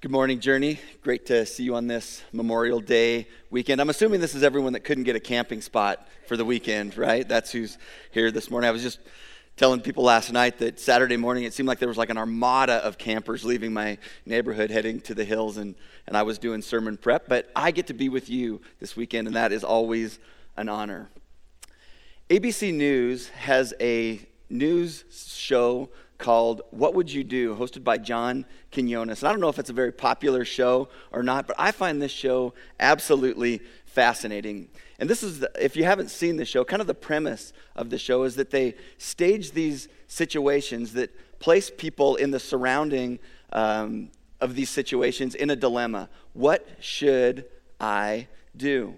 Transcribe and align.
Good 0.00 0.12
morning, 0.12 0.38
Journey. 0.38 0.78
Great 1.02 1.26
to 1.26 1.44
see 1.44 1.64
you 1.64 1.74
on 1.74 1.88
this 1.88 2.22
Memorial 2.32 2.78
Day 2.78 3.26
weekend. 3.50 3.80
I'm 3.80 3.90
assuming 3.90 4.20
this 4.20 4.36
is 4.36 4.44
everyone 4.44 4.74
that 4.74 4.84
couldn't 4.84 5.02
get 5.02 5.16
a 5.16 5.20
camping 5.20 5.60
spot 5.60 6.06
for 6.28 6.36
the 6.36 6.44
weekend, 6.44 6.96
right? 6.96 7.28
That's 7.28 7.50
who's 7.50 7.78
here 8.12 8.30
this 8.30 8.48
morning. 8.48 8.68
I 8.68 8.70
was 8.70 8.84
just 8.84 9.00
telling 9.56 9.80
people 9.80 10.04
last 10.04 10.32
night 10.32 10.58
that 10.58 10.78
Saturday 10.78 11.16
morning 11.16 11.42
it 11.42 11.52
seemed 11.52 11.68
like 11.68 11.80
there 11.80 11.88
was 11.88 11.98
like 11.98 12.10
an 12.10 12.16
armada 12.16 12.74
of 12.74 12.96
campers 12.96 13.44
leaving 13.44 13.72
my 13.72 13.98
neighborhood 14.24 14.70
heading 14.70 15.00
to 15.00 15.16
the 15.16 15.24
hills, 15.24 15.56
and, 15.56 15.74
and 16.06 16.16
I 16.16 16.22
was 16.22 16.38
doing 16.38 16.62
sermon 16.62 16.96
prep. 16.96 17.28
But 17.28 17.50
I 17.56 17.72
get 17.72 17.88
to 17.88 17.94
be 17.94 18.08
with 18.08 18.30
you 18.30 18.60
this 18.78 18.94
weekend, 18.94 19.26
and 19.26 19.34
that 19.34 19.50
is 19.50 19.64
always 19.64 20.20
an 20.56 20.68
honor. 20.68 21.10
ABC 22.30 22.72
News 22.72 23.30
has 23.30 23.74
a 23.80 24.20
news 24.48 25.02
show 25.10 25.90
called 26.18 26.62
What 26.70 26.94
Would 26.94 27.10
You 27.10 27.24
Do, 27.24 27.54
hosted 27.54 27.84
by 27.84 27.96
John 27.96 28.44
Quinones. 28.72 29.22
And 29.22 29.28
I 29.28 29.32
don't 29.32 29.40
know 29.40 29.48
if 29.48 29.58
it's 29.58 29.70
a 29.70 29.74
very 29.74 29.92
popular 29.92 30.44
show 30.44 30.88
or 31.12 31.22
not, 31.22 31.46
but 31.46 31.56
I 31.58 31.70
find 31.70 32.02
this 32.02 32.12
show 32.12 32.54
absolutely 32.80 33.60
fascinating. 33.86 34.68
And 34.98 35.08
this 35.08 35.22
is, 35.22 35.40
the, 35.40 35.50
if 35.58 35.76
you 35.76 35.84
haven't 35.84 36.10
seen 36.10 36.36
the 36.36 36.44
show, 36.44 36.64
kind 36.64 36.80
of 36.80 36.88
the 36.88 36.94
premise 36.94 37.52
of 37.76 37.90
the 37.90 37.98
show 37.98 38.24
is 38.24 38.34
that 38.34 38.50
they 38.50 38.74
stage 38.98 39.52
these 39.52 39.88
situations 40.08 40.92
that 40.94 41.10
place 41.38 41.70
people 41.70 42.16
in 42.16 42.32
the 42.32 42.40
surrounding 42.40 43.20
um, 43.52 44.10
of 44.40 44.56
these 44.56 44.70
situations 44.70 45.36
in 45.36 45.50
a 45.50 45.56
dilemma. 45.56 46.08
What 46.32 46.68
should 46.80 47.44
I 47.80 48.26
do? 48.56 48.96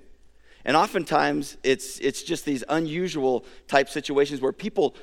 And 0.64 0.76
oftentimes, 0.76 1.56
it's, 1.62 1.98
it's 2.00 2.22
just 2.22 2.44
these 2.44 2.64
unusual 2.68 3.44
type 3.66 3.88
situations 3.88 4.40
where 4.40 4.52
people 4.52 4.94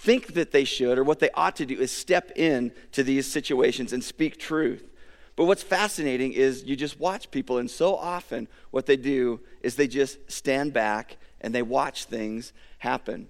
think 0.00 0.32
that 0.32 0.50
they 0.50 0.64
should 0.64 0.98
or 0.98 1.04
what 1.04 1.18
they 1.18 1.30
ought 1.34 1.56
to 1.56 1.66
do 1.66 1.78
is 1.78 1.92
step 1.92 2.32
in 2.34 2.72
to 2.92 3.02
these 3.02 3.30
situations 3.30 3.92
and 3.92 4.02
speak 4.02 4.38
truth. 4.38 4.88
But 5.36 5.44
what's 5.44 5.62
fascinating 5.62 6.32
is 6.32 6.64
you 6.64 6.74
just 6.74 6.98
watch 6.98 7.30
people, 7.30 7.58
and 7.58 7.70
so 7.70 7.96
often 7.96 8.48
what 8.70 8.86
they 8.86 8.96
do 8.96 9.40
is 9.62 9.76
they 9.76 9.88
just 9.88 10.18
stand 10.30 10.72
back 10.72 11.18
and 11.42 11.54
they 11.54 11.62
watch 11.62 12.06
things 12.06 12.54
happen. 12.78 13.28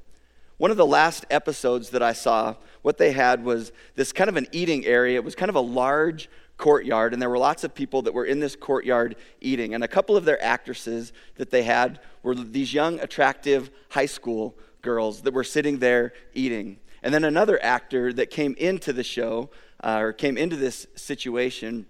One 0.58 0.70
of 0.70 0.76
the 0.76 0.86
last 0.86 1.24
episodes 1.28 1.90
that 1.90 2.02
I 2.02 2.12
saw, 2.12 2.54
what 2.82 2.98
they 2.98 3.12
had 3.12 3.44
was 3.44 3.72
this 3.96 4.12
kind 4.12 4.30
of 4.30 4.36
an 4.36 4.46
eating 4.52 4.86
area. 4.86 5.16
It 5.16 5.24
was 5.24 5.34
kind 5.34 5.48
of 5.48 5.56
a 5.56 5.60
large 5.60 6.28
courtyard, 6.56 7.12
and 7.12 7.20
there 7.20 7.30
were 7.30 7.38
lots 7.38 7.64
of 7.64 7.74
people 7.74 8.02
that 8.02 8.14
were 8.14 8.26
in 8.26 8.38
this 8.38 8.54
courtyard 8.54 9.16
eating. 9.40 9.74
And 9.74 9.82
a 9.82 9.88
couple 9.88 10.16
of 10.16 10.24
their 10.24 10.40
actresses 10.42 11.12
that 11.36 11.50
they 11.50 11.62
had 11.64 11.98
were 12.22 12.34
these 12.34 12.72
young, 12.72 13.00
attractive 13.00 13.70
high 13.88 14.06
school 14.06 14.54
girls 14.82 15.22
that 15.22 15.34
were 15.34 15.44
sitting 15.44 15.78
there 15.78 16.12
eating. 16.34 16.78
And 17.02 17.14
then 17.14 17.24
another 17.24 17.62
actor 17.62 18.12
that 18.12 18.30
came 18.30 18.54
into 18.58 18.92
the 18.92 19.04
show, 19.04 19.50
uh, 19.82 19.98
or 20.00 20.12
came 20.12 20.36
into 20.36 20.56
this 20.56 20.86
situation, 20.94 21.86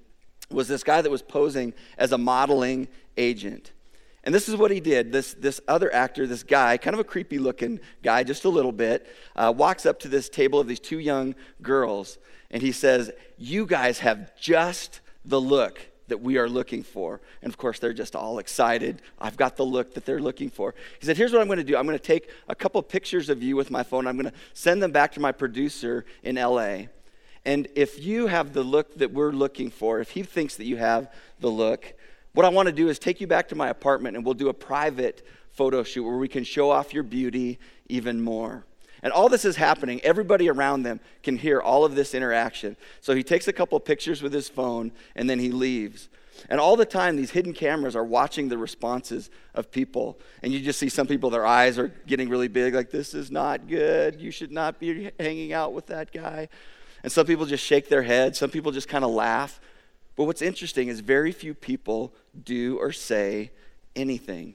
was 0.51 0.69
this 0.69 0.85
guy 0.85 1.03
that 1.03 1.11
was 1.11 1.23
posing 1.23 1.75
as 1.99 2.13
a 2.13 2.19
modeling 2.19 2.89
agent. 3.17 3.73
And 4.23 4.35
this 4.35 4.49
is 4.49 4.57
what 4.57 4.71
he 4.71 4.81
did. 4.81 5.13
This, 5.13 5.35
this 5.35 5.61
other 5.67 5.93
actor, 5.95 6.27
this 6.27 6.43
guy, 6.43 6.77
kind 6.77 6.95
of 6.95 7.01
a 7.01 7.05
creepy 7.05 7.39
looking 7.39 7.81
guy, 8.03 8.23
just 8.23 8.45
a 8.45 8.51
little 8.51 8.73
bit, 8.73 9.07
uh, 9.35 9.53
walks 9.57 9.87
up 9.87 9.99
to 10.01 10.09
this 10.09 10.29
table 10.29 10.61
of 10.61 10.69
these 10.69 10.81
two 10.81 10.99
young 10.99 11.35
girls 11.63 12.19
and 12.51 12.63
he 12.63 12.73
says, 12.73 13.11
You 13.39 13.65
guys 13.65 14.01
have 14.01 14.37
just 14.37 15.01
the 15.25 15.41
look 15.41 15.81
that 16.11 16.21
we 16.21 16.39
are 16.39 16.49
looking 16.49 16.83
for. 16.83 17.21
And 17.43 17.51
of 17.51 17.59
course, 17.59 17.79
they're 17.79 17.93
just 17.93 18.15
all 18.15 18.39
excited. 18.39 19.03
I've 19.19 19.37
got 19.37 19.57
the 19.57 19.65
look 19.65 19.95
that 19.95 20.05
they're 20.05 20.21
looking 20.21 20.51
for. 20.51 20.75
He 21.01 21.07
said, 21.07 21.17
Here's 21.17 21.33
what 21.33 21.41
I'm 21.41 21.49
going 21.49 21.59
to 21.59 21.65
do 21.65 21.77
I'm 21.77 21.87
going 21.87 21.99
to 21.99 22.05
take 22.05 22.31
a 22.49 22.55
couple 22.55 22.83
pictures 22.83 23.29
of 23.29 23.43
you 23.43 23.57
with 23.57 23.71
my 23.71 23.83
phone. 23.83 24.07
I'm 24.07 24.17
going 24.17 24.31
to 24.31 24.39
send 24.53 24.83
them 24.83 24.93
back 24.93 25.13
to 25.13 25.21
my 25.21 25.33
producer 25.33 26.05
in 26.23 26.37
LA. 26.37 26.83
And 27.45 27.69
if 27.75 28.05
you 28.05 28.27
have 28.27 28.53
the 28.53 28.63
look 28.63 28.99
that 28.99 29.13
we're 29.13 29.33
looking 29.33 29.71
for, 29.71 30.01
if 30.01 30.11
he 30.11 30.23
thinks 30.23 30.57
that 30.57 30.67
you 30.67 30.77
have 30.77 31.11
the 31.41 31.49
look, 31.49 31.95
what 32.33 32.45
I 32.45 32.51
want 32.51 32.67
to 32.67 32.73
do 32.73 32.89
is 32.89 32.99
take 32.99 33.21
you 33.21 33.27
back 33.27 33.49
to 33.49 33.55
my 33.55 33.69
apartment 33.69 34.17
and 34.17 34.25
we'll 34.25 34.35
do 34.35 34.51
a 34.51 34.55
private 34.55 35.27
photo 35.51 35.83
shoot 35.83 36.05
where 36.05 36.17
we 36.17 36.29
can 36.29 36.45
show 36.45 36.71
off 36.71 36.95
your 36.95 37.03
beauty 37.03 37.59
even 37.89 38.21
more. 38.21 38.65
And 39.03 39.13
all 39.13 39.29
this 39.29 39.45
is 39.45 39.57
happening. 39.57 40.01
Everybody 40.03 40.49
around 40.49 40.83
them 40.83 41.01
can 41.23 41.37
hear 41.37 41.61
all 41.61 41.85
of 41.85 41.95
this 41.95 42.15
interaction. 42.15 42.77
So 43.01 43.15
he 43.15 43.23
takes 43.23 43.49
a 43.49 43.53
couple 43.53 43.81
pictures 43.81 44.23
with 44.23 44.33
his 44.33 44.49
phone 44.49 44.93
and 45.15 45.29
then 45.29 45.39
he 45.39 45.51
leaves. 45.51 46.09
And 46.49 46.61
all 46.61 46.77
the 46.77 46.87
time, 46.87 47.17
these 47.17 47.31
hidden 47.31 47.53
cameras 47.53 47.95
are 47.95 48.05
watching 48.05 48.49
the 48.49 48.57
responses 48.57 49.31
of 49.55 49.71
people. 49.71 50.19
And 50.43 50.53
you 50.53 50.61
just 50.61 50.79
see 50.79 50.89
some 50.89 51.07
people, 51.07 51.29
their 51.29 51.47
eyes 51.47 51.79
are 51.79 51.89
getting 52.07 52.29
really 52.29 52.49
big, 52.49 52.75
like, 52.75 52.91
this 52.91 53.15
is 53.15 53.31
not 53.31 53.69
good. 53.69 54.21
You 54.21 54.31
should 54.31 54.53
not 54.53 54.79
be 54.79 55.11
hanging 55.19 55.53
out 55.53 55.73
with 55.73 55.87
that 55.87 56.13
guy. 56.13 56.49
And 57.03 57.13
some 57.13 57.27
people 57.27 57.47
just 57.47 57.65
shake 57.65 57.89
their 57.89 58.03
heads. 58.03 58.39
Some 58.39 58.51
people 58.51 58.73
just 58.73 58.89
kind 58.89 59.05
of 59.05 59.11
laugh. 59.11 59.61
But 60.17 60.25
what's 60.25 60.43
interesting 60.43 60.89
is 60.89 61.01
very 61.01 61.33
few 61.33 61.55
people 61.55 62.15
do 62.43 62.79
or 62.79 62.93
say 62.93 63.51
anything. 63.97 64.55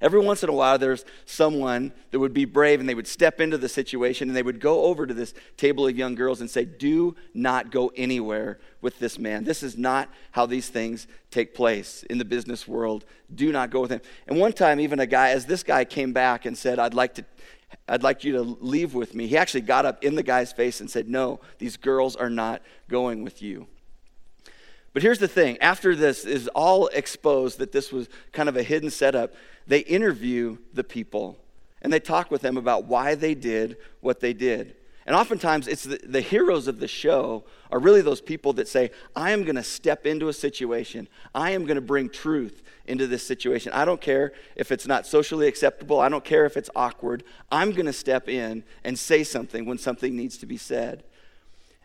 Every 0.00 0.20
once 0.20 0.42
in 0.42 0.48
a 0.48 0.54
while, 0.54 0.78
there's 0.78 1.04
someone 1.26 1.92
that 2.10 2.18
would 2.18 2.32
be 2.32 2.46
brave 2.46 2.80
and 2.80 2.88
they 2.88 2.94
would 2.94 3.06
step 3.06 3.38
into 3.38 3.58
the 3.58 3.68
situation 3.68 4.28
and 4.28 4.36
they 4.36 4.42
would 4.42 4.58
go 4.58 4.84
over 4.84 5.06
to 5.06 5.12
this 5.12 5.34
table 5.58 5.86
of 5.86 5.96
young 5.96 6.14
girls 6.14 6.40
and 6.40 6.48
say, 6.48 6.64
Do 6.64 7.16
not 7.34 7.70
go 7.70 7.92
anywhere 7.94 8.58
with 8.80 8.98
this 8.98 9.18
man. 9.18 9.44
This 9.44 9.62
is 9.62 9.76
not 9.76 10.08
how 10.30 10.46
these 10.46 10.70
things 10.70 11.06
take 11.30 11.54
place 11.54 12.02
in 12.04 12.16
the 12.16 12.24
business 12.24 12.66
world. 12.66 13.04
Do 13.34 13.52
not 13.52 13.70
go 13.70 13.82
with 13.82 13.90
him. 13.90 14.00
And 14.26 14.38
one 14.38 14.54
time, 14.54 14.80
even 14.80 15.00
a 15.00 15.06
guy, 15.06 15.30
as 15.30 15.44
this 15.44 15.62
guy 15.62 15.84
came 15.84 16.14
back 16.14 16.46
and 16.46 16.56
said, 16.56 16.78
I'd 16.78 16.94
like 16.94 17.14
to. 17.14 17.24
I'd 17.88 18.02
like 18.02 18.24
you 18.24 18.32
to 18.32 18.42
leave 18.42 18.94
with 18.94 19.14
me. 19.14 19.28
He 19.28 19.36
actually 19.36 19.60
got 19.60 19.86
up 19.86 20.02
in 20.02 20.16
the 20.16 20.24
guy's 20.24 20.52
face 20.52 20.80
and 20.80 20.90
said, 20.90 21.08
No, 21.08 21.40
these 21.58 21.76
girls 21.76 22.16
are 22.16 22.30
not 22.30 22.62
going 22.88 23.22
with 23.22 23.42
you. 23.42 23.68
But 24.92 25.02
here's 25.02 25.18
the 25.18 25.28
thing 25.28 25.58
after 25.58 25.94
this 25.94 26.24
is 26.24 26.48
all 26.48 26.88
exposed 26.88 27.58
that 27.58 27.72
this 27.72 27.92
was 27.92 28.08
kind 28.32 28.48
of 28.48 28.56
a 28.56 28.62
hidden 28.62 28.90
setup, 28.90 29.34
they 29.66 29.80
interview 29.80 30.58
the 30.74 30.84
people 30.84 31.38
and 31.82 31.92
they 31.92 32.00
talk 32.00 32.30
with 32.30 32.42
them 32.42 32.56
about 32.56 32.84
why 32.84 33.14
they 33.14 33.34
did 33.34 33.76
what 34.00 34.20
they 34.20 34.32
did. 34.32 34.74
And 35.06 35.16
oftentimes, 35.16 35.66
it's 35.66 35.84
the, 35.84 35.98
the 36.04 36.20
heroes 36.20 36.68
of 36.68 36.78
the 36.78 36.86
show 36.86 37.44
are 37.72 37.78
really 37.78 38.02
those 38.02 38.20
people 38.20 38.52
that 38.54 38.68
say, 38.68 38.90
I 39.16 39.30
am 39.30 39.44
going 39.44 39.56
to 39.56 39.62
step 39.62 40.06
into 40.06 40.28
a 40.28 40.32
situation. 40.32 41.08
I 41.34 41.50
am 41.50 41.64
going 41.64 41.76
to 41.76 41.80
bring 41.80 42.10
truth 42.10 42.62
into 42.86 43.06
this 43.06 43.26
situation. 43.26 43.72
I 43.72 43.84
don't 43.84 44.00
care 44.00 44.32
if 44.56 44.70
it's 44.70 44.86
not 44.86 45.06
socially 45.06 45.48
acceptable. 45.48 46.00
I 46.00 46.10
don't 46.10 46.24
care 46.24 46.44
if 46.44 46.56
it's 46.56 46.70
awkward. 46.76 47.24
I'm 47.50 47.72
going 47.72 47.86
to 47.86 47.92
step 47.92 48.28
in 48.28 48.62
and 48.84 48.98
say 48.98 49.24
something 49.24 49.64
when 49.64 49.78
something 49.78 50.14
needs 50.14 50.36
to 50.38 50.46
be 50.46 50.56
said. 50.56 51.02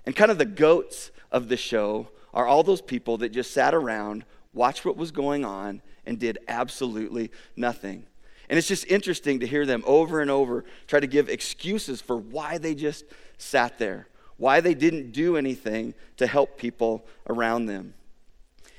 And 0.06 0.16
kind 0.16 0.30
of 0.30 0.38
the 0.38 0.46
goats 0.46 1.10
of 1.32 1.48
the 1.48 1.58
show 1.58 2.10
are 2.36 2.46
all 2.46 2.62
those 2.62 2.82
people 2.82 3.18
that 3.18 3.30
just 3.30 3.52
sat 3.52 3.74
around, 3.74 4.26
watched 4.54 4.86
what 4.86 4.98
was 4.98 5.10
going 5.12 5.44
on, 5.44 5.82
and 6.06 6.20
did 6.20 6.38
absolutely 6.48 7.32
nothing. 7.56 8.06
And 8.50 8.60
it's 8.60 8.68
just 8.68 8.86
interesting 8.88 9.40
to 9.40 9.48
hear 9.48 9.66
them 9.66 9.84
over 9.88 10.22
and 10.22 10.30
over 10.30 10.66
try 10.86 11.00
to 11.00 11.08
give 11.08 11.30
excuses 11.30 12.02
for 12.02 12.18
why 12.18 12.60
they 12.60 12.76
just 12.76 13.06
sat 13.38 13.80
there, 13.80 14.08
why 14.38 14.60
they 14.60 14.76
didn't 14.76 15.14
do 15.14 15.38
anything 15.38 15.96
to 16.18 16.28
help 16.28 16.58
people 16.58 17.08
around 17.28 17.66
them. 17.66 17.96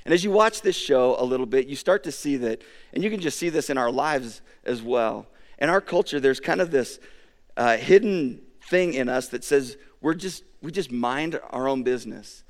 And 0.04 0.14
as 0.14 0.22
you 0.22 0.30
watch 0.30 0.62
this 0.62 0.76
show 0.76 1.16
a 1.18 1.24
little 1.24 1.46
bit, 1.46 1.66
you 1.66 1.74
start 1.74 2.04
to 2.04 2.12
see 2.12 2.36
that, 2.36 2.62
and 2.92 3.02
you 3.02 3.10
can 3.10 3.20
just 3.20 3.38
see 3.38 3.48
this 3.48 3.70
in 3.70 3.76
our 3.76 3.90
lives 3.90 4.40
as 4.64 4.82
well. 4.82 5.26
In 5.58 5.68
our 5.68 5.80
culture, 5.80 6.20
there's 6.20 6.38
kind 6.38 6.60
of 6.60 6.70
this 6.70 7.00
uh, 7.56 7.76
hidden 7.76 8.42
thing 8.68 8.94
in 8.94 9.08
us 9.08 9.28
that 9.28 9.42
says 9.42 9.76
we're 10.00 10.14
just, 10.14 10.44
we 10.62 10.70
just 10.70 10.92
mind 10.92 11.40
our 11.50 11.66
own 11.66 11.82
business. 11.82 12.44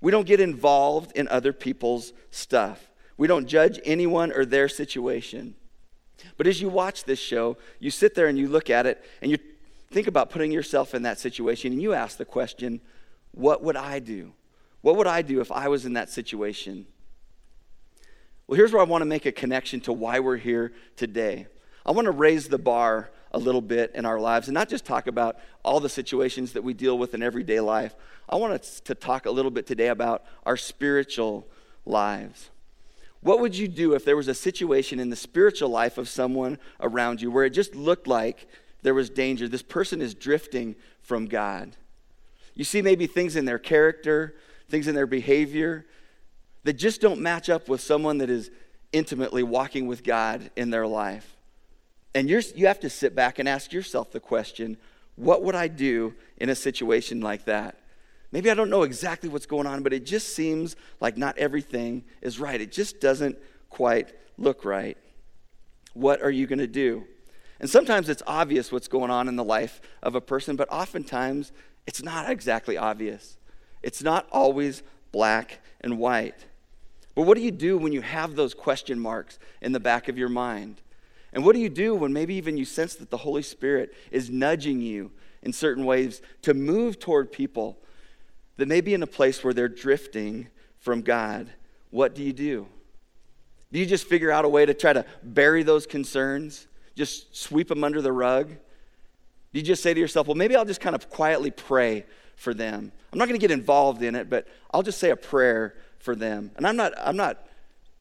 We 0.00 0.12
don't 0.12 0.26
get 0.26 0.40
involved 0.40 1.12
in 1.16 1.28
other 1.28 1.52
people's 1.52 2.12
stuff. 2.30 2.90
We 3.16 3.26
don't 3.26 3.46
judge 3.46 3.80
anyone 3.84 4.32
or 4.32 4.44
their 4.44 4.68
situation. 4.68 5.54
But 6.36 6.46
as 6.46 6.60
you 6.60 6.68
watch 6.68 7.04
this 7.04 7.18
show, 7.18 7.56
you 7.78 7.90
sit 7.90 8.14
there 8.14 8.26
and 8.26 8.38
you 8.38 8.48
look 8.48 8.68
at 8.70 8.86
it 8.86 9.04
and 9.22 9.30
you 9.30 9.38
think 9.90 10.06
about 10.06 10.30
putting 10.30 10.52
yourself 10.52 10.94
in 10.94 11.02
that 11.02 11.18
situation 11.18 11.72
and 11.72 11.80
you 11.80 11.94
ask 11.94 12.18
the 12.18 12.24
question, 12.24 12.80
what 13.32 13.62
would 13.62 13.76
I 13.76 13.98
do? 13.98 14.32
What 14.82 14.96
would 14.96 15.06
I 15.06 15.22
do 15.22 15.40
if 15.40 15.50
I 15.50 15.68
was 15.68 15.86
in 15.86 15.94
that 15.94 16.10
situation? 16.10 16.86
Well, 18.46 18.56
here's 18.56 18.72
where 18.72 18.82
I 18.82 18.86
want 18.86 19.02
to 19.02 19.06
make 19.06 19.26
a 19.26 19.32
connection 19.32 19.80
to 19.82 19.92
why 19.92 20.20
we're 20.20 20.36
here 20.36 20.72
today. 20.96 21.46
I 21.84 21.90
want 21.92 22.06
to 22.06 22.12
raise 22.12 22.48
the 22.48 22.58
bar 22.58 23.10
a 23.32 23.38
little 23.38 23.60
bit 23.60 23.92
in 23.94 24.04
our 24.06 24.18
lives 24.18 24.48
and 24.48 24.54
not 24.54 24.68
just 24.68 24.84
talk 24.84 25.06
about 25.06 25.38
all 25.64 25.80
the 25.80 25.88
situations 25.88 26.52
that 26.52 26.62
we 26.62 26.74
deal 26.74 26.98
with 26.98 27.14
in 27.14 27.22
everyday 27.22 27.60
life. 27.60 27.94
I 28.28 28.36
want 28.36 28.62
to 28.62 28.94
talk 28.94 29.26
a 29.26 29.30
little 29.30 29.50
bit 29.50 29.66
today 29.66 29.88
about 29.88 30.24
our 30.44 30.56
spiritual 30.56 31.46
lives. 31.84 32.50
What 33.20 33.40
would 33.40 33.56
you 33.56 33.68
do 33.68 33.94
if 33.94 34.04
there 34.04 34.16
was 34.16 34.28
a 34.28 34.34
situation 34.34 35.00
in 35.00 35.10
the 35.10 35.16
spiritual 35.16 35.68
life 35.68 35.98
of 35.98 36.08
someone 36.08 36.58
around 36.80 37.20
you 37.20 37.30
where 37.30 37.44
it 37.44 37.50
just 37.50 37.74
looked 37.74 38.06
like 38.06 38.46
there 38.82 38.94
was 38.94 39.10
danger? 39.10 39.48
This 39.48 39.62
person 39.62 40.00
is 40.00 40.14
drifting 40.14 40.76
from 41.00 41.26
God. 41.26 41.76
You 42.54 42.64
see 42.64 42.82
maybe 42.82 43.06
things 43.06 43.36
in 43.36 43.44
their 43.44 43.58
character, 43.58 44.36
things 44.68 44.86
in 44.88 44.94
their 44.94 45.06
behavior 45.06 45.86
that 46.64 46.74
just 46.74 47.00
don't 47.00 47.20
match 47.20 47.48
up 47.48 47.68
with 47.68 47.80
someone 47.80 48.18
that 48.18 48.30
is 48.30 48.50
intimately 48.92 49.42
walking 49.42 49.86
with 49.86 50.02
God 50.02 50.50
in 50.56 50.70
their 50.70 50.86
life. 50.86 51.35
And 52.16 52.28
you're, 52.28 52.40
you 52.54 52.66
have 52.66 52.80
to 52.80 52.90
sit 52.90 53.14
back 53.14 53.38
and 53.38 53.48
ask 53.48 53.72
yourself 53.72 54.10
the 54.10 54.20
question 54.20 54.78
what 55.14 55.42
would 55.44 55.54
I 55.54 55.68
do 55.68 56.14
in 56.36 56.50
a 56.50 56.54
situation 56.54 57.20
like 57.20 57.44
that? 57.46 57.76
maybe 58.32 58.50
I 58.50 58.54
don't 58.54 58.68
know 58.68 58.82
exactly 58.82 59.30
what's 59.30 59.46
going 59.46 59.66
on, 59.66 59.82
but 59.82 59.94
it 59.94 60.04
just 60.04 60.34
seems 60.34 60.76
like 61.00 61.16
not 61.16 61.38
everything 61.38 62.04
is 62.20 62.38
right. 62.38 62.60
It 62.60 62.72
just 62.72 63.00
doesn't 63.00 63.38
quite 63.70 64.12
look 64.36 64.62
right. 64.64 64.98
What 65.94 66.20
are 66.20 66.30
you 66.30 66.46
going 66.46 66.58
to 66.58 66.66
do? 66.66 67.04
And 67.60 67.70
sometimes 67.70 68.10
it's 68.10 68.22
obvious 68.26 68.70
what's 68.70 68.88
going 68.88 69.10
on 69.10 69.28
in 69.28 69.36
the 69.36 69.44
life 69.44 69.80
of 70.02 70.14
a 70.14 70.20
person, 70.20 70.56
but 70.56 70.70
oftentimes 70.70 71.52
it's 71.86 72.02
not 72.02 72.28
exactly 72.28 72.76
obvious. 72.76 73.38
It's 73.82 74.02
not 74.02 74.26
always 74.30 74.82
black 75.12 75.60
and 75.80 75.98
white. 75.98 76.44
But 77.14 77.22
what 77.22 77.38
do 77.38 77.42
you 77.42 77.50
do 77.50 77.78
when 77.78 77.94
you 77.94 78.02
have 78.02 78.36
those 78.36 78.52
question 78.52 79.00
marks 79.00 79.38
in 79.62 79.72
the 79.72 79.80
back 79.80 80.08
of 80.08 80.18
your 80.18 80.28
mind? 80.28 80.82
And 81.36 81.44
what 81.44 81.54
do 81.54 81.60
you 81.60 81.68
do 81.68 81.94
when 81.94 82.14
maybe 82.14 82.34
even 82.36 82.56
you 82.56 82.64
sense 82.64 82.94
that 82.94 83.10
the 83.10 83.18
Holy 83.18 83.42
Spirit 83.42 83.94
is 84.10 84.30
nudging 84.30 84.80
you 84.80 85.12
in 85.42 85.52
certain 85.52 85.84
ways 85.84 86.22
to 86.40 86.54
move 86.54 86.98
toward 86.98 87.30
people 87.30 87.76
that 88.56 88.66
may 88.66 88.80
be 88.80 88.94
in 88.94 89.02
a 89.02 89.06
place 89.06 89.44
where 89.44 89.52
they're 89.52 89.68
drifting 89.68 90.48
from 90.78 91.02
God? 91.02 91.50
What 91.90 92.14
do 92.14 92.22
you 92.22 92.32
do? 92.32 92.66
Do 93.70 93.78
you 93.78 93.84
just 93.84 94.06
figure 94.06 94.30
out 94.30 94.46
a 94.46 94.48
way 94.48 94.64
to 94.64 94.72
try 94.72 94.94
to 94.94 95.04
bury 95.22 95.62
those 95.62 95.86
concerns? 95.86 96.66
Just 96.94 97.36
sweep 97.36 97.68
them 97.68 97.84
under 97.84 98.00
the 98.00 98.12
rug? 98.12 98.48
Do 98.48 99.60
you 99.60 99.62
just 99.62 99.82
say 99.82 99.92
to 99.92 100.00
yourself, 100.00 100.26
well, 100.28 100.36
maybe 100.36 100.56
I'll 100.56 100.64
just 100.64 100.80
kind 100.80 100.96
of 100.96 101.10
quietly 101.10 101.50
pray 101.50 102.06
for 102.36 102.54
them? 102.54 102.90
I'm 103.12 103.18
not 103.18 103.28
going 103.28 103.38
to 103.38 103.46
get 103.46 103.50
involved 103.50 104.02
in 104.02 104.14
it, 104.14 104.30
but 104.30 104.48
I'll 104.72 104.82
just 104.82 104.98
say 104.98 105.10
a 105.10 105.16
prayer 105.16 105.76
for 105.98 106.16
them. 106.16 106.52
And 106.56 106.66
I'm 106.66 106.76
not, 106.76 106.94
I'm 106.96 107.16
not 107.18 107.46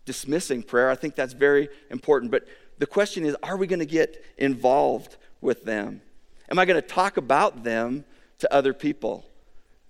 dismissing 0.05 0.63
prayer. 0.63 0.89
I 0.89 0.95
think 0.95 1.15
that's 1.15 1.33
very 1.33 1.67
important. 1.89 2.31
But 2.31 2.47
the 2.77 2.86
question 2.86 3.25
is, 3.25 3.36
are 3.44 3.57
we 3.57 3.68
going 3.68 3.80
to 3.80 3.86
get 3.86 4.24
involved 4.38 5.18
with 5.42 5.63
them? 5.63 6.01
Am 6.50 6.60
I 6.60 6.66
going 6.66 6.81
to 6.81 6.88
talk 6.88 7.18
about 7.18 7.63
them 7.63 8.06
to 8.39 8.54
other 8.54 8.74
people? 8.74 9.25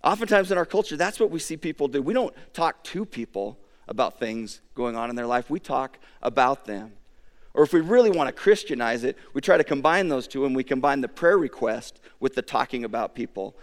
Oftentimes 0.04 0.52
in 0.52 0.58
our 0.58 0.66
culture, 0.66 0.96
that's 0.96 1.20
what 1.20 1.32
we 1.32 1.40
see 1.40 1.58
people 1.58 1.88
do. 1.88 2.02
We 2.02 2.14
don't 2.14 2.34
talk 2.54 2.84
to 2.86 3.06
people 3.06 3.58
about 3.88 4.20
things 4.20 4.62
going 4.74 4.96
on 4.96 5.10
in 5.10 5.16
their 5.16 5.28
life, 5.28 5.50
we 5.50 5.60
talk 5.60 5.98
about 6.22 6.66
them. 6.66 6.94
Or 7.54 7.64
if 7.64 7.72
we 7.72 7.80
really 7.80 8.12
want 8.12 8.28
to 8.28 8.34
Christianize 8.34 9.04
it, 9.04 9.18
we 9.34 9.42
try 9.42 9.58
to 9.58 9.64
combine 9.64 10.10
those 10.10 10.28
two 10.28 10.46
and 10.46 10.56
we 10.56 10.64
combine 10.64 11.02
the 11.02 11.08
prayer 11.08 11.38
request 11.38 12.02
with 12.20 12.36
the 12.36 12.42
talking 12.42 12.84
about 12.84 13.16
people. 13.16 13.56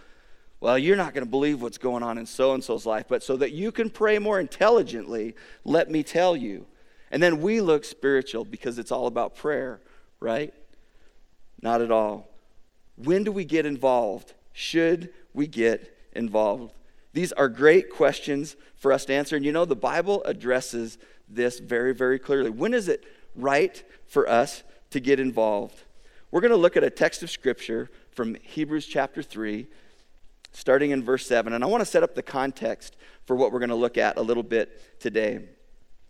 Well, 0.59 0.79
you're 0.79 0.97
not 0.97 1.13
going 1.13 1.25
to 1.25 1.29
believe 1.29 1.61
what's 1.61 1.77
going 1.77 2.03
on 2.03 2.17
in 2.17 2.25
so 2.25 2.53
and 2.53 2.63
so's 2.63 2.85
life, 2.85 3.05
but 3.07 3.21
so 3.21 3.37
that 3.37 3.51
you 3.51 3.71
can 3.71 3.89
pray 3.89 4.17
more 4.17 4.39
intelligently, 4.39 5.35
let 5.63 5.91
me 5.91 6.01
tell 6.03 6.35
you. 6.35 6.65
And 7.13 7.21
then 7.21 7.41
we 7.41 7.61
look 7.61 7.85
spiritual 7.85 8.43
because 8.43 8.79
it's 8.79 8.91
all 8.91 9.05
about 9.05 9.35
prayer, 9.35 9.79
right? 10.19 10.51
Not 11.61 11.79
at 11.79 11.91
all. 11.91 12.27
When 12.95 13.23
do 13.23 13.31
we 13.31 13.45
get 13.45 13.67
involved? 13.67 14.33
Should 14.51 15.13
we 15.31 15.45
get 15.45 15.95
involved? 16.13 16.73
These 17.13 17.31
are 17.33 17.49
great 17.49 17.91
questions 17.91 18.55
for 18.75 18.91
us 18.91 19.05
to 19.05 19.13
answer. 19.13 19.35
And 19.35 19.45
you 19.45 19.51
know, 19.51 19.63
the 19.63 19.75
Bible 19.75 20.23
addresses 20.25 20.97
this 21.29 21.59
very, 21.59 21.93
very 21.93 22.17
clearly. 22.17 22.49
When 22.49 22.73
is 22.73 22.87
it 22.87 23.03
right 23.35 23.83
for 24.07 24.27
us 24.27 24.63
to 24.89 24.99
get 24.99 25.19
involved? 25.19 25.83
We're 26.31 26.41
going 26.41 26.49
to 26.49 26.57
look 26.57 26.75
at 26.75 26.83
a 26.83 26.89
text 26.89 27.21
of 27.21 27.29
Scripture 27.29 27.91
from 28.09 28.37
Hebrews 28.41 28.87
chapter 28.87 29.21
3 29.21 29.67
starting 30.51 30.89
in 30.89 31.03
verse 31.03 31.27
7. 31.27 31.53
And 31.53 31.63
I 31.63 31.67
want 31.67 31.81
to 31.81 31.85
set 31.85 32.01
up 32.01 32.15
the 32.15 32.23
context 32.23 32.97
for 33.25 33.35
what 33.35 33.51
we're 33.51 33.59
going 33.59 33.69
to 33.69 33.75
look 33.75 33.99
at 33.99 34.17
a 34.17 34.21
little 34.23 34.41
bit 34.41 34.99
today. 34.99 35.41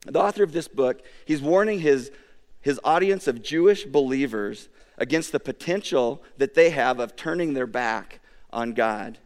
The 0.05 0.19
author 0.19 0.43
of 0.43 0.51
this 0.51 0.67
book, 0.67 1.01
he's 1.25 1.41
warning 1.41 1.79
his, 1.79 2.11
his 2.61 2.79
audience 2.83 3.27
of 3.27 3.41
Jewish 3.41 3.85
believers 3.85 4.69
against 4.97 5.31
the 5.31 5.39
potential 5.39 6.23
that 6.37 6.53
they 6.53 6.69
have 6.71 6.99
of 6.99 7.15
turning 7.15 7.53
their 7.53 7.67
back 7.67 8.19
on 8.51 8.73
God. 8.73 9.17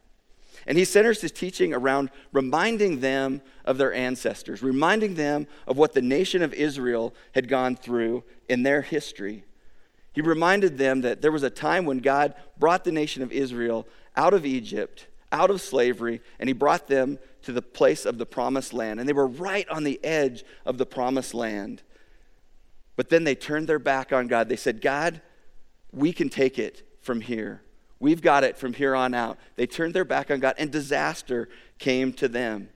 And 0.66 0.78
he 0.78 0.86
centers 0.86 1.22
his 1.22 1.32
teaching 1.32 1.74
around 1.74 2.10
reminding 2.34 3.00
them 3.00 3.42
of 3.64 3.78
their 3.78 3.94
ancestors, 3.94 4.62
reminding 4.62 5.16
them 5.16 5.48
of 5.66 5.78
what 5.78 5.94
the 5.94 6.02
nation 6.02 6.42
of 6.42 6.54
Israel 6.54 7.14
had 7.34 7.48
gone 7.48 7.76
through 7.76 8.24
in 8.50 8.64
their 8.64 8.82
history. 8.82 9.46
He 10.14 10.22
reminded 10.22 10.78
them 10.78 11.02
that 11.02 11.22
there 11.22 11.32
was 11.32 11.44
a 11.44 11.50
time 11.50 11.86
when 11.86 12.00
God 12.00 12.34
brought 12.58 12.84
the 12.84 12.92
nation 12.92 13.24
of 13.24 13.32
Israel 13.32 13.88
out 14.16 14.34
of 14.34 14.46
Egypt, 14.46 15.08
out 15.32 15.50
of 15.50 15.62
slavery, 15.62 16.22
and 16.40 16.50
he 16.50 16.54
brought 16.54 16.88
them 16.88 17.20
to 17.44 17.52
the 17.52 17.62
place 17.62 18.06
of 18.06 18.18
the 18.18 18.26
promised 18.26 18.74
land. 18.74 19.00
And 19.00 19.08
they 19.08 19.14
were 19.14 19.28
right 19.28 19.68
on 19.70 19.84
the 19.84 20.04
edge 20.04 20.44
of 20.66 20.78
the 20.78 20.86
promised 20.86 21.34
land. 21.34 21.82
But 22.96 23.10
then 23.10 23.24
they 23.24 23.36
turned 23.36 23.68
their 23.68 23.80
back 23.80 24.12
on 24.12 24.28
God. 24.28 24.50
They 24.50 24.56
said, 24.56 24.82
God, 24.82 25.22
we 25.92 26.14
can 26.14 26.30
take 26.30 26.60
it 26.60 26.88
from 27.02 27.22
here. 27.22 27.62
We've 28.00 28.22
got 28.22 28.44
it 28.44 28.58
from 28.58 28.74
here 28.74 28.96
on 28.96 29.14
out. 29.14 29.38
They 29.56 29.68
turned 29.68 29.94
their 29.94 30.06
back 30.06 30.30
on 30.30 30.40
God, 30.40 30.56
and 30.58 30.72
disaster 30.72 31.50
came 31.80 32.14
to 32.14 32.28
them. 32.28 32.70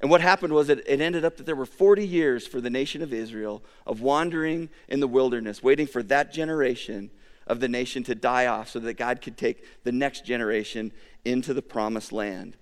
And 0.00 0.10
what 0.10 0.20
happened 0.20 0.52
was 0.52 0.68
it, 0.68 0.82
it 0.86 1.00
ended 1.00 1.24
up 1.24 1.36
that 1.36 1.46
there 1.46 1.56
were 1.56 1.66
40 1.66 2.06
years 2.06 2.46
for 2.46 2.60
the 2.60 2.70
nation 2.70 3.02
of 3.02 3.12
Israel 3.12 3.62
of 3.86 4.00
wandering 4.00 4.68
in 4.88 5.00
the 5.00 5.06
wilderness, 5.06 5.62
waiting 5.62 5.86
for 5.86 6.02
that 6.04 6.32
generation 6.32 7.10
of 7.46 7.60
the 7.60 7.68
nation 7.68 8.02
to 8.04 8.14
die 8.14 8.46
off 8.46 8.68
so 8.68 8.80
that 8.80 8.94
God 8.94 9.20
could 9.20 9.36
take 9.36 9.64
the 9.84 9.92
next 9.92 10.24
generation 10.24 10.92
into 11.24 11.54
the 11.54 11.62
promised 11.62 12.12
land. 12.12 12.56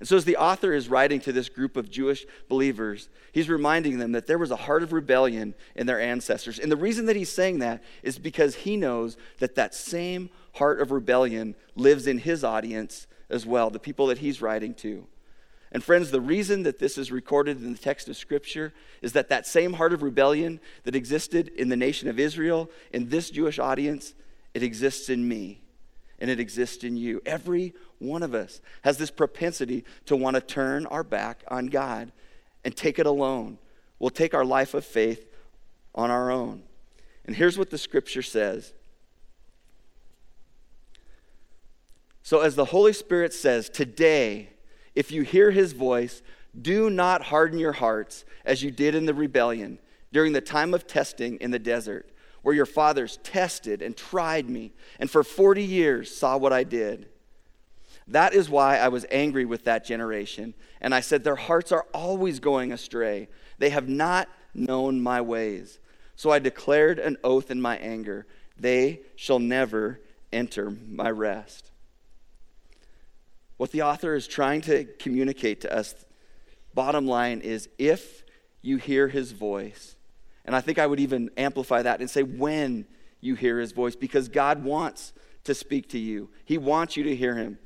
And 0.00 0.08
so, 0.08 0.16
as 0.16 0.24
the 0.24 0.38
author 0.38 0.72
is 0.72 0.88
writing 0.88 1.20
to 1.20 1.32
this 1.32 1.50
group 1.50 1.76
of 1.76 1.90
Jewish 1.90 2.24
believers, 2.48 3.10
he's 3.32 3.50
reminding 3.50 3.98
them 3.98 4.12
that 4.12 4.26
there 4.26 4.38
was 4.38 4.50
a 4.50 4.56
heart 4.56 4.82
of 4.82 4.94
rebellion 4.94 5.54
in 5.76 5.86
their 5.86 6.00
ancestors. 6.00 6.58
And 6.58 6.72
the 6.72 6.76
reason 6.76 7.04
that 7.06 7.16
he's 7.16 7.30
saying 7.30 7.58
that 7.58 7.82
is 8.02 8.18
because 8.18 8.54
he 8.54 8.78
knows 8.78 9.18
that 9.40 9.56
that 9.56 9.74
same 9.74 10.30
heart 10.54 10.80
of 10.80 10.90
rebellion 10.90 11.54
lives 11.76 12.06
in 12.06 12.16
his 12.16 12.42
audience 12.42 13.06
as 13.28 13.44
well, 13.44 13.68
the 13.68 13.78
people 13.78 14.06
that 14.06 14.18
he's 14.18 14.40
writing 14.40 14.72
to. 14.74 15.06
And 15.70 15.84
friends, 15.84 16.10
the 16.10 16.20
reason 16.20 16.62
that 16.62 16.78
this 16.78 16.96
is 16.96 17.12
recorded 17.12 17.62
in 17.62 17.72
the 17.72 17.78
text 17.78 18.08
of 18.08 18.16
Scripture 18.16 18.72
is 19.02 19.12
that 19.12 19.28
that 19.28 19.46
same 19.46 19.74
heart 19.74 19.92
of 19.92 20.02
rebellion 20.02 20.60
that 20.84 20.96
existed 20.96 21.48
in 21.48 21.68
the 21.68 21.76
nation 21.76 22.08
of 22.08 22.18
Israel, 22.18 22.70
in 22.90 23.10
this 23.10 23.30
Jewish 23.30 23.58
audience, 23.58 24.14
it 24.54 24.62
exists 24.62 25.10
in 25.10 25.28
me 25.28 25.60
and 26.20 26.30
it 26.30 26.40
exists 26.40 26.84
in 26.84 26.96
you. 26.96 27.22
Every 27.24 27.74
one 27.98 28.22
of 28.22 28.34
us 28.34 28.60
has 28.82 28.98
this 28.98 29.10
propensity 29.10 29.84
to 30.06 30.16
want 30.16 30.34
to 30.34 30.40
turn 30.40 30.86
our 30.86 31.04
back 31.04 31.44
on 31.48 31.66
God 31.66 32.12
and 32.64 32.76
take 32.76 32.98
it 32.98 33.06
alone. 33.06 33.58
We'll 33.98 34.10
take 34.10 34.34
our 34.34 34.44
life 34.44 34.74
of 34.74 34.84
faith 34.84 35.26
on 35.94 36.10
our 36.10 36.30
own. 36.30 36.62
And 37.26 37.36
here's 37.36 37.58
what 37.58 37.70
the 37.70 37.78
Scripture 37.78 38.22
says. 38.22 38.72
So, 42.22 42.40
as 42.40 42.54
the 42.54 42.66
Holy 42.66 42.92
Spirit 42.92 43.32
says, 43.32 43.68
today, 43.68 44.50
if 44.94 45.10
you 45.10 45.22
hear 45.22 45.50
his 45.50 45.72
voice, 45.72 46.22
do 46.60 46.90
not 46.90 47.22
harden 47.22 47.58
your 47.58 47.72
hearts 47.72 48.24
as 48.44 48.62
you 48.62 48.70
did 48.70 48.94
in 48.94 49.06
the 49.06 49.14
rebellion 49.14 49.78
during 50.12 50.32
the 50.32 50.40
time 50.40 50.74
of 50.74 50.86
testing 50.86 51.36
in 51.36 51.50
the 51.50 51.58
desert, 51.58 52.09
where 52.42 52.54
your 52.54 52.66
fathers 52.66 53.18
tested 53.22 53.82
and 53.82 53.96
tried 53.96 54.48
me, 54.48 54.72
and 54.98 55.10
for 55.10 55.22
40 55.22 55.62
years 55.62 56.14
saw 56.14 56.36
what 56.36 56.52
I 56.52 56.64
did. 56.64 57.08
That 58.08 58.34
is 58.34 58.50
why 58.50 58.78
I 58.78 58.88
was 58.88 59.06
angry 59.10 59.44
with 59.44 59.64
that 59.64 59.84
generation, 59.84 60.54
and 60.80 60.94
I 60.94 61.00
said, 61.00 61.22
Their 61.22 61.36
hearts 61.36 61.70
are 61.70 61.86
always 61.94 62.40
going 62.40 62.72
astray. 62.72 63.28
They 63.58 63.70
have 63.70 63.88
not 63.88 64.28
known 64.54 65.00
my 65.00 65.20
ways. 65.20 65.78
So 66.16 66.30
I 66.30 66.38
declared 66.38 66.98
an 66.98 67.16
oath 67.22 67.50
in 67.50 67.60
my 67.60 67.76
anger 67.78 68.26
they 68.60 69.00
shall 69.16 69.38
never 69.38 70.00
enter 70.32 70.70
my 70.70 71.10
rest. 71.10 71.70
What 73.56 73.72
the 73.72 73.82
author 73.82 74.14
is 74.14 74.26
trying 74.26 74.60
to 74.62 74.84
communicate 74.84 75.62
to 75.62 75.74
us, 75.74 75.94
bottom 76.74 77.06
line, 77.06 77.40
is 77.40 77.68
if 77.78 78.24
you 78.62 78.76
hear 78.76 79.08
his 79.08 79.32
voice, 79.32 79.96
and 80.50 80.56
I 80.56 80.60
think 80.60 80.80
I 80.80 80.86
would 80.88 80.98
even 80.98 81.30
amplify 81.36 81.82
that 81.82 82.00
and 82.00 82.10
say 82.10 82.24
when 82.24 82.84
you 83.20 83.36
hear 83.36 83.60
his 83.60 83.70
voice, 83.70 83.94
because 83.94 84.28
God 84.28 84.64
wants 84.64 85.12
to 85.44 85.54
speak 85.54 85.88
to 85.90 85.98
you. 85.98 86.28
He 86.44 86.58
wants 86.58 86.96
you 86.96 87.04
to 87.04 87.14
hear 87.14 87.36
him. 87.36 87.60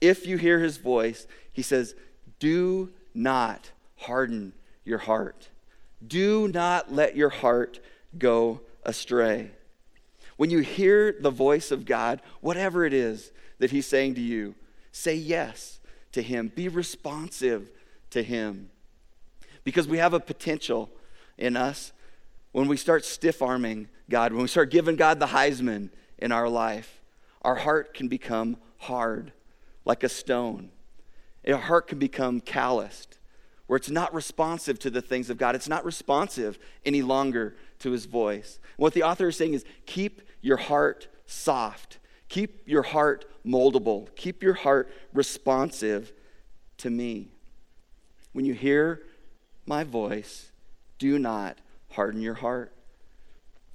If 0.00 0.26
you 0.26 0.38
hear 0.38 0.58
his 0.58 0.78
voice, 0.78 1.26
he 1.52 1.60
says, 1.60 1.94
do 2.38 2.94
not 3.12 3.72
harden 3.96 4.54
your 4.86 4.96
heart. 4.96 5.50
Do 6.06 6.48
not 6.48 6.90
let 6.90 7.14
your 7.14 7.28
heart 7.28 7.78
go 8.16 8.62
astray. 8.84 9.50
When 10.38 10.48
you 10.48 10.60
hear 10.60 11.14
the 11.20 11.28
voice 11.28 11.70
of 11.70 11.84
God, 11.84 12.22
whatever 12.40 12.86
it 12.86 12.94
is 12.94 13.32
that 13.58 13.70
he's 13.70 13.86
saying 13.86 14.14
to 14.14 14.22
you, 14.22 14.54
Say 14.92 15.14
yes 15.14 15.80
to 16.12 16.22
Him, 16.22 16.50
be 16.54 16.68
responsive 16.68 17.70
to 18.10 18.22
Him. 18.22 18.70
Because 19.62 19.86
we 19.86 19.98
have 19.98 20.14
a 20.14 20.20
potential 20.20 20.90
in 21.38 21.56
us 21.56 21.92
when 22.52 22.68
we 22.68 22.76
start 22.76 23.04
stiff 23.04 23.42
arming 23.42 23.88
God, 24.08 24.32
when 24.32 24.42
we 24.42 24.48
start 24.48 24.70
giving 24.70 24.96
God 24.96 25.20
the 25.20 25.26
Heisman 25.26 25.90
in 26.18 26.32
our 26.32 26.48
life, 26.48 27.00
our 27.42 27.56
heart 27.56 27.94
can 27.94 28.08
become 28.08 28.56
hard 28.78 29.32
like 29.84 30.02
a 30.02 30.08
stone. 30.08 30.70
Our 31.46 31.56
heart 31.56 31.86
can 31.86 31.98
become 31.98 32.40
calloused, 32.40 33.18
where 33.66 33.76
it's 33.76 33.90
not 33.90 34.12
responsive 34.12 34.78
to 34.80 34.90
the 34.90 35.00
things 35.00 35.30
of 35.30 35.38
God. 35.38 35.54
It's 35.54 35.68
not 35.68 35.84
responsive 35.84 36.58
any 36.84 37.02
longer 37.02 37.56
to 37.78 37.92
His 37.92 38.06
voice. 38.06 38.58
And 38.76 38.82
what 38.82 38.94
the 38.94 39.04
author 39.04 39.28
is 39.28 39.36
saying 39.36 39.54
is 39.54 39.64
keep 39.86 40.22
your 40.42 40.56
heart 40.58 41.08
soft 41.26 42.00
Keep 42.30 42.68
your 42.68 42.82
heart 42.82 43.26
moldable. 43.44 44.14
Keep 44.14 44.42
your 44.42 44.54
heart 44.54 44.90
responsive 45.12 46.12
to 46.78 46.88
me. 46.88 47.32
When 48.32 48.44
you 48.44 48.54
hear 48.54 49.02
my 49.66 49.82
voice, 49.82 50.52
do 50.98 51.18
not 51.18 51.58
harden 51.90 52.20
your 52.20 52.34
heart. 52.34 52.72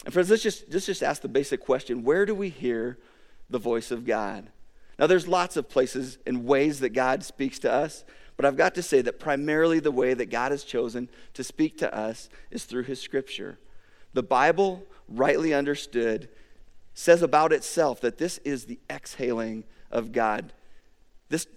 And 0.03 0.13
friends, 0.13 0.29
let's 0.29 0.43
just, 0.43 0.71
let's 0.71 0.85
just 0.85 1.03
ask 1.03 1.21
the 1.21 1.27
basic 1.27 1.61
question 1.61 2.03
where 2.03 2.25
do 2.25 2.35
we 2.35 2.49
hear 2.49 2.97
the 3.49 3.59
voice 3.59 3.91
of 3.91 4.05
God? 4.05 4.49
Now, 4.97 5.07
there's 5.07 5.27
lots 5.27 5.57
of 5.57 5.69
places 5.69 6.17
and 6.25 6.45
ways 6.45 6.79
that 6.79 6.89
God 6.89 7.23
speaks 7.23 7.59
to 7.59 7.71
us, 7.71 8.05
but 8.37 8.45
I've 8.45 8.57
got 8.57 8.75
to 8.75 8.81
say 8.81 9.01
that 9.01 9.19
primarily 9.19 9.79
the 9.79 9.91
way 9.91 10.13
that 10.13 10.27
God 10.27 10.51
has 10.51 10.63
chosen 10.63 11.09
to 11.33 11.43
speak 11.43 11.77
to 11.79 11.93
us 11.93 12.29
is 12.51 12.65
through 12.65 12.83
His 12.83 13.01
Scripture. 13.01 13.59
The 14.13 14.23
Bible, 14.23 14.83
rightly 15.09 15.53
understood, 15.53 16.29
says 16.93 17.21
about 17.21 17.51
itself 17.51 17.99
that 18.01 18.17
this 18.17 18.37
is 18.39 18.65
the 18.65 18.79
exhaling 18.89 19.65
of 19.91 20.11
God. 20.13 20.53
This 21.29 21.47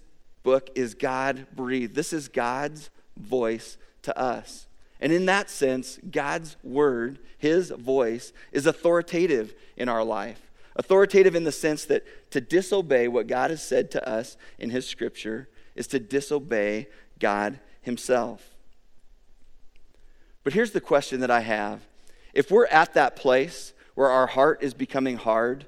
book 0.42 0.70
is 0.74 0.94
God 0.94 1.46
breathed. 1.54 1.94
This 1.94 2.12
is 2.12 2.28
God's 2.28 2.90
voice 3.16 3.76
to 4.02 4.18
us. 4.18 4.67
And 5.00 5.12
in 5.12 5.26
that 5.26 5.49
sense, 5.49 5.99
God's 6.11 6.57
word, 6.62 7.21
his 7.38 7.71
voice, 7.71 8.33
is 8.52 8.67
authoritative 8.67 9.55
in 9.76 9.88
our 9.88 10.02
life. 10.02 10.50
Authoritative 10.76 11.35
in 11.35 11.45
the 11.45 11.52
sense 11.52 11.85
that 11.87 12.05
to 12.31 12.40
disobey 12.40 13.09
what 13.09 13.26
God 13.26 13.50
has 13.50 13.62
said 13.62 13.90
to 13.93 14.09
us 14.09 14.37
in 14.59 14.71
his 14.71 14.87
scripture 14.87 15.49
is 15.75 15.87
to 15.88 15.99
disobey 15.99 16.88
God 17.19 17.61
himself. 17.81 18.55
But 20.45 20.52
here's 20.52 20.71
the 20.71 20.81
question 20.81 21.21
that 21.21 21.31
I 21.31 21.40
have 21.40 21.87
if 22.33 22.50
we're 22.50 22.67
at 22.67 22.95
that 22.95 23.17
place 23.17 23.73
where 23.95 24.11
our 24.11 24.28
heart 24.28 24.62
is 24.62 24.75
becoming 24.75 25.17
hard 25.17 25.67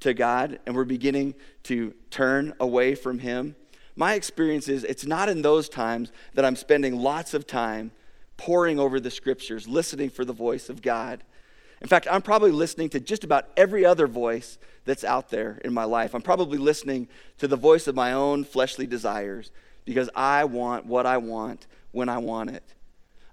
to 0.00 0.14
God 0.14 0.58
and 0.64 0.74
we're 0.74 0.84
beginning 0.84 1.34
to 1.64 1.92
turn 2.10 2.54
away 2.58 2.94
from 2.94 3.18
Him, 3.18 3.56
my 3.94 4.14
experience 4.14 4.68
is 4.68 4.84
it's 4.84 5.04
not 5.04 5.28
in 5.28 5.42
those 5.42 5.68
times 5.68 6.12
that 6.34 6.44
I'm 6.44 6.56
spending 6.56 6.96
lots 6.98 7.34
of 7.34 7.46
time 7.46 7.90
poring 8.38 8.80
over 8.80 8.98
the 8.98 9.10
scriptures, 9.10 9.68
listening 9.68 10.08
for 10.08 10.24
the 10.24 10.32
voice 10.32 10.70
of 10.70 10.80
God. 10.80 11.22
In 11.82 11.88
fact, 11.88 12.08
I'm 12.10 12.22
probably 12.22 12.50
listening 12.50 12.88
to 12.90 13.00
just 13.00 13.24
about 13.24 13.48
every 13.56 13.84
other 13.84 14.06
voice 14.06 14.58
that's 14.86 15.04
out 15.04 15.28
there 15.28 15.60
in 15.64 15.74
my 15.74 15.84
life. 15.84 16.14
I'm 16.14 16.22
probably 16.22 16.56
listening 16.56 17.08
to 17.38 17.46
the 17.46 17.56
voice 17.56 17.86
of 17.86 17.94
my 17.94 18.12
own 18.12 18.44
fleshly 18.44 18.86
desires 18.86 19.50
because 19.84 20.08
I 20.14 20.44
want 20.44 20.86
what 20.86 21.04
I 21.04 21.18
want 21.18 21.66
when 21.92 22.08
I 22.08 22.18
want 22.18 22.50
it. 22.50 22.64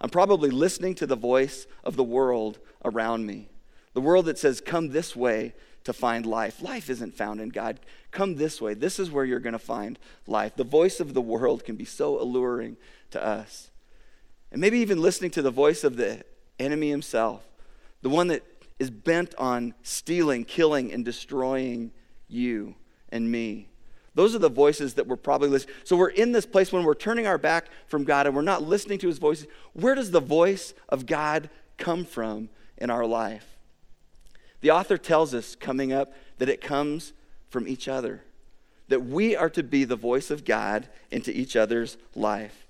I'm 0.01 0.09
probably 0.09 0.49
listening 0.49 0.95
to 0.95 1.07
the 1.07 1.15
voice 1.15 1.65
of 1.83 1.95
the 1.95 2.03
world 2.03 2.59
around 2.83 3.25
me. 3.25 3.47
The 3.93 4.01
world 4.01 4.25
that 4.25 4.37
says, 4.37 4.59
come 4.59 4.89
this 4.89 5.15
way 5.15 5.53
to 5.85 5.93
find 5.93 6.25
life. 6.25 6.61
Life 6.61 6.89
isn't 6.89 7.15
found 7.15 7.39
in 7.39 7.49
God. 7.49 7.79
Come 8.11 8.35
this 8.35 8.61
way. 8.61 8.73
This 8.73 8.99
is 8.99 9.09
where 9.09 9.23
you're 9.23 9.39
going 9.39 9.53
to 9.53 9.59
find 9.59 9.97
life. 10.27 10.55
The 10.55 10.63
voice 10.63 10.99
of 10.99 11.13
the 11.13 11.21
world 11.21 11.63
can 11.63 11.75
be 11.75 11.85
so 11.85 12.21
alluring 12.21 12.77
to 13.11 13.23
us. 13.23 13.71
And 14.55 14.61
maybe 14.61 14.79
even 14.79 15.01
listening 15.01 15.31
to 15.31 15.41
the 15.41 15.51
voice 15.51 15.83
of 15.83 15.97
the 15.97 16.23
enemy 16.59 16.89
himself, 16.89 17.45
the 18.01 18.07
one 18.07 18.29
that 18.29 18.41
is 18.79 18.89
bent 18.89 19.35
on 19.37 19.73
stealing, 19.83 20.45
killing, 20.45 20.93
and 20.93 21.03
destroying 21.03 21.91
you 22.29 22.75
and 23.09 23.29
me. 23.29 23.67
Those 24.13 24.33
are 24.33 24.39
the 24.39 24.47
voices 24.47 24.93
that 24.93 25.07
we're 25.07 25.17
probably 25.17 25.49
listening. 25.49 25.75
So 25.83 25.97
we're 25.97 26.07
in 26.07 26.31
this 26.31 26.45
place 26.45 26.71
when 26.71 26.85
we're 26.85 26.95
turning 26.95 27.27
our 27.27 27.37
back 27.37 27.67
from 27.87 28.05
God 28.05 28.27
and 28.27 28.33
we're 28.33 28.43
not 28.43 28.63
listening 28.63 28.97
to 28.99 29.07
his 29.07 29.17
voice. 29.17 29.45
Where 29.73 29.93
does 29.93 30.11
the 30.11 30.21
voice 30.21 30.73
of 30.87 31.05
God 31.05 31.49
come 31.77 32.05
from 32.05 32.47
in 32.77 32.89
our 32.89 33.05
life? 33.05 33.57
The 34.61 34.71
author 34.71 34.97
tells 34.97 35.33
us 35.33 35.57
coming 35.57 35.91
up 35.91 36.13
that 36.37 36.47
it 36.47 36.61
comes 36.61 37.11
from 37.49 37.67
each 37.67 37.89
other, 37.89 38.23
that 38.87 39.05
we 39.05 39.35
are 39.35 39.49
to 39.49 39.63
be 39.63 39.83
the 39.83 39.97
voice 39.97 40.31
of 40.31 40.45
God 40.45 40.87
into 41.11 41.37
each 41.37 41.57
other's 41.57 41.97
life. 42.15 42.64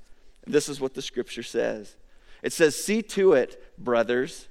This 0.47 0.69
is 0.69 0.79
what 0.79 0.93
the 0.93 1.01
scripture 1.01 1.43
says 1.43 1.95
it 2.41 2.53
says, 2.53 2.75
See 2.75 3.01
to 3.01 3.33
it, 3.33 3.73
brothers, 3.77 4.49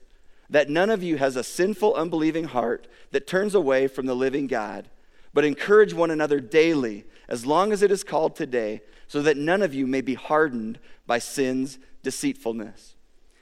that 0.51 0.69
none 0.69 0.91
of 0.91 1.03
you 1.03 1.17
has 1.17 1.37
a 1.37 1.45
sinful, 1.45 1.95
unbelieving 1.95 2.45
heart 2.45 2.89
that 3.13 3.27
turns 3.27 3.55
away 3.55 3.87
from 3.87 4.07
the 4.07 4.17
living 4.17 4.47
God, 4.47 4.89
but 5.33 5.45
encourage 5.45 5.95
one 5.95 6.11
another 6.11 6.41
daily, 6.41 7.05
as 7.29 7.47
long 7.47 7.73
as 7.73 7.83
it 7.83 7.91
is 7.91 8.03
called 8.05 8.35
today, 8.35 8.83
so 9.07 9.23
that 9.23 9.37
none 9.37 9.63
of 9.63 9.75
you 9.75 9.87
may 9.87 10.01
be 10.01 10.15
hardened 10.15 10.79
by 11.07 11.19
sin's 11.19 11.79
deceitfulness. 12.03 12.97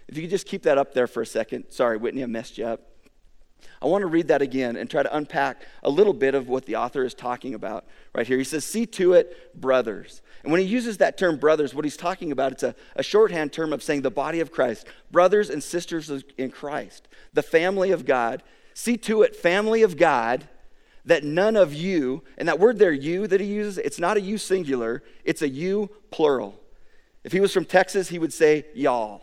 If 0.06 0.16
you 0.16 0.22
could 0.22 0.30
just 0.30 0.46
keep 0.46 0.62
that 0.64 0.78
up 0.78 0.92
there 0.92 1.06
for 1.06 1.22
a 1.22 1.26
second. 1.26 1.66
Sorry, 1.70 1.96
Whitney, 1.96 2.22
I 2.22 2.26
messed 2.26 2.58
you 2.58 2.66
up. 2.66 2.91
I 3.80 3.86
want 3.86 4.02
to 4.02 4.06
read 4.06 4.28
that 4.28 4.42
again 4.42 4.76
and 4.76 4.88
try 4.88 5.02
to 5.02 5.16
unpack 5.16 5.62
a 5.82 5.90
little 5.90 6.12
bit 6.12 6.34
of 6.34 6.48
what 6.48 6.66
the 6.66 6.76
author 6.76 7.04
is 7.04 7.14
talking 7.14 7.54
about 7.54 7.84
right 8.14 8.26
here. 8.26 8.38
He 8.38 8.44
says, 8.44 8.64
See 8.64 8.86
to 8.86 9.14
it, 9.14 9.60
brothers. 9.60 10.22
And 10.42 10.52
when 10.52 10.60
he 10.60 10.66
uses 10.66 10.98
that 10.98 11.18
term 11.18 11.38
brothers, 11.38 11.74
what 11.74 11.84
he's 11.84 11.96
talking 11.96 12.32
about, 12.32 12.52
it's 12.52 12.62
a, 12.62 12.74
a 12.96 13.02
shorthand 13.02 13.52
term 13.52 13.72
of 13.72 13.82
saying 13.82 14.02
the 14.02 14.10
body 14.10 14.40
of 14.40 14.52
Christ, 14.52 14.86
brothers 15.10 15.50
and 15.50 15.62
sisters 15.62 16.10
in 16.38 16.50
Christ, 16.50 17.08
the 17.32 17.42
family 17.42 17.90
of 17.90 18.04
God. 18.04 18.42
See 18.74 18.96
to 18.98 19.22
it, 19.22 19.36
family 19.36 19.82
of 19.82 19.96
God, 19.96 20.48
that 21.04 21.24
none 21.24 21.56
of 21.56 21.74
you, 21.74 22.22
and 22.38 22.48
that 22.48 22.58
word 22.58 22.78
there, 22.78 22.92
you, 22.92 23.26
that 23.26 23.40
he 23.40 23.46
uses, 23.46 23.78
it's 23.78 23.98
not 23.98 24.16
a 24.16 24.20
you 24.20 24.38
singular, 24.38 25.02
it's 25.24 25.42
a 25.42 25.48
you 25.48 25.90
plural. 26.10 26.58
If 27.24 27.32
he 27.32 27.40
was 27.40 27.52
from 27.52 27.64
Texas, 27.64 28.08
he 28.08 28.18
would 28.18 28.32
say 28.32 28.66
y'all. 28.74 29.22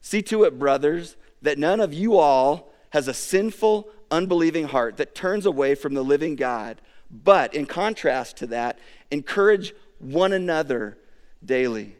See 0.00 0.22
to 0.22 0.44
it, 0.44 0.58
brothers, 0.58 1.16
that 1.42 1.58
none 1.58 1.80
of 1.80 1.92
you 1.92 2.16
all 2.16 2.73
has 2.94 3.08
a 3.08 3.12
sinful, 3.12 3.88
unbelieving 4.08 4.68
heart 4.68 4.98
that 4.98 5.16
turns 5.16 5.46
away 5.46 5.74
from 5.74 5.94
the 5.94 6.04
living 6.04 6.36
God. 6.36 6.80
But 7.10 7.52
in 7.52 7.66
contrast 7.66 8.36
to 8.36 8.46
that, 8.46 8.78
encourage 9.10 9.74
one 9.98 10.32
another 10.32 10.96
daily. 11.44 11.96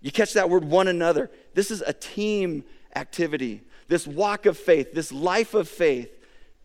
You 0.00 0.10
catch 0.10 0.32
that 0.32 0.48
word, 0.48 0.64
one 0.64 0.88
another. 0.88 1.30
This 1.52 1.70
is 1.70 1.82
a 1.82 1.92
team 1.92 2.64
activity. 2.96 3.60
This 3.88 4.06
walk 4.06 4.46
of 4.46 4.56
faith, 4.56 4.94
this 4.94 5.12
life 5.12 5.52
of 5.52 5.68
faith, 5.68 6.10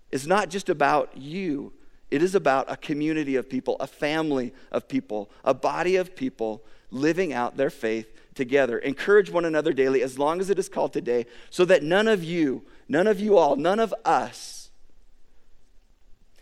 is 0.09 0.25
not 0.25 0.49
just 0.49 0.69
about 0.69 1.17
you. 1.17 1.73
It 2.09 2.23
is 2.23 2.33
about 2.33 2.71
a 2.71 2.77
community 2.77 3.35
of 3.35 3.49
people, 3.49 3.75
a 3.81 3.87
family 3.87 4.53
of 4.71 4.87
people, 4.87 5.29
a 5.43 5.53
body 5.53 5.97
of 5.97 6.15
people 6.15 6.63
living 6.91 7.33
out 7.33 7.57
their 7.57 7.69
faith 7.69 8.07
together. 8.35 8.77
Encourage 8.77 9.29
one 9.29 9.43
another 9.43 9.73
daily 9.73 10.01
as 10.01 10.17
long 10.17 10.39
as 10.39 10.49
it 10.49 10.57
is 10.57 10.69
called 10.69 10.93
today, 10.93 11.25
so 11.49 11.65
that 11.65 11.83
none 11.83 12.07
of 12.07 12.23
you, 12.23 12.63
none 12.87 13.07
of 13.07 13.19
you 13.19 13.37
all, 13.37 13.55
none 13.55 13.79
of 13.79 13.93
us 14.03 14.69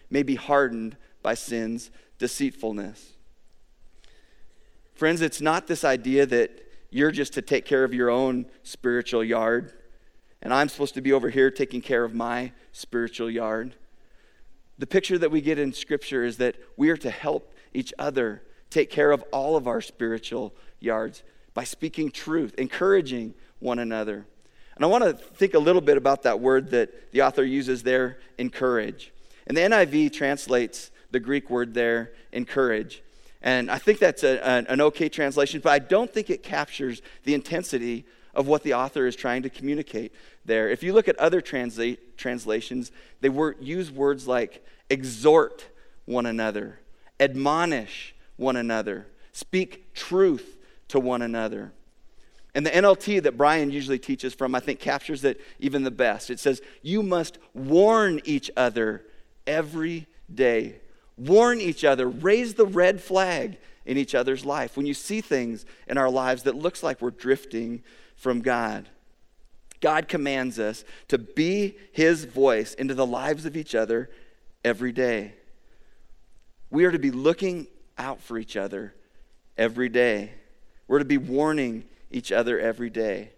may 0.09 0.23
be 0.23 0.35
hardened 0.35 0.95
by 1.21 1.33
sin's 1.33 1.89
deceitfulness. 2.19 3.13
Friends, 4.93 5.21
it's 5.21 5.41
not 5.41 5.67
this 5.67 5.83
idea 5.83 6.25
that 6.25 6.59
you're 6.91 7.11
just 7.11 7.33
to 7.33 7.41
take 7.41 7.65
care 7.65 7.83
of 7.83 7.93
your 7.93 8.09
own 8.09 8.45
spiritual 8.61 9.23
yard, 9.23 9.73
and 10.41 10.53
I'm 10.53 10.69
supposed 10.69 10.93
to 10.93 11.01
be 11.01 11.11
over 11.11 11.29
here 11.29 11.49
taking 11.49 11.81
care 11.81 12.03
of 12.03 12.13
my 12.13 12.51
spiritual 12.71 13.31
yard. 13.31 13.75
The 14.77 14.87
picture 14.87 15.17
that 15.17 15.31
we 15.31 15.41
get 15.41 15.57
in 15.57 15.73
Scripture 15.73 16.23
is 16.23 16.37
that 16.37 16.55
we 16.77 16.89
are 16.89 16.97
to 16.97 17.09
help 17.09 17.53
each 17.73 17.93
other 17.97 18.43
take 18.69 18.89
care 18.89 19.11
of 19.11 19.23
all 19.31 19.55
of 19.55 19.67
our 19.67 19.81
spiritual 19.81 20.53
yards 20.79 21.23
by 21.53 21.63
speaking 21.63 22.11
truth, 22.11 22.53
encouraging 22.57 23.33
one 23.59 23.79
another. 23.79 24.25
And 24.75 24.83
I 24.83 24.87
want 24.87 25.03
to 25.03 25.13
think 25.13 25.53
a 25.53 25.59
little 25.59 25.81
bit 25.81 25.97
about 25.97 26.23
that 26.23 26.39
word 26.39 26.71
that 26.71 27.11
the 27.11 27.21
author 27.21 27.43
uses 27.43 27.83
there, 27.83 28.17
encourage. 28.37 29.11
And 29.47 29.55
the 29.55 29.61
NIV 29.61 30.13
translates 30.13 30.91
the 31.11 31.19
Greek 31.19 31.49
word 31.49 31.73
there, 31.73 32.11
encourage. 32.31 33.03
And 33.41 33.69
I 33.69 33.77
think 33.77 33.99
that's 33.99 34.23
a, 34.23 34.45
an, 34.47 34.65
an 34.67 34.81
okay 34.81 35.09
translation, 35.09 35.59
but 35.61 35.71
I 35.71 35.79
don't 35.79 36.11
think 36.11 36.29
it 36.29 36.43
captures 36.43 37.01
the 37.23 37.33
intensity 37.33 38.05
of 38.33 38.47
what 38.47 38.63
the 38.63 38.73
author 38.73 39.05
is 39.05 39.15
trying 39.15 39.43
to 39.43 39.49
communicate 39.49 40.13
there. 40.45 40.69
If 40.69 40.81
you 40.81 40.93
look 40.93 41.07
at 41.07 41.17
other 41.17 41.41
transla- 41.41 41.97
translations, 42.17 42.91
they 43.21 43.29
were, 43.29 43.55
use 43.59 43.91
words 43.91 44.27
like 44.27 44.65
exhort 44.89 45.67
one 46.05 46.25
another, 46.25 46.79
admonish 47.19 48.15
one 48.37 48.55
another, 48.55 49.07
speak 49.33 49.93
truth 49.93 50.57
to 50.87 50.99
one 50.99 51.21
another. 51.21 51.71
And 52.55 52.65
the 52.65 52.71
NLT 52.71 53.23
that 53.23 53.37
Brian 53.37 53.71
usually 53.71 53.97
teaches 53.97 54.33
from, 54.33 54.53
I 54.53 54.59
think, 54.59 54.79
captures 54.79 55.23
it 55.23 55.41
even 55.59 55.83
the 55.83 55.91
best. 55.91 56.29
It 56.29 56.39
says, 56.39 56.61
You 56.81 57.01
must 57.01 57.39
warn 57.53 58.21
each 58.25 58.51
other 58.55 59.05
every 59.47 60.07
day. 60.33 60.79
Warn 61.17 61.61
each 61.61 61.83
other, 61.83 62.07
raise 62.07 62.55
the 62.55 62.65
red 62.65 63.01
flag 63.01 63.57
in 63.85 63.97
each 63.97 64.15
other's 64.15 64.45
life 64.45 64.77
when 64.77 64.85
you 64.85 64.93
see 64.93 65.21
things 65.21 65.65
in 65.87 65.97
our 65.97 66.09
lives 66.09 66.43
that 66.43 66.55
looks 66.55 66.83
like 66.83 67.01
we're 67.01 67.11
drifting 67.11 67.83
from 68.15 68.41
God. 68.41 68.89
God 69.81 70.07
commands 70.07 70.59
us 70.59 70.85
to 71.09 71.17
be 71.17 71.75
his 71.91 72.23
voice 72.23 72.73
into 72.73 72.93
the 72.93 73.05
lives 73.05 73.45
of 73.45 73.57
each 73.57 73.75
other 73.75 74.09
every 74.63 74.91
day. 74.91 75.33
We 76.69 76.85
are 76.85 76.91
to 76.91 76.99
be 76.99 77.11
looking 77.11 77.67
out 77.97 78.21
for 78.21 78.37
each 78.37 78.55
other 78.55 78.95
every 79.57 79.89
day. 79.89 80.31
We're 80.87 80.99
to 80.99 81.05
be 81.05 81.17
warning 81.17 81.83
each 82.13 82.31
other 82.31 82.59
every 82.59 82.89
day. 82.89 83.31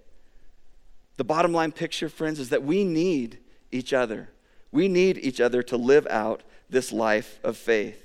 The 1.17 1.23
bottom 1.23 1.53
line 1.53 1.71
picture, 1.71 2.09
friends, 2.09 2.39
is 2.39 2.49
that 2.49 2.63
we 2.63 2.83
need 2.83 3.39
each 3.71 3.93
other. 3.93 4.29
We 4.71 4.87
need 4.87 5.17
each 5.17 5.39
other 5.39 5.63
to 5.63 5.77
live 5.77 6.05
out 6.07 6.43
this 6.69 6.91
life 6.91 7.39
of 7.43 7.57
faith. 7.57 8.01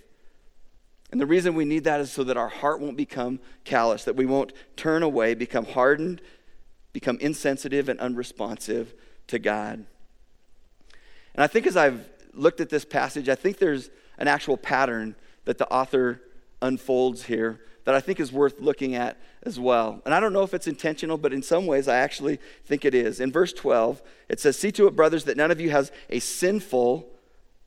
And 1.11 1.21
the 1.21 1.27
reason 1.27 1.55
we 1.55 1.65
need 1.65 1.85
that 1.85 2.01
is 2.01 2.13
so 2.13 2.23
that 2.25 2.37
our 2.37 2.49
heart 2.49 2.81
won't 2.81 2.97
become 2.97 3.41
callous, 3.65 4.05
that 4.05 4.15
we 4.15 4.27
won't 4.27 4.53
turn 4.77 5.03
away, 5.03 5.35
become 5.35 5.65
hardened, 5.65 6.23
become 6.93 7.19
insensitive 7.21 7.89
and 7.89 7.99
unresponsive 7.99 8.95
to 9.27 9.39
God. 9.39 9.85
And 11.35 11.43
I 11.43 11.47
think 11.49 11.67
as 11.67 11.77
I've 11.77 12.09
looked 12.33 12.61
at 12.61 12.71
this 12.71 12.85
passage, 12.85 13.29
I 13.29 13.35
think 13.35 13.59
there's 13.59 13.91
an 14.19 14.29
actual 14.29 14.57
pattern 14.57 15.17
that 15.47 15.59
the 15.59 15.69
author 15.69 16.21
unfolds 16.63 17.25
here 17.25 17.61
that 17.85 17.95
I 17.95 18.01
think 18.01 18.21
is 18.21 18.33
worth 18.33 18.61
looking 18.61 18.95
at 18.95 19.19
as 19.43 19.59
well. 19.59 20.01
And 20.05 20.15
I 20.15 20.21
don't 20.21 20.33
know 20.33 20.43
if 20.43 20.55
it's 20.55 20.67
intentional, 20.67 21.17
but 21.17 21.33
in 21.33 21.43
some 21.43 21.67
ways 21.67 21.89
I 21.89 21.97
actually 21.97 22.39
think 22.65 22.85
it 22.85 22.95
is. 22.95 23.21
In 23.21 23.33
verse 23.33 23.53
12, 23.53 24.03
it 24.29 24.41
says, 24.41 24.59
See 24.59 24.73
to 24.73 24.87
it, 24.87 24.97
brothers, 24.97 25.25
that 25.25 25.37
none 25.37 25.51
of 25.51 25.61
you 25.61 25.71
has 25.71 25.91
a 26.09 26.19
sinful, 26.19 27.09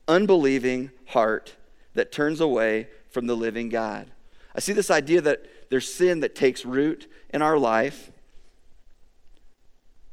unbelieving 0.08 0.92
heart 1.08 1.56
that 1.94 2.12
turns 2.12 2.40
away 2.42 2.88
from 3.10 3.28
the 3.28 3.36
living 3.36 3.70
God. 3.70 4.12
I 4.56 4.60
see 4.60 4.74
this 4.74 4.92
idea 4.92 5.22
that 5.22 5.46
there's 5.70 5.92
sin 5.92 6.20
that 6.20 6.36
takes 6.36 6.66
root 6.66 7.12
in 7.34 7.42
our 7.42 7.58
life. 7.58 8.12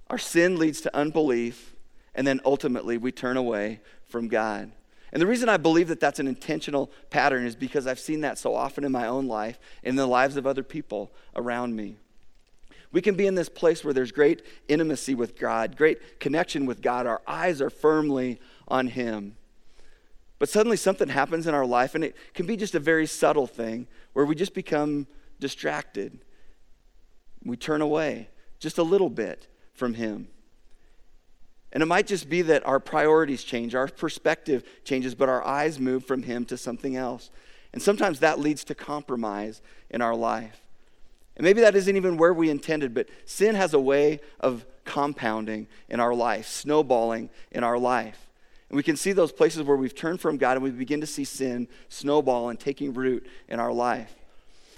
Our 0.08 0.18
sin 0.18 0.58
leads 0.58 0.80
to 0.82 0.96
unbelief, 0.96 1.74
and 2.14 2.26
then 2.26 2.40
ultimately 2.44 2.96
we 2.96 3.12
turn 3.12 3.36
away 3.36 3.80
from 4.06 4.28
God. 4.28 4.72
And 5.12 5.20
the 5.20 5.26
reason 5.26 5.48
I 5.48 5.56
believe 5.56 5.88
that 5.88 6.00
that's 6.00 6.20
an 6.20 6.28
intentional 6.28 6.90
pattern 7.10 7.44
is 7.44 7.56
because 7.56 7.86
I've 7.86 7.98
seen 7.98 8.20
that 8.20 8.38
so 8.38 8.54
often 8.54 8.84
in 8.84 8.92
my 8.92 9.06
own 9.06 9.26
life, 9.26 9.58
in 9.82 9.96
the 9.96 10.06
lives 10.06 10.36
of 10.36 10.46
other 10.46 10.62
people 10.62 11.10
around 11.34 11.74
me. 11.74 11.96
We 12.92 13.02
can 13.02 13.14
be 13.14 13.26
in 13.26 13.34
this 13.34 13.48
place 13.48 13.84
where 13.84 13.94
there's 13.94 14.12
great 14.12 14.42
intimacy 14.68 15.14
with 15.14 15.38
God, 15.38 15.76
great 15.76 16.20
connection 16.20 16.66
with 16.66 16.82
God. 16.82 17.06
Our 17.06 17.22
eyes 17.26 17.60
are 17.60 17.70
firmly 17.70 18.40
on 18.68 18.88
Him. 18.88 19.36
But 20.38 20.48
suddenly 20.48 20.76
something 20.76 21.08
happens 21.08 21.46
in 21.46 21.54
our 21.54 21.66
life, 21.66 21.94
and 21.94 22.02
it 22.02 22.16
can 22.34 22.46
be 22.46 22.56
just 22.56 22.74
a 22.74 22.80
very 22.80 23.06
subtle 23.06 23.46
thing 23.46 23.86
where 24.12 24.24
we 24.24 24.34
just 24.34 24.54
become 24.54 25.06
distracted. 25.38 26.18
We 27.44 27.56
turn 27.56 27.80
away 27.80 28.28
just 28.58 28.78
a 28.78 28.82
little 28.82 29.10
bit 29.10 29.46
from 29.72 29.94
Him. 29.94 30.28
And 31.72 31.82
it 31.82 31.86
might 31.86 32.06
just 32.06 32.28
be 32.28 32.42
that 32.42 32.66
our 32.66 32.80
priorities 32.80 33.44
change, 33.44 33.74
our 33.74 33.86
perspective 33.86 34.64
changes, 34.84 35.14
but 35.14 35.28
our 35.28 35.44
eyes 35.44 35.78
move 35.78 36.04
from 36.04 36.24
Him 36.24 36.44
to 36.46 36.56
something 36.56 36.96
else. 36.96 37.30
And 37.72 37.80
sometimes 37.80 38.20
that 38.20 38.40
leads 38.40 38.64
to 38.64 38.74
compromise 38.74 39.62
in 39.88 40.02
our 40.02 40.14
life. 40.14 40.60
And 41.36 41.44
maybe 41.44 41.60
that 41.60 41.76
isn't 41.76 41.96
even 41.96 42.16
where 42.16 42.34
we 42.34 42.50
intended, 42.50 42.92
but 42.92 43.08
sin 43.24 43.54
has 43.54 43.72
a 43.72 43.80
way 43.80 44.20
of 44.40 44.66
compounding 44.84 45.68
in 45.88 46.00
our 46.00 46.14
life, 46.14 46.46
snowballing 46.46 47.30
in 47.52 47.62
our 47.62 47.78
life. 47.78 48.28
And 48.68 48.76
we 48.76 48.82
can 48.82 48.96
see 48.96 49.12
those 49.12 49.32
places 49.32 49.62
where 49.62 49.76
we've 49.76 49.94
turned 49.94 50.20
from 50.20 50.36
God 50.36 50.56
and 50.56 50.64
we 50.64 50.70
begin 50.70 51.00
to 51.00 51.06
see 51.06 51.24
sin 51.24 51.68
snowball 51.88 52.48
and 52.50 52.58
taking 52.58 52.92
root 52.92 53.26
in 53.48 53.60
our 53.60 53.72
life. 53.72 54.14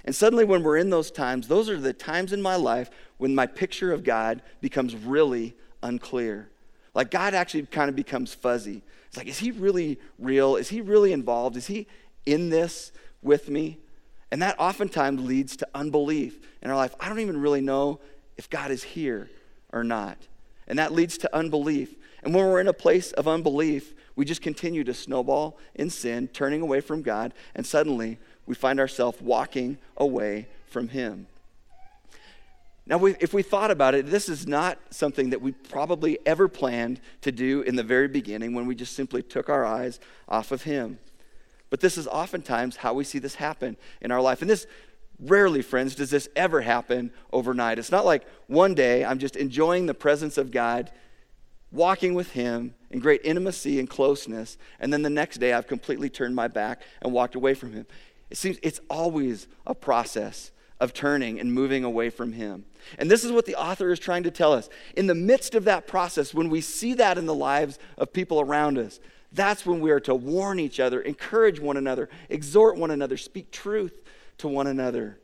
And 0.05 0.15
suddenly, 0.15 0.45
when 0.45 0.63
we're 0.63 0.77
in 0.77 0.89
those 0.89 1.11
times, 1.11 1.47
those 1.47 1.69
are 1.69 1.79
the 1.79 1.93
times 1.93 2.33
in 2.33 2.41
my 2.41 2.55
life 2.55 2.89
when 3.17 3.33
my 3.33 3.45
picture 3.45 3.91
of 3.91 4.03
God 4.03 4.41
becomes 4.61 4.95
really 4.95 5.55
unclear. 5.81 6.49
Like 6.93 7.11
God 7.11 7.33
actually 7.33 7.65
kind 7.65 7.89
of 7.89 7.95
becomes 7.95 8.33
fuzzy. 8.33 8.81
It's 9.07 9.17
like, 9.17 9.27
is 9.27 9.39
he 9.39 9.51
really 9.51 9.99
real? 10.19 10.55
Is 10.55 10.69
he 10.69 10.81
really 10.81 11.13
involved? 11.13 11.55
Is 11.55 11.67
he 11.67 11.87
in 12.25 12.49
this 12.49 12.91
with 13.21 13.49
me? 13.49 13.79
And 14.31 14.41
that 14.41 14.59
oftentimes 14.59 15.21
leads 15.21 15.55
to 15.57 15.67
unbelief 15.75 16.39
in 16.61 16.71
our 16.71 16.75
life. 16.75 16.95
I 16.99 17.09
don't 17.09 17.19
even 17.19 17.39
really 17.39 17.61
know 17.61 17.99
if 18.37 18.49
God 18.49 18.71
is 18.71 18.83
here 18.83 19.29
or 19.71 19.83
not. 19.83 20.17
And 20.67 20.79
that 20.79 20.91
leads 20.91 21.17
to 21.19 21.35
unbelief. 21.35 21.95
And 22.23 22.33
when 22.33 22.45
we're 22.45 22.61
in 22.61 22.67
a 22.67 22.73
place 22.73 23.11
of 23.11 23.27
unbelief, 23.27 23.93
we 24.15 24.25
just 24.25 24.41
continue 24.41 24.83
to 24.85 24.93
snowball 24.93 25.57
in 25.75 25.89
sin, 25.89 26.27
turning 26.29 26.61
away 26.61 26.81
from 26.81 27.01
God, 27.01 27.33
and 27.53 27.65
suddenly 27.65 28.17
we 28.45 28.55
find 28.55 28.79
ourselves 28.79 29.21
walking 29.21 29.77
away 29.97 30.47
from 30.67 30.89
Him. 30.89 31.27
Now, 32.85 32.97
we, 32.97 33.15
if 33.21 33.33
we 33.33 33.43
thought 33.43 33.71
about 33.71 33.95
it, 33.95 34.07
this 34.07 34.27
is 34.27 34.45
not 34.45 34.77
something 34.89 35.29
that 35.29 35.41
we 35.41 35.53
probably 35.53 36.19
ever 36.25 36.49
planned 36.49 36.99
to 37.21 37.31
do 37.31 37.61
in 37.61 37.77
the 37.77 37.83
very 37.83 38.09
beginning 38.09 38.53
when 38.53 38.67
we 38.67 38.75
just 38.75 38.93
simply 38.93 39.23
took 39.23 39.47
our 39.49 39.65
eyes 39.65 40.01
off 40.27 40.51
of 40.51 40.63
Him. 40.63 40.99
But 41.69 41.79
this 41.79 41.97
is 41.97 42.07
oftentimes 42.07 42.75
how 42.75 42.93
we 42.93 43.05
see 43.05 43.19
this 43.19 43.35
happen 43.35 43.77
in 44.01 44.11
our 44.11 44.21
life. 44.21 44.41
And 44.41 44.49
this 44.49 44.67
rarely, 45.19 45.61
friends, 45.61 45.95
does 45.95 46.09
this 46.09 46.27
ever 46.35 46.61
happen 46.61 47.11
overnight. 47.31 47.79
It's 47.79 47.91
not 47.91 48.05
like 48.05 48.25
one 48.47 48.73
day 48.73 49.05
I'm 49.05 49.19
just 49.19 49.37
enjoying 49.37 49.85
the 49.85 49.93
presence 49.93 50.37
of 50.37 50.51
God, 50.51 50.91
walking 51.71 52.13
with 52.13 52.31
Him 52.31 52.75
in 52.91 52.99
great 52.99 53.21
intimacy 53.23 53.79
and 53.79 53.89
closeness, 53.89 54.57
and 54.79 54.91
then 54.91 55.01
the 55.01 55.09
next 55.09 55.37
day 55.37 55.53
I've 55.53 55.67
completely 55.67 56.09
turned 56.09 56.35
my 56.35 56.49
back 56.49 56.81
and 57.01 57.13
walked 57.13 57.35
away 57.35 57.53
from 57.53 57.71
Him. 57.71 57.87
It 58.29 58.37
seems 58.37 58.57
it's 58.61 58.81
always 58.89 59.47
a 59.65 59.73
process 59.73 60.51
of 60.83 60.93
turning 60.93 61.39
and 61.39 61.53
moving 61.53 61.85
away 61.85 62.09
from 62.09 62.33
Him. 62.33 62.65
And 62.99 63.09
this 63.09 63.23
is 63.23 63.31
what 63.31 63.45
the 63.45 63.55
author 63.55 63.89
is 63.93 63.99
trying 63.99 64.23
to 64.23 64.31
tell 64.31 64.51
us. 64.51 64.67
In 64.97 65.07
the 65.07 65.15
midst 65.15 65.55
of 65.55 65.63
that 65.63 65.87
process, 65.87 66.33
when 66.33 66.49
we 66.49 66.59
see 66.59 66.93
that 66.95 67.17
in 67.17 67.25
the 67.25 67.33
lives 67.33 67.79
of 67.97 68.11
people 68.11 68.41
around 68.41 68.77
us, 68.77 68.99
that's 69.31 69.65
when 69.65 69.79
we 69.79 69.91
are 69.91 70.01
to 70.01 70.13
warn 70.13 70.59
each 70.59 70.81
other, 70.81 70.99
encourage 70.99 71.61
one 71.61 71.77
another, 71.77 72.09
exhort 72.29 72.77
one 72.77 72.91
another, 72.91 73.15
speak 73.15 73.49
truth 73.49 74.01
to 74.39 74.49
one 74.49 74.67
another. 74.67 75.19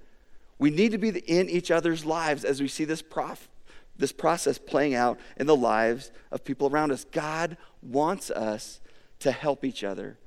We 0.59 0.69
need 0.69 0.93
to 0.93 0.97
be 0.97 1.09
in 1.09 1.49
each 1.49 1.71
other's 1.71 2.05
lives 2.05 2.45
as 2.45 2.61
we 2.61 2.69
see 2.69 2.85
this, 2.85 3.01
prof, 3.01 3.49
this 3.97 4.13
process 4.13 4.57
playing 4.57 4.95
out 4.95 5.19
in 5.35 5.45
the 5.45 5.57
lives 5.57 6.09
of 6.31 6.45
people 6.45 6.69
around 6.69 6.93
us. 6.93 7.03
God 7.11 7.57
wants 7.83 8.31
us 8.31 8.79
to 9.19 9.33
help 9.33 9.65
each 9.65 9.83
other 9.83 10.17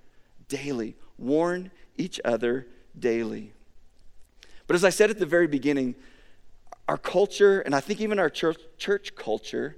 daily, 0.49 0.95
warn 1.17 1.71
each 1.97 2.21
other 2.23 2.67
daily. 2.99 3.55
But 4.67 4.77
as 4.77 4.85
I 4.85 4.91
said 4.91 5.11
at 5.11 5.19
the 5.19 5.27
very 5.27 5.47
beginning, 5.47 5.95
our 6.89 6.99
culture, 6.99 7.61
and 7.61 7.75
I 7.75 7.81
think 7.81 8.01
even 8.01 8.19
our 8.19 8.31
church, 8.31 8.59
church 8.79 9.15
culture, 9.15 9.77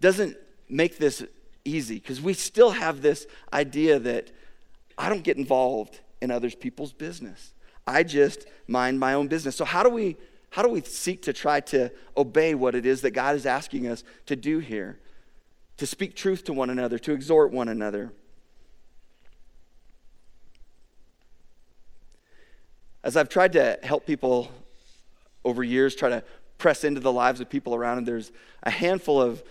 doesn't 0.00 0.36
make 0.68 0.98
this 0.98 1.22
easy 1.64 1.96
because 1.96 2.20
we 2.20 2.32
still 2.32 2.70
have 2.70 3.02
this 3.02 3.26
idea 3.52 3.98
that 3.98 4.30
I 4.96 5.08
don't 5.08 5.22
get 5.22 5.36
involved 5.36 6.00
in 6.20 6.30
others 6.30 6.54
people's 6.54 6.92
business. 6.92 7.52
I 7.86 8.02
just 8.02 8.46
mind 8.66 9.00
my 9.00 9.14
own 9.14 9.28
business. 9.28 9.56
So 9.56 9.64
how 9.64 9.82
do 9.82 9.90
we 9.90 10.16
how 10.50 10.62
do 10.62 10.68
we 10.68 10.80
seek 10.80 11.22
to 11.22 11.32
try 11.32 11.60
to 11.60 11.92
obey 12.16 12.54
what 12.54 12.74
it 12.74 12.84
is 12.84 13.02
that 13.02 13.12
God 13.12 13.36
is 13.36 13.46
asking 13.46 13.86
us 13.86 14.02
to 14.26 14.34
do 14.34 14.58
here? 14.58 14.98
To 15.76 15.86
speak 15.86 16.16
truth 16.16 16.44
to 16.44 16.52
one 16.52 16.70
another, 16.70 16.98
to 16.98 17.12
exhort 17.12 17.52
one 17.52 17.68
another. 17.68 18.12
As 23.10 23.16
I've 23.16 23.28
tried 23.28 23.54
to 23.54 23.76
help 23.82 24.06
people 24.06 24.52
over 25.44 25.64
years, 25.64 25.96
try 25.96 26.10
to 26.10 26.22
press 26.58 26.84
into 26.84 27.00
the 27.00 27.10
lives 27.10 27.40
of 27.40 27.50
people 27.50 27.74
around, 27.74 27.98
and 27.98 28.06
there's 28.06 28.30
a 28.62 28.70
handful 28.70 29.20
of 29.20 29.42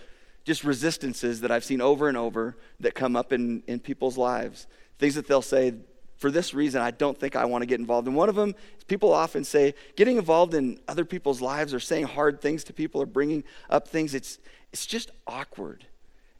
just 0.46 0.64
resistances 0.64 1.42
that 1.42 1.50
I've 1.50 1.62
seen 1.62 1.82
over 1.82 2.08
and 2.08 2.16
over 2.16 2.56
that 2.80 2.94
come 2.94 3.16
up 3.16 3.34
in, 3.34 3.62
in 3.66 3.78
people's 3.78 4.16
lives. 4.16 4.66
Things 4.98 5.14
that 5.14 5.26
they'll 5.28 5.42
say, 5.42 5.74
for 6.16 6.30
this 6.30 6.54
reason, 6.54 6.80
I 6.80 6.90
don't 6.90 7.20
think 7.20 7.36
I 7.36 7.44
want 7.44 7.60
to 7.60 7.66
get 7.66 7.78
involved. 7.78 8.08
And 8.08 8.16
one 8.16 8.30
of 8.30 8.34
them 8.34 8.54
is 8.78 8.84
people 8.84 9.12
often 9.12 9.44
say, 9.44 9.74
getting 9.94 10.16
involved 10.16 10.54
in 10.54 10.80
other 10.88 11.04
people's 11.04 11.42
lives 11.42 11.74
or 11.74 11.80
saying 11.80 12.06
hard 12.06 12.40
things 12.40 12.64
to 12.64 12.72
people 12.72 13.02
or 13.02 13.04
bringing 13.04 13.44
up 13.68 13.86
things, 13.86 14.14
it's, 14.14 14.38
it's 14.72 14.86
just 14.86 15.10
awkward. 15.26 15.84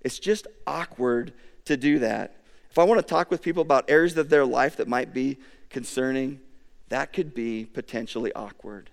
It's 0.01 0.19
just 0.19 0.47
awkward 0.67 1.35
to 1.67 1.77
do 1.77 1.99
that. 1.99 2.37
If 2.71 2.79
I 2.79 2.85
want 2.85 2.99
to 2.99 3.07
talk 3.07 3.31
with 3.31 3.43
people 3.43 3.61
about 3.61 3.91
areas 3.91 4.17
of 4.17 4.31
their 4.31 4.47
life 4.47 4.79
that 4.79 4.89
might 4.89 5.13
be 5.13 5.37
concerning, 5.69 6.41
that 6.91 7.13
could 7.13 7.35
be 7.35 7.65
potentially 7.65 8.33
awkward. 8.35 8.91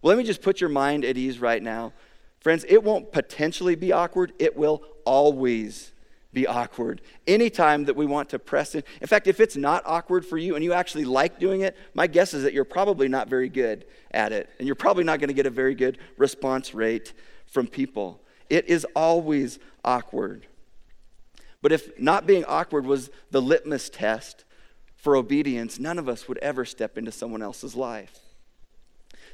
Well, 0.00 0.08
let 0.08 0.18
me 0.18 0.24
just 0.24 0.42
put 0.42 0.60
your 0.60 0.70
mind 0.70 1.04
at 1.04 1.18
ease 1.18 1.38
right 1.38 1.62
now. 1.62 1.92
Friends, 2.40 2.64
it 2.68 2.82
won't 2.82 3.12
potentially 3.12 3.74
be 3.74 3.92
awkward, 3.92 4.32
it 4.38 4.56
will 4.56 4.82
always 5.04 5.92
be 6.32 6.46
awkward. 6.46 7.02
Anytime 7.26 7.84
that 7.84 7.96
we 7.96 8.06
want 8.06 8.30
to 8.30 8.38
press 8.38 8.74
in. 8.74 8.84
In 9.00 9.08
fact, 9.08 9.26
if 9.26 9.40
it's 9.40 9.56
not 9.56 9.82
awkward 9.84 10.24
for 10.24 10.38
you 10.38 10.54
and 10.54 10.64
you 10.64 10.72
actually 10.72 11.04
like 11.04 11.38
doing 11.38 11.62
it, 11.62 11.76
my 11.92 12.06
guess 12.06 12.32
is 12.32 12.44
that 12.44 12.52
you're 12.52 12.64
probably 12.64 13.08
not 13.08 13.28
very 13.28 13.48
good 13.48 13.84
at 14.12 14.32
it. 14.32 14.48
And 14.58 14.66
you're 14.66 14.76
probably 14.76 15.04
not 15.04 15.18
going 15.18 15.28
to 15.28 15.34
get 15.34 15.46
a 15.46 15.50
very 15.50 15.74
good 15.74 15.98
response 16.16 16.72
rate 16.72 17.12
from 17.46 17.66
people. 17.66 18.22
It 18.48 18.68
is 18.68 18.86
always 18.94 19.58
awkward. 19.84 20.46
But 21.62 21.72
if 21.72 21.98
not 21.98 22.26
being 22.26 22.44
awkward 22.44 22.86
was 22.86 23.10
the 23.30 23.42
litmus 23.42 23.90
test 23.90 24.44
for 25.00 25.16
obedience, 25.16 25.78
none 25.78 25.98
of 25.98 26.08
us 26.10 26.28
would 26.28 26.36
ever 26.38 26.66
step 26.66 26.98
into 26.98 27.10
someone 27.10 27.40
else's 27.40 27.74
life. 27.74 28.18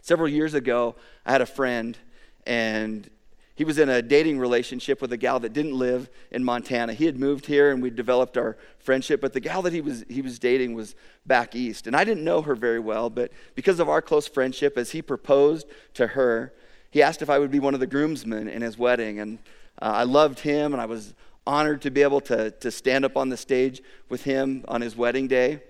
Several 0.00 0.28
years 0.28 0.54
ago, 0.54 0.94
I 1.24 1.32
had 1.32 1.40
a 1.40 1.46
friend, 1.46 1.98
and 2.46 3.10
he 3.56 3.64
was 3.64 3.76
in 3.76 3.88
a 3.88 4.00
dating 4.00 4.38
relationship 4.38 5.02
with 5.02 5.12
a 5.12 5.16
gal 5.16 5.40
that 5.40 5.52
didn't 5.52 5.76
live 5.76 6.08
in 6.30 6.44
Montana. 6.44 6.92
He 6.92 7.06
had 7.06 7.18
moved 7.18 7.46
here, 7.46 7.72
and 7.72 7.82
we 7.82 7.90
developed 7.90 8.36
our 8.36 8.56
friendship, 8.78 9.20
but 9.20 9.32
the 9.32 9.40
gal 9.40 9.60
that 9.62 9.72
he 9.72 9.80
was, 9.80 10.04
he 10.08 10.22
was 10.22 10.38
dating 10.38 10.74
was 10.74 10.94
back 11.26 11.56
east. 11.56 11.88
And 11.88 11.96
I 11.96 12.04
didn't 12.04 12.22
know 12.22 12.42
her 12.42 12.54
very 12.54 12.78
well, 12.78 13.10
but 13.10 13.32
because 13.56 13.80
of 13.80 13.88
our 13.88 14.00
close 14.00 14.28
friendship, 14.28 14.78
as 14.78 14.92
he 14.92 15.02
proposed 15.02 15.66
to 15.94 16.06
her, 16.08 16.52
he 16.92 17.02
asked 17.02 17.22
if 17.22 17.30
I 17.30 17.40
would 17.40 17.50
be 17.50 17.58
one 17.58 17.74
of 17.74 17.80
the 17.80 17.88
groomsmen 17.88 18.46
in 18.46 18.62
his 18.62 18.78
wedding. 18.78 19.18
And 19.18 19.40
uh, 19.82 19.86
I 19.86 20.02
loved 20.04 20.40
him, 20.40 20.72
and 20.72 20.80
I 20.80 20.86
was 20.86 21.12
honored 21.46 21.82
to 21.82 21.90
be 21.90 22.02
able 22.02 22.20
to, 22.22 22.50
to 22.50 22.70
stand 22.70 23.04
up 23.04 23.16
on 23.16 23.28
the 23.28 23.36
stage 23.36 23.82
with 24.08 24.24
him 24.24 24.64
on 24.68 24.80
his 24.80 24.96
wedding 24.96 25.28
day. 25.28 25.62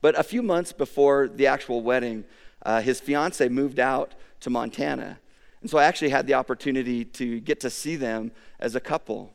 But 0.00 0.18
a 0.18 0.22
few 0.22 0.42
months 0.42 0.72
before 0.72 1.28
the 1.28 1.46
actual 1.46 1.82
wedding, 1.82 2.24
uh, 2.64 2.80
his 2.80 3.00
fiance 3.00 3.46
moved 3.48 3.78
out 3.78 4.14
to 4.40 4.50
Montana. 4.50 5.18
And 5.60 5.70
so 5.70 5.78
I 5.78 5.84
actually 5.84 6.08
had 6.08 6.26
the 6.26 6.34
opportunity 6.34 7.04
to 7.04 7.40
get 7.40 7.60
to 7.60 7.70
see 7.70 7.96
them 7.96 8.32
as 8.58 8.74
a 8.74 8.80
couple. 8.80 9.32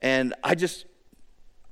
And 0.00 0.34
I 0.42 0.54
just, 0.54 0.86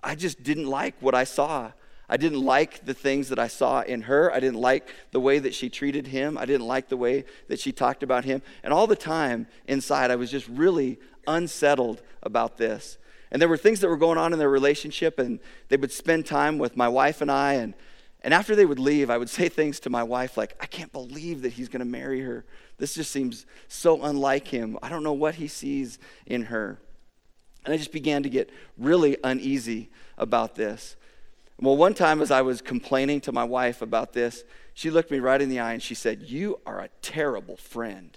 I 0.03 0.15
just 0.15 0.43
didn't 0.43 0.67
like 0.67 0.95
what 1.01 1.15
I 1.15 1.25
saw. 1.25 1.73
I 2.11 2.17
didn't 2.17 2.43
like 2.43 2.87
the 2.87 2.95
things 2.95 3.29
that 3.29 3.39
I 3.39 3.49
saw 3.49 3.83
in 3.83 4.03
her. 4.03 4.33
I 4.33 4.41
didn't 4.41 4.61
like 4.61 4.95
the 5.11 5.21
way 5.21 5.39
that 5.39 5.55
she 5.55 5.69
treated 5.69 6.07
him. 6.07 6.39
I 6.39 6.47
didn't 6.47 6.67
like 6.67 6.89
the 6.89 6.97
way 6.97 7.25
that 7.49 7.61
she 7.61 7.71
talked 7.71 8.03
about 8.03 8.25
him. 8.25 8.41
And 8.63 8.73
all 8.73 8.87
the 8.87 8.97
time 8.97 9.47
inside, 9.67 10.11
I 10.11 10.17
was 10.17 10.31
just 10.31 10.49
really 10.49 10.99
unsettled 11.29 12.03
about 12.23 12.57
this. 12.57 12.99
And 13.31 13.41
there 13.41 13.49
were 13.49 13.57
things 13.57 13.81
that 13.81 13.89
were 13.89 13.97
going 13.97 14.19
on 14.19 14.33
in 14.33 14.39
their 14.39 14.49
relationship, 14.49 15.19
and 15.19 15.39
they 15.69 15.77
would 15.77 15.93
spend 15.93 16.27
time 16.27 16.59
with 16.59 16.77
my 16.77 16.89
wife 16.89 17.21
and 17.21 17.31
I. 17.31 17.55
And, 17.55 17.75
and 18.23 18.33
after 18.33 18.57
they 18.57 18.67
would 18.67 18.79
leave, 18.79 19.11
I 19.11 19.19
would 19.19 19.31
say 19.39 19.49
things 19.49 19.81
to 19.81 19.91
my 19.91 20.03
wife 20.03 20.37
like, 20.37 20.57
I 20.61 20.67
can't 20.67 20.93
believe 20.93 21.43
that 21.43 21.53
he's 21.53 21.69
going 21.69 21.81
to 21.81 21.87
marry 21.87 22.21
her. 22.23 22.45
This 22.79 22.95
just 22.95 23.11
seems 23.11 23.45
so 23.69 24.03
unlike 24.03 24.49
him. 24.49 24.79
I 24.83 24.89
don't 24.89 25.03
know 25.03 25.13
what 25.13 25.37
he 25.37 25.49
sees 25.49 25.99
in 26.27 26.45
her. 26.45 26.79
And 27.65 27.75
I 27.75 27.77
just 27.77 27.93
began 27.93 28.23
to 28.23 28.31
get 28.31 28.51
really 28.79 29.19
uneasy 29.23 29.91
about 30.17 30.55
this. 30.55 30.97
Well, 31.61 31.77
one 31.77 31.93
time 31.93 32.23
as 32.23 32.31
I 32.31 32.41
was 32.43 32.63
complaining 32.63 33.21
to 33.23 33.33
my 33.33 33.43
wife 33.43 33.83
about 33.83 34.13
this, 34.13 34.45
she 34.75 34.91
looked 34.91 35.11
me 35.11 35.19
right 35.19 35.43
in 35.43 35.49
the 35.49 35.59
eye 35.59 35.73
and 35.73 35.83
she 35.83 35.95
said, 35.95 36.23
You 36.23 36.61
are 36.65 36.79
a 36.79 36.89
terrible 37.03 37.57
friend. 37.57 38.17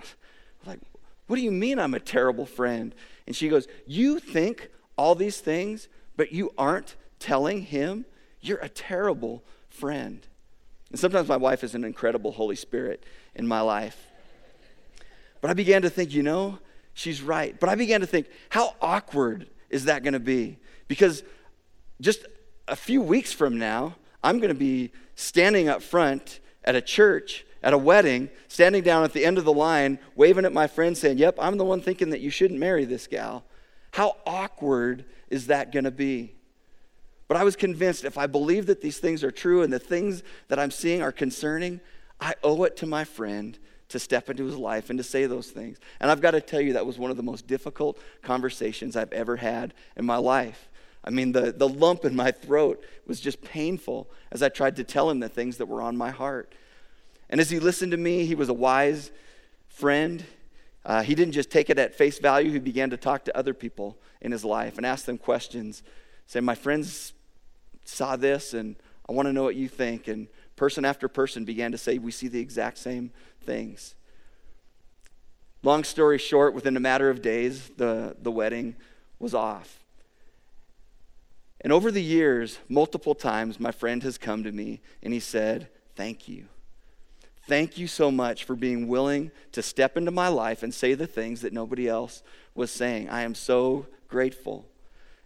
like, 0.66 0.80
what 1.26 1.36
do 1.36 1.42
you 1.42 1.50
mean 1.50 1.78
I'm 1.78 1.94
a 1.94 2.00
terrible 2.00 2.46
friend? 2.46 2.94
And 3.26 3.34
she 3.34 3.48
goes, 3.48 3.66
You 3.86 4.18
think 4.18 4.68
all 4.96 5.14
these 5.14 5.40
things, 5.40 5.88
but 6.16 6.32
you 6.32 6.52
aren't 6.58 6.96
telling 7.18 7.62
him? 7.62 8.04
You're 8.40 8.58
a 8.58 8.68
terrible 8.68 9.42
friend. 9.68 10.26
And 10.90 10.98
sometimes 10.98 11.28
my 11.28 11.36
wife 11.36 11.64
is 11.64 11.74
an 11.74 11.84
incredible 11.84 12.32
Holy 12.32 12.56
Spirit 12.56 13.04
in 13.34 13.46
my 13.46 13.60
life. 13.60 14.10
But 15.40 15.50
I 15.50 15.54
began 15.54 15.82
to 15.82 15.90
think, 15.90 16.12
you 16.12 16.22
know, 16.22 16.58
she's 16.92 17.20
right. 17.20 17.58
But 17.58 17.68
I 17.68 17.74
began 17.74 18.00
to 18.00 18.06
think, 18.06 18.28
how 18.50 18.74
awkward 18.80 19.48
is 19.70 19.86
that 19.86 20.02
going 20.02 20.12
to 20.12 20.20
be? 20.20 20.58
Because 20.88 21.22
just 22.00 22.24
a 22.68 22.76
few 22.76 23.02
weeks 23.02 23.32
from 23.32 23.58
now, 23.58 23.96
I'm 24.22 24.38
going 24.38 24.48
to 24.48 24.58
be 24.58 24.92
standing 25.16 25.68
up 25.68 25.82
front 25.82 26.40
at 26.64 26.74
a 26.74 26.80
church 26.80 27.44
at 27.64 27.72
a 27.72 27.78
wedding, 27.78 28.28
standing 28.46 28.82
down 28.82 29.02
at 29.04 29.14
the 29.14 29.24
end 29.24 29.38
of 29.38 29.46
the 29.46 29.52
line, 29.52 29.98
waving 30.14 30.44
at 30.44 30.52
my 30.52 30.66
friend, 30.66 30.96
saying, 30.96 31.16
Yep, 31.16 31.36
I'm 31.40 31.56
the 31.56 31.64
one 31.64 31.80
thinking 31.80 32.10
that 32.10 32.20
you 32.20 32.28
shouldn't 32.28 32.60
marry 32.60 32.84
this 32.84 33.06
gal. 33.06 33.42
How 33.92 34.18
awkward 34.26 35.06
is 35.30 35.46
that 35.46 35.72
going 35.72 35.84
to 35.84 35.90
be? 35.90 36.34
But 37.26 37.38
I 37.38 37.42
was 37.42 37.56
convinced 37.56 38.04
if 38.04 38.18
I 38.18 38.26
believe 38.26 38.66
that 38.66 38.82
these 38.82 38.98
things 38.98 39.24
are 39.24 39.30
true 39.30 39.62
and 39.62 39.72
the 39.72 39.78
things 39.78 40.22
that 40.48 40.58
I'm 40.58 40.70
seeing 40.70 41.00
are 41.00 41.10
concerning, 41.10 41.80
I 42.20 42.34
owe 42.42 42.64
it 42.64 42.76
to 42.76 42.86
my 42.86 43.02
friend 43.02 43.58
to 43.88 43.98
step 43.98 44.28
into 44.28 44.44
his 44.44 44.56
life 44.56 44.90
and 44.90 44.98
to 44.98 45.02
say 45.02 45.24
those 45.24 45.50
things. 45.50 45.78
And 46.00 46.10
I've 46.10 46.20
got 46.20 46.32
to 46.32 46.42
tell 46.42 46.60
you, 46.60 46.74
that 46.74 46.84
was 46.84 46.98
one 46.98 47.10
of 47.10 47.16
the 47.16 47.22
most 47.22 47.46
difficult 47.46 47.98
conversations 48.22 48.94
I've 48.94 49.12
ever 49.12 49.36
had 49.36 49.72
in 49.96 50.04
my 50.04 50.16
life. 50.18 50.68
I 51.02 51.08
mean, 51.08 51.32
the, 51.32 51.52
the 51.52 51.68
lump 51.68 52.04
in 52.04 52.14
my 52.14 52.30
throat 52.30 52.84
was 53.06 53.20
just 53.20 53.40
painful 53.40 54.10
as 54.30 54.42
I 54.42 54.50
tried 54.50 54.76
to 54.76 54.84
tell 54.84 55.08
him 55.08 55.20
the 55.20 55.28
things 55.30 55.56
that 55.56 55.66
were 55.66 55.80
on 55.80 55.96
my 55.96 56.10
heart. 56.10 56.52
And 57.34 57.40
as 57.40 57.50
he 57.50 57.58
listened 57.58 57.90
to 57.90 57.98
me, 57.98 58.26
he 58.26 58.36
was 58.36 58.48
a 58.48 58.54
wise 58.54 59.10
friend. 59.66 60.24
Uh, 60.84 61.02
he 61.02 61.16
didn't 61.16 61.32
just 61.32 61.50
take 61.50 61.68
it 61.68 61.80
at 61.80 61.92
face 61.92 62.20
value, 62.20 62.52
he 62.52 62.60
began 62.60 62.90
to 62.90 62.96
talk 62.96 63.24
to 63.24 63.36
other 63.36 63.52
people 63.52 63.98
in 64.20 64.30
his 64.30 64.44
life 64.44 64.76
and 64.76 64.86
ask 64.86 65.04
them 65.04 65.18
questions. 65.18 65.82
Say, 66.28 66.38
My 66.38 66.54
friends 66.54 67.12
saw 67.84 68.14
this, 68.14 68.54
and 68.54 68.76
I 69.08 69.12
want 69.12 69.26
to 69.26 69.32
know 69.32 69.42
what 69.42 69.56
you 69.56 69.68
think. 69.68 70.06
And 70.06 70.28
person 70.54 70.84
after 70.84 71.08
person 71.08 71.44
began 71.44 71.72
to 71.72 71.76
say, 71.76 71.98
We 71.98 72.12
see 72.12 72.28
the 72.28 72.38
exact 72.38 72.78
same 72.78 73.10
things. 73.40 73.96
Long 75.64 75.82
story 75.82 76.18
short, 76.18 76.54
within 76.54 76.76
a 76.76 76.80
matter 76.80 77.10
of 77.10 77.20
days, 77.20 77.68
the, 77.76 78.14
the 78.22 78.30
wedding 78.30 78.76
was 79.18 79.34
off. 79.34 79.80
And 81.60 81.72
over 81.72 81.90
the 81.90 82.00
years, 82.00 82.60
multiple 82.68 83.16
times, 83.16 83.58
my 83.58 83.72
friend 83.72 84.04
has 84.04 84.18
come 84.18 84.44
to 84.44 84.52
me 84.52 84.82
and 85.02 85.12
he 85.12 85.18
said, 85.18 85.66
Thank 85.96 86.28
you. 86.28 86.46
Thank 87.46 87.76
you 87.76 87.86
so 87.86 88.10
much 88.10 88.44
for 88.44 88.56
being 88.56 88.88
willing 88.88 89.30
to 89.52 89.62
step 89.62 89.96
into 89.96 90.10
my 90.10 90.28
life 90.28 90.62
and 90.62 90.72
say 90.72 90.94
the 90.94 91.06
things 91.06 91.42
that 91.42 91.52
nobody 91.52 91.88
else 91.88 92.22
was 92.54 92.70
saying. 92.70 93.10
I 93.10 93.22
am 93.22 93.34
so 93.34 93.86
grateful. 94.08 94.66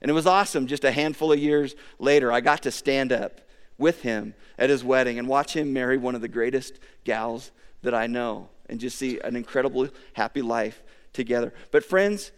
And 0.03 0.11
it 0.11 0.15
was 0.15 0.27
awesome. 0.27 0.67
Just 0.67 0.85
a 0.85 0.91
handful 0.91 1.33
of 1.33 1.39
years 1.39 1.77
later, 1.99 2.33
I 2.33 2.41
got 2.41 2.63
to 2.63 2.73
stand 2.73 3.13
up 3.13 3.41
with 3.79 4.03
him 4.03 4.35
at 4.59 4.71
his 4.71 4.83
wedding 4.83 5.19
and 5.19 5.29
watch 5.29 5.55
him 5.55 5.73
marry 5.73 5.97
one 5.97 6.17
of 6.17 6.21
the 6.21 6.29
greatest 6.29 6.81
gals 7.05 7.53
that 7.83 7.95
I 7.95 8.09
know 8.09 8.49
and 8.69 8.81
just 8.81 8.99
see 8.99 9.21
an 9.21 9.37
incredible, 9.37 9.89
happy 10.15 10.43
life 10.43 10.83
together. 11.13 11.53
But, 11.71 11.85
friends, 11.85 12.33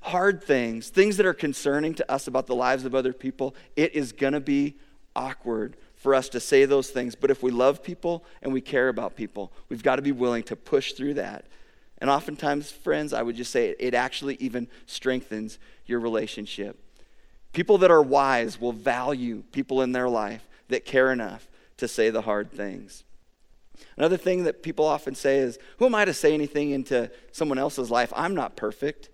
hard 0.00 0.42
things, 0.42 0.88
things 0.88 1.16
that 1.16 1.26
are 1.26 1.34
concerning 1.34 1.94
to 1.94 2.12
us 2.12 2.26
about 2.26 2.48
the 2.48 2.54
lives 2.54 2.84
of 2.84 2.94
other 2.94 3.12
people, 3.12 3.54
it 3.76 3.94
is 3.94 4.12
going 4.12 4.32
to 4.32 4.40
be 4.40 4.76
awkward 5.14 5.76
for 6.02 6.16
us 6.16 6.28
to 6.30 6.40
say 6.40 6.64
those 6.64 6.90
things. 6.90 7.14
But 7.14 7.30
if 7.30 7.44
we 7.44 7.52
love 7.52 7.80
people 7.80 8.24
and 8.42 8.52
we 8.52 8.60
care 8.60 8.88
about 8.88 9.14
people, 9.14 9.52
we've 9.68 9.84
got 9.84 9.96
to 9.96 10.02
be 10.02 10.10
willing 10.10 10.42
to 10.44 10.56
push 10.56 10.94
through 10.94 11.14
that. 11.14 11.44
And 11.98 12.10
oftentimes, 12.10 12.72
friends, 12.72 13.12
I 13.12 13.22
would 13.22 13.36
just 13.36 13.52
say 13.52 13.76
it 13.78 13.94
actually 13.94 14.34
even 14.40 14.66
strengthens 14.86 15.60
your 15.86 16.00
relationship. 16.00 16.76
People 17.52 17.78
that 17.78 17.90
are 17.92 18.02
wise 18.02 18.60
will 18.60 18.72
value 18.72 19.44
people 19.52 19.80
in 19.80 19.92
their 19.92 20.08
life 20.08 20.48
that 20.68 20.84
care 20.84 21.12
enough 21.12 21.46
to 21.76 21.86
say 21.86 22.10
the 22.10 22.22
hard 22.22 22.50
things. 22.50 23.04
Another 23.96 24.16
thing 24.16 24.42
that 24.42 24.64
people 24.64 24.84
often 24.84 25.14
say 25.14 25.38
is, 25.38 25.56
Who 25.78 25.86
am 25.86 25.94
I 25.94 26.04
to 26.04 26.14
say 26.14 26.34
anything 26.34 26.70
into 26.70 27.12
someone 27.30 27.58
else's 27.58 27.92
life? 27.92 28.12
I'm 28.16 28.34
not 28.34 28.56
perfect. 28.56 29.08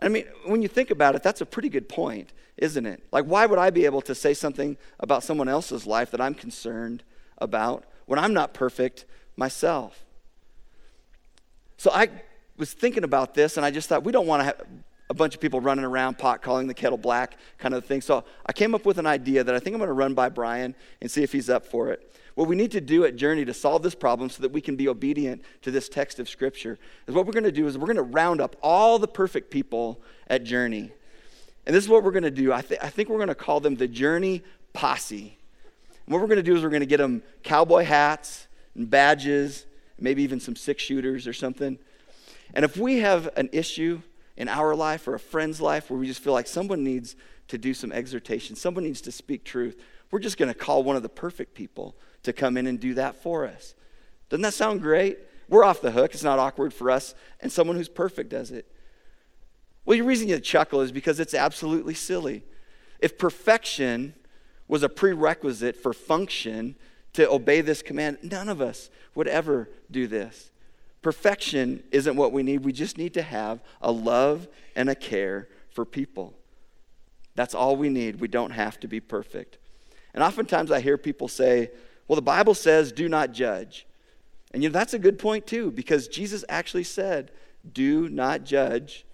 I 0.00 0.08
mean, 0.08 0.26
when 0.44 0.62
you 0.62 0.68
think 0.68 0.90
about 0.90 1.14
it, 1.14 1.22
that's 1.22 1.40
a 1.40 1.46
pretty 1.46 1.68
good 1.68 1.88
point, 1.88 2.32
isn't 2.56 2.84
it? 2.84 3.02
Like, 3.12 3.24
why 3.24 3.46
would 3.46 3.58
I 3.58 3.70
be 3.70 3.86
able 3.86 4.02
to 4.02 4.14
say 4.14 4.34
something 4.34 4.76
about 5.00 5.22
someone 5.22 5.48
else's 5.48 5.86
life 5.86 6.10
that 6.10 6.20
I'm 6.20 6.34
concerned 6.34 7.02
about 7.38 7.84
when 8.04 8.18
I'm 8.18 8.34
not 8.34 8.52
perfect 8.52 9.06
myself? 9.36 10.04
So 11.78 11.90
I 11.92 12.08
was 12.56 12.72
thinking 12.72 13.04
about 13.04 13.34
this, 13.34 13.56
and 13.56 13.64
I 13.64 13.70
just 13.70 13.88
thought 13.88 14.04
we 14.04 14.12
don't 14.12 14.26
want 14.26 14.40
to 14.40 14.44
have 14.44 14.62
a 15.08 15.14
bunch 15.14 15.34
of 15.34 15.40
people 15.40 15.60
running 15.60 15.84
around 15.84 16.18
pot 16.18 16.42
calling 16.42 16.66
the 16.66 16.74
kettle 16.74 16.98
black 16.98 17.38
kind 17.58 17.74
of 17.74 17.84
thing. 17.84 18.00
So 18.00 18.24
I 18.44 18.52
came 18.52 18.74
up 18.74 18.84
with 18.84 18.98
an 18.98 19.06
idea 19.06 19.44
that 19.44 19.54
I 19.54 19.60
think 19.60 19.74
I'm 19.74 19.78
going 19.78 19.88
to 19.88 19.94
run 19.94 20.14
by 20.14 20.28
Brian 20.28 20.74
and 21.00 21.10
see 21.10 21.22
if 21.22 21.32
he's 21.32 21.48
up 21.48 21.64
for 21.64 21.90
it. 21.90 22.12
What 22.36 22.48
we 22.48 22.54
need 22.54 22.70
to 22.72 22.82
do 22.82 23.06
at 23.06 23.16
Journey 23.16 23.46
to 23.46 23.54
solve 23.54 23.82
this 23.82 23.94
problem 23.94 24.28
so 24.28 24.42
that 24.42 24.52
we 24.52 24.60
can 24.60 24.76
be 24.76 24.88
obedient 24.88 25.42
to 25.62 25.70
this 25.70 25.88
text 25.88 26.18
of 26.18 26.28
Scripture 26.28 26.78
is 27.06 27.14
what 27.14 27.24
we're 27.24 27.32
going 27.32 27.44
to 27.44 27.50
do 27.50 27.66
is 27.66 27.78
we're 27.78 27.86
going 27.86 27.96
to 27.96 28.02
round 28.02 28.42
up 28.42 28.56
all 28.62 28.98
the 28.98 29.08
perfect 29.08 29.50
people 29.50 30.02
at 30.28 30.44
Journey. 30.44 30.92
And 31.66 31.74
this 31.74 31.82
is 31.82 31.88
what 31.88 32.04
we're 32.04 32.10
going 32.10 32.24
to 32.24 32.30
do. 32.30 32.52
I, 32.52 32.60
th- 32.60 32.78
I 32.82 32.90
think 32.90 33.08
we're 33.08 33.16
going 33.16 33.28
to 33.28 33.34
call 33.34 33.60
them 33.60 33.76
the 33.76 33.88
Journey 33.88 34.42
Posse. 34.74 35.38
And 36.04 36.12
what 36.12 36.20
we're 36.20 36.28
going 36.28 36.36
to 36.36 36.42
do 36.42 36.54
is 36.54 36.62
we're 36.62 36.68
going 36.68 36.80
to 36.80 36.86
get 36.86 36.98
them 36.98 37.22
cowboy 37.42 37.84
hats 37.84 38.48
and 38.74 38.90
badges, 38.90 39.64
maybe 39.98 40.22
even 40.22 40.38
some 40.38 40.56
six 40.56 40.82
shooters 40.82 41.26
or 41.26 41.32
something. 41.32 41.78
And 42.52 42.66
if 42.66 42.76
we 42.76 42.98
have 42.98 43.30
an 43.38 43.48
issue 43.50 44.02
in 44.36 44.50
our 44.50 44.76
life 44.76 45.08
or 45.08 45.14
a 45.14 45.18
friend's 45.18 45.58
life 45.58 45.90
where 45.90 45.98
we 45.98 46.06
just 46.06 46.22
feel 46.22 46.34
like 46.34 46.46
someone 46.46 46.84
needs 46.84 47.16
to 47.48 47.56
do 47.56 47.72
some 47.72 47.92
exhortation, 47.92 48.56
someone 48.56 48.84
needs 48.84 49.00
to 49.00 49.10
speak 49.10 49.42
truth, 49.42 49.80
we're 50.10 50.18
just 50.18 50.36
going 50.36 50.52
to 50.52 50.58
call 50.58 50.82
one 50.82 50.96
of 50.96 51.02
the 51.02 51.08
perfect 51.08 51.54
people 51.54 51.96
to 52.26 52.32
come 52.32 52.56
in 52.56 52.66
and 52.66 52.78
do 52.78 52.94
that 52.94 53.22
for 53.22 53.46
us. 53.46 53.74
Doesn't 54.28 54.42
that 54.42 54.54
sound 54.54 54.82
great? 54.82 55.18
We're 55.48 55.64
off 55.64 55.80
the 55.80 55.90
hook. 55.90 56.12
It's 56.14 56.22
not 56.22 56.38
awkward 56.38 56.74
for 56.74 56.90
us, 56.90 57.14
and 57.40 57.50
someone 57.50 57.76
who's 57.76 57.88
perfect 57.88 58.30
does 58.30 58.50
it. 58.50 58.70
Well, 59.84 59.96
the 59.96 60.02
reason 60.02 60.28
you 60.28 60.38
chuckle 60.40 60.80
is 60.80 60.92
because 60.92 61.20
it's 61.20 61.34
absolutely 61.34 61.94
silly. 61.94 62.42
If 63.00 63.18
perfection 63.18 64.14
was 64.68 64.82
a 64.82 64.88
prerequisite 64.88 65.76
for 65.76 65.92
function 65.92 66.74
to 67.12 67.30
obey 67.30 67.60
this 67.60 67.82
command, 67.82 68.18
none 68.22 68.48
of 68.48 68.60
us 68.60 68.90
would 69.14 69.28
ever 69.28 69.70
do 69.90 70.06
this. 70.06 70.50
Perfection 71.02 71.84
isn't 71.92 72.16
what 72.16 72.32
we 72.32 72.42
need. 72.42 72.64
We 72.64 72.72
just 72.72 72.98
need 72.98 73.14
to 73.14 73.22
have 73.22 73.62
a 73.80 73.92
love 73.92 74.48
and 74.74 74.90
a 74.90 74.94
care 74.94 75.48
for 75.70 75.84
people. 75.84 76.34
That's 77.36 77.54
all 77.54 77.76
we 77.76 77.88
need. 77.88 78.20
We 78.20 78.28
don't 78.28 78.50
have 78.50 78.80
to 78.80 78.88
be 78.88 78.98
perfect. 78.98 79.58
And 80.14 80.24
oftentimes 80.24 80.72
I 80.72 80.80
hear 80.80 80.98
people 80.98 81.28
say, 81.28 81.70
well, 82.08 82.16
the 82.16 82.22
Bible 82.22 82.54
says, 82.54 82.92
do 82.92 83.08
not 83.08 83.32
judge. 83.32 83.86
And 84.52 84.62
you 84.62 84.68
know, 84.68 84.72
that's 84.72 84.94
a 84.94 84.98
good 84.98 85.18
point 85.18 85.46
too, 85.46 85.70
because 85.70 86.08
Jesus 86.08 86.44
actually 86.48 86.84
said, 86.84 87.30
do 87.72 88.08
not 88.08 88.44
judge. 88.44 89.04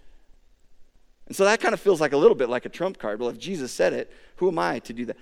And 1.27 1.37
so 1.37 1.45
that 1.45 1.61
kind 1.61 1.73
of 1.73 1.81
feels 1.81 2.01
like 2.01 2.13
a 2.13 2.17
little 2.17 2.35
bit 2.35 2.49
like 2.49 2.67
a 2.67 2.69
trump 2.69 2.99
card. 2.99 3.19
Well, 3.19 3.31
if 3.31 3.39
Jesus 3.39 3.73
said 3.73 3.93
it, 3.93 4.13
who 4.37 4.49
am 4.49 4.59
I 4.59 4.81
to 4.81 4.93
do 4.93 5.07
that? 5.07 5.17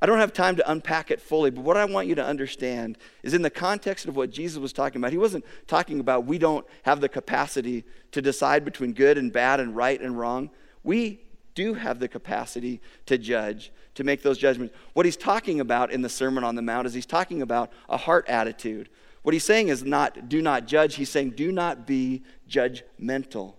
I 0.00 0.06
don't 0.06 0.18
have 0.18 0.32
time 0.34 0.56
to 0.56 0.70
unpack 0.70 1.10
it 1.10 1.20
fully, 1.20 1.50
but 1.50 1.62
what 1.62 1.78
I 1.78 1.84
want 1.86 2.08
you 2.08 2.14
to 2.16 2.24
understand 2.24 2.98
is 3.22 3.32
in 3.32 3.40
the 3.40 3.48
context 3.48 4.06
of 4.06 4.16
what 4.16 4.30
Jesus 4.30 4.58
was 4.58 4.72
talking 4.72 5.00
about, 5.00 5.12
he 5.12 5.18
wasn't 5.18 5.46
talking 5.66 6.00
about 6.00 6.26
we 6.26 6.36
don't 6.36 6.66
have 6.82 7.00
the 7.00 7.08
capacity 7.08 7.84
to 8.12 8.20
decide 8.20 8.64
between 8.64 8.92
good 8.92 9.16
and 9.16 9.32
bad 9.32 9.60
and 9.60 9.74
right 9.74 9.98
and 9.98 10.18
wrong. 10.18 10.50
We 10.82 11.20
do 11.54 11.74
have 11.74 11.98
the 11.98 12.08
capacity 12.08 12.80
to 13.06 13.18
judge, 13.18 13.72
to 13.94 14.04
make 14.04 14.22
those 14.22 14.38
judgments. 14.38 14.74
What 14.92 15.06
he's 15.06 15.16
talking 15.16 15.60
about 15.60 15.90
in 15.90 16.02
the 16.02 16.08
Sermon 16.08 16.44
on 16.44 16.54
the 16.54 16.62
Mount 16.62 16.86
is 16.86 16.94
he's 16.94 17.06
talking 17.06 17.42
about 17.42 17.72
a 17.88 17.96
heart 17.96 18.26
attitude. 18.28 18.88
What 19.22 19.32
he's 19.32 19.44
saying 19.44 19.68
is 19.68 19.84
not 19.84 20.28
do 20.28 20.42
not 20.42 20.66
judge, 20.66 20.96
he's 20.96 21.10
saying 21.10 21.30
do 21.30 21.50
not 21.50 21.86
be 21.86 22.22
judgmental. 22.48 23.54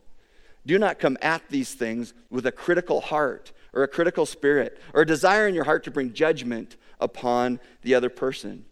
Do 0.66 0.80
not 0.80 1.00
come 1.00 1.18
at 1.22 1.48
these 1.50 1.74
things 1.74 2.14
with 2.30 2.46
a 2.46 2.52
critical 2.52 3.02
heart 3.02 3.52
or 3.74 3.84
a 3.84 3.88
critical 3.88 4.26
spirit 4.26 4.80
or 4.94 5.02
a 5.02 5.06
desire 5.06 5.48
in 5.48 5.56
your 5.56 5.66
heart 5.66 5.84
to 5.84 5.92
bring 5.92 6.14
judgment 6.14 6.76
upon 7.00 7.60
the 7.82 7.94
other 7.94 8.10
person. 8.10 8.66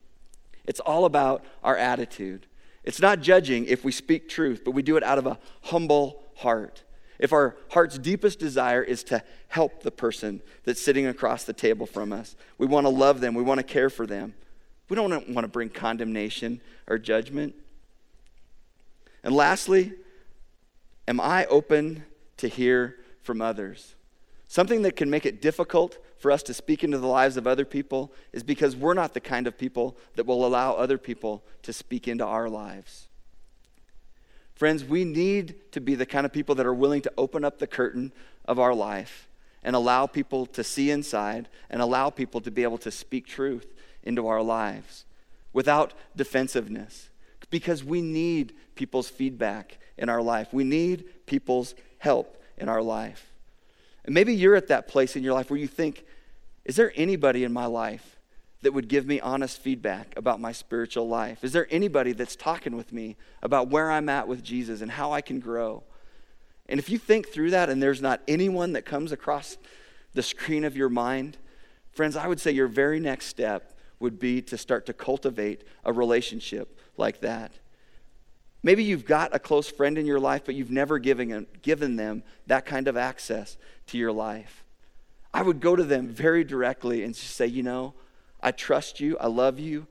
It's 0.65 0.79
all 0.79 1.05
about 1.05 1.43
our 1.63 1.77
attitude. 1.77 2.47
It's 2.83 3.01
not 3.01 3.21
judging 3.21 3.65
if 3.65 3.83
we 3.83 3.91
speak 3.91 4.27
truth, 4.27 4.61
but 4.65 4.71
we 4.71 4.81
do 4.81 4.97
it 4.97 5.03
out 5.03 5.17
of 5.17 5.27
a 5.27 5.39
humble 5.61 6.23
heart. 6.37 6.83
If 7.19 7.31
our 7.31 7.55
heart's 7.71 7.97
deepest 7.97 8.39
desire 8.39 8.81
is 8.81 9.03
to 9.05 9.23
help 9.47 9.83
the 9.83 9.91
person 9.91 10.41
that's 10.63 10.81
sitting 10.81 11.05
across 11.05 11.43
the 11.43 11.53
table 11.53 11.85
from 11.85 12.11
us, 12.11 12.35
we 12.57 12.65
want 12.65 12.85
to 12.85 12.89
love 12.89 13.21
them, 13.21 13.33
we 13.33 13.43
want 13.43 13.59
to 13.59 13.63
care 13.63 13.89
for 13.89 14.05
them. 14.05 14.33
We 14.89 14.95
don't 14.95 15.29
want 15.29 15.45
to 15.45 15.47
bring 15.47 15.69
condemnation 15.69 16.61
or 16.87 16.97
judgment. 16.97 17.55
And 19.23 19.33
lastly, 19.33 19.93
am 21.07 21.19
I 21.19 21.45
open 21.45 22.03
to 22.37 22.47
hear 22.47 22.97
from 23.21 23.41
others? 23.41 23.95
Something 24.47 24.83
that 24.83 24.95
can 24.95 25.09
make 25.09 25.25
it 25.25 25.41
difficult 25.41 25.97
for 26.19 26.31
us 26.31 26.43
to 26.43 26.53
speak 26.53 26.83
into 26.83 26.97
the 26.97 27.07
lives 27.07 27.37
of 27.37 27.47
other 27.47 27.65
people 27.65 28.11
is 28.33 28.43
because 28.43 28.75
we're 28.75 28.93
not 28.93 29.13
the 29.13 29.19
kind 29.19 29.47
of 29.47 29.57
people 29.57 29.97
that 30.15 30.25
will 30.25 30.45
allow 30.45 30.73
other 30.73 30.97
people 30.97 31.43
to 31.63 31.73
speak 31.73 32.07
into 32.07 32.25
our 32.25 32.49
lives. 32.49 33.07
Friends, 34.55 34.83
we 34.83 35.03
need 35.03 35.55
to 35.71 35.81
be 35.81 35.95
the 35.95 36.05
kind 36.05 36.25
of 36.25 36.31
people 36.31 36.55
that 36.55 36.65
are 36.65 36.73
willing 36.73 37.01
to 37.01 37.13
open 37.17 37.43
up 37.43 37.59
the 37.59 37.67
curtain 37.67 38.13
of 38.45 38.59
our 38.59 38.73
life 38.73 39.27
and 39.63 39.75
allow 39.75 40.05
people 40.05 40.45
to 40.47 40.63
see 40.63 40.91
inside 40.91 41.47
and 41.69 41.81
allow 41.81 42.09
people 42.09 42.41
to 42.41 42.51
be 42.51 42.63
able 42.63 42.77
to 42.79 42.91
speak 42.91 43.25
truth 43.25 43.73
into 44.03 44.27
our 44.27 44.41
lives 44.41 45.05
without 45.53 45.93
defensiveness 46.15 47.09
because 47.49 47.83
we 47.83 48.01
need 48.01 48.53
people's 48.75 49.09
feedback 49.09 49.77
in 49.97 50.09
our 50.09 50.21
life. 50.21 50.51
We 50.51 50.63
need 50.63 51.25
people's 51.25 51.75
help 51.99 52.41
in 52.57 52.67
our 52.67 52.81
life. 52.81 53.31
And 54.05 54.13
maybe 54.13 54.33
you're 54.33 54.55
at 54.55 54.67
that 54.67 54.87
place 54.87 55.15
in 55.15 55.23
your 55.23 55.33
life 55.33 55.49
where 55.49 55.59
you 55.59 55.67
think, 55.67 56.03
is 56.65 56.75
there 56.75 56.91
anybody 56.95 57.43
in 57.43 57.53
my 57.53 57.65
life 57.65 58.12
that 58.63 58.73
would 58.73 58.87
give 58.87 59.05
me 59.05 59.19
honest 59.19 59.59
feedback 59.59 60.13
about 60.17 60.41
my 60.41 60.51
spiritual 60.51 61.07
life? 61.07 61.43
Is 61.43 61.53
there 61.53 61.67
anybody 61.69 62.13
that's 62.13 62.35
talking 62.35 62.75
with 62.75 62.91
me 62.91 63.15
about 63.41 63.69
where 63.69 63.91
I'm 63.91 64.09
at 64.09 64.27
with 64.27 64.43
Jesus 64.43 64.81
and 64.81 64.91
how 64.91 65.11
I 65.11 65.21
can 65.21 65.39
grow? 65.39 65.83
And 66.67 66.79
if 66.79 66.89
you 66.89 66.97
think 66.97 67.27
through 67.27 67.51
that 67.51 67.69
and 67.69 67.83
there's 67.83 68.01
not 68.01 68.21
anyone 68.27 68.73
that 68.73 68.85
comes 68.85 69.11
across 69.11 69.57
the 70.13 70.23
screen 70.23 70.63
of 70.63 70.77
your 70.77 70.89
mind, 70.89 71.37
friends, 71.91 72.15
I 72.15 72.27
would 72.27 72.39
say 72.39 72.51
your 72.51 72.67
very 72.67 72.99
next 72.99 73.27
step 73.27 73.77
would 73.99 74.19
be 74.19 74.41
to 74.41 74.57
start 74.57 74.85
to 74.87 74.93
cultivate 74.93 75.63
a 75.83 75.93
relationship 75.93 76.79
like 76.97 77.21
that. 77.21 77.51
Maybe 78.63 78.83
you've 78.83 79.05
got 79.05 79.35
a 79.35 79.39
close 79.39 79.69
friend 79.69 79.97
in 79.97 80.05
your 80.05 80.21
life, 80.21 80.43
but 80.45 80.55
you've 80.55 80.71
never 80.71 80.99
given, 80.99 81.47
given 81.61 81.97
them 81.97 82.23
that 82.47 82.65
kind 82.65 82.87
of 82.87 82.95
access 82.95 83.57
to 83.87 83.97
your 83.97 84.13
life. 84.13 84.63
I 85.33 85.41
would 85.41 85.59
go 85.59 85.75
to 85.75 85.83
them 85.83 86.07
very 86.07 86.43
directly 86.43 87.03
and 87.03 87.13
just 87.13 87.35
say, 87.35 87.47
you 87.47 87.63
know, 87.63 87.93
I 88.43 88.51
trust 88.51 88.99
you, 88.99 89.17
I 89.17 89.27
love 89.27 89.57
you. 89.57 89.87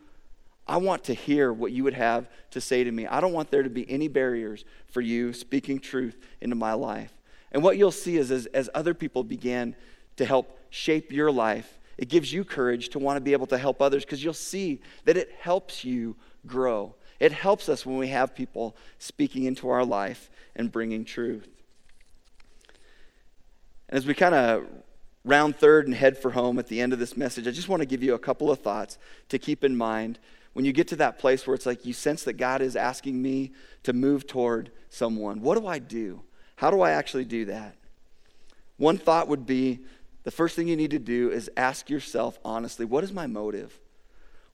I 0.69 0.77
want 0.77 1.05
to 1.05 1.15
hear 1.15 1.53
what 1.53 1.73
you 1.73 1.83
would 1.85 1.95
have 1.95 2.29
to 2.53 2.61
say 2.61 2.85
to 2.85 2.93
me. 2.93 3.07
I 3.07 3.21
don't 3.21 3.33
want 3.33 3.51
there 3.51 3.65
to 3.65 3.71
be 3.71 3.91
any 3.91 4.07
barriers 4.07 4.65
for 4.87 5.01
you 5.01 5.33
speaking 5.33 5.81
truth 5.81 6.17
into 6.41 6.55
my 6.55 6.75
life. 6.75 7.13
And 7.51 7.63
what 7.65 7.77
you'll 7.77 7.91
see 7.91 8.17
is 8.17 8.31
as, 8.31 8.47
as 8.47 8.71
other 8.75 8.95
people 8.95 9.25
begin 9.25 9.75
to 10.17 10.25
help 10.25 10.59
shape 10.71 11.11
your 11.11 11.33
life, 11.33 11.79
it 11.99 12.09
gives 12.09 12.33
you 12.33 12.45
courage 12.45 12.91
to 12.91 12.99
want 12.99 13.17
to 13.17 13.21
be 13.21 13.33
able 13.33 13.47
to 13.49 13.59
help 13.59 13.83
others 13.83 14.05
because 14.05 14.23
you'll 14.23 14.35
see 14.35 14.81
that 15.05 15.17
it 15.17 15.33
helps 15.41 15.85
you 15.85 16.15
grow. 16.47 16.95
It 17.19 17.33
helps 17.33 17.69
us 17.69 17.85
when 17.87 17.99
we 17.99 18.09
have 18.09 18.35
people 18.35 18.77
speaking 18.99 19.45
into 19.45 19.69
our 19.69 19.85
life 19.85 20.31
and 20.55 20.71
bringing 20.71 21.05
truth. 21.05 21.49
And 23.89 23.99
as 23.99 24.07
we 24.07 24.15
kind 24.15 24.35
of 24.35 24.67
round 25.25 25.57
third 25.57 25.87
and 25.87 25.95
head 25.95 26.19
for 26.19 26.33
home 26.33 26.59
at 26.59 26.69
the 26.69 26.81
end 26.81 26.93
of 26.93 26.99
this 26.99 27.17
message, 27.17 27.47
I 27.47 27.51
just 27.53 27.69
want 27.69 27.81
to 27.81 27.87
give 27.87 28.03
you 28.03 28.15
a 28.15 28.19
couple 28.19 28.51
of 28.51 28.61
thoughts 28.61 28.99
to 29.29 29.39
keep 29.39 29.65
in 29.65 29.77
mind 29.77 30.19
when 30.53 30.65
you 30.65 30.73
get 30.73 30.89
to 30.89 30.97
that 30.97 31.19
place 31.19 31.47
where 31.47 31.55
it's 31.55 31.67
like 31.67 31.87
you 31.87 31.93
sense 31.93 32.25
that 32.25 32.35
God 32.35 32.61
is 32.61 32.77
asking 32.77 33.21
me 33.23 33.53
to 33.85 33.93
move 33.93 34.27
toward 34.27 34.71
someone. 34.91 35.41
What 35.41 35.59
do 35.59 35.67
I 35.67 35.79
do? 35.79 36.23
How 36.57 36.71
do 36.71 36.81
I 36.81 36.91
actually 36.91 37.25
do 37.25 37.47
that? 37.47 37.77
One 38.77 38.99
thought 38.99 39.29
would 39.29 39.47
be 39.47 39.81
the 40.25 40.31
first 40.31 40.57
thing 40.57 40.69
you 40.69 40.77
need 40.77 40.91
to 40.91 40.99
do 40.99 41.31
is 41.31 41.51
ask 41.57 41.89
yourself 41.89 42.39
honestly, 42.45 42.85
what 42.85 43.05
is 43.05 43.13
my 43.13 43.27
motive? 43.27 43.79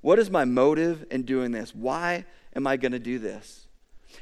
What 0.01 0.19
is 0.19 0.31
my 0.31 0.45
motive 0.45 1.05
in 1.11 1.23
doing 1.23 1.51
this? 1.51 1.75
Why 1.75 2.25
am 2.55 2.67
I 2.67 2.77
going 2.77 2.93
to 2.93 2.99
do 2.99 3.19
this? 3.19 3.67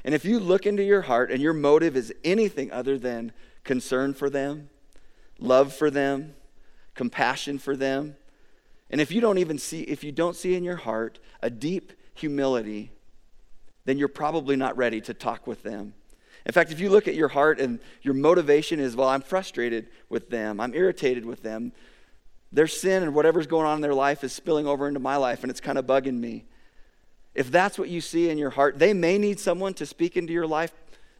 And 0.05 0.15
if 0.15 0.25
you 0.25 0.41
look 0.41 0.67
into 0.67 0.83
your 0.83 1.03
heart 1.03 1.31
and 1.31 1.41
your 1.41 1.53
motive 1.53 1.97
is 1.97 2.13
anything 2.25 2.73
other 2.73 2.99
than 2.99 3.33
concern 3.63 4.15
for 4.15 4.31
them, 4.31 4.71
love 5.39 5.75
for 5.75 5.91
them, 5.91 6.35
compassion 6.95 7.59
for 7.59 7.77
them, 7.77 8.17
and 8.91 9.01
if 9.01 9.11
you 9.11 9.21
don't 9.21 9.39
even 9.39 9.59
see, 9.59 9.83
if 9.83 10.05
you 10.05 10.13
don't 10.13 10.37
see 10.37 10.55
in 10.55 10.65
your 10.65 10.77
heart 10.77 11.19
a 11.43 11.51
deep 11.51 11.93
humility, 12.15 12.93
then 13.85 13.99
you're 13.99 14.09
probably 14.09 14.57
not 14.57 14.77
ready 14.77 15.01
to 15.03 15.15
talk 15.15 15.47
with 15.47 15.63
them. 15.63 15.95
In 16.45 16.53
fact, 16.53 16.71
if 16.71 16.79
you 16.79 16.91
look 16.91 17.09
at 17.09 17.15
your 17.15 17.29
heart 17.29 17.59
and 17.59 17.81
your 18.03 18.15
motivation 18.15 18.79
is, 18.79 18.95
well, 18.95 19.09
I'm 19.09 19.23
frustrated 19.23 19.89
with 20.09 20.31
them, 20.31 20.61
I'm 20.61 20.75
irritated 20.75 21.25
with 21.25 21.43
them, 21.43 21.73
their 22.53 22.69
sin 22.69 23.03
and 23.03 23.15
whatever's 23.15 23.49
going 23.49 23.67
on 23.67 23.77
in 23.77 23.81
their 23.81 23.95
life 23.95 24.23
is 24.23 24.33
spilling 24.33 24.67
over 24.67 24.87
into 24.87 25.01
my 25.01 25.17
life 25.17 25.43
and 25.43 25.51
it's 25.51 25.61
kind 25.61 25.79
of 25.79 25.87
bugging 25.87 26.19
me. 26.19 26.45
If 27.35 27.51
that's 27.51 27.79
what 27.79 27.89
you 27.89 28.01
see 28.01 28.31
in 28.31 28.39
your 28.39 28.51
heart, 28.51 28.79
they 28.79 28.95
may 28.95 29.19
need 29.19 29.41
someone 29.41 29.75
to 29.75 29.85
speak 29.85 30.17
into 30.17 30.33
your 30.33 30.47
life, 30.47 30.73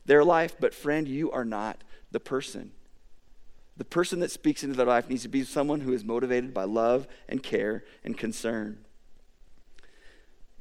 their 0.07 0.25
life, 0.25 0.57
but 0.59 0.73
friend, 0.73 1.09
you 1.09 1.31
are 1.33 1.45
not 1.45 1.83
the 2.13 2.21
person. 2.21 2.71
The 3.77 3.85
person 3.85 4.21
that 4.21 4.31
speaks 4.31 4.65
into 4.65 4.77
their 4.77 4.87
life 4.87 5.09
needs 5.09 5.23
to 5.23 5.29
be 5.29 5.45
someone 5.45 5.81
who 5.81 5.93
is 5.93 6.05
motivated 6.05 6.55
by 6.55 6.65
love 6.65 7.07
and 7.29 7.43
care 7.43 7.85
and 8.05 8.17
concern. 8.17 8.85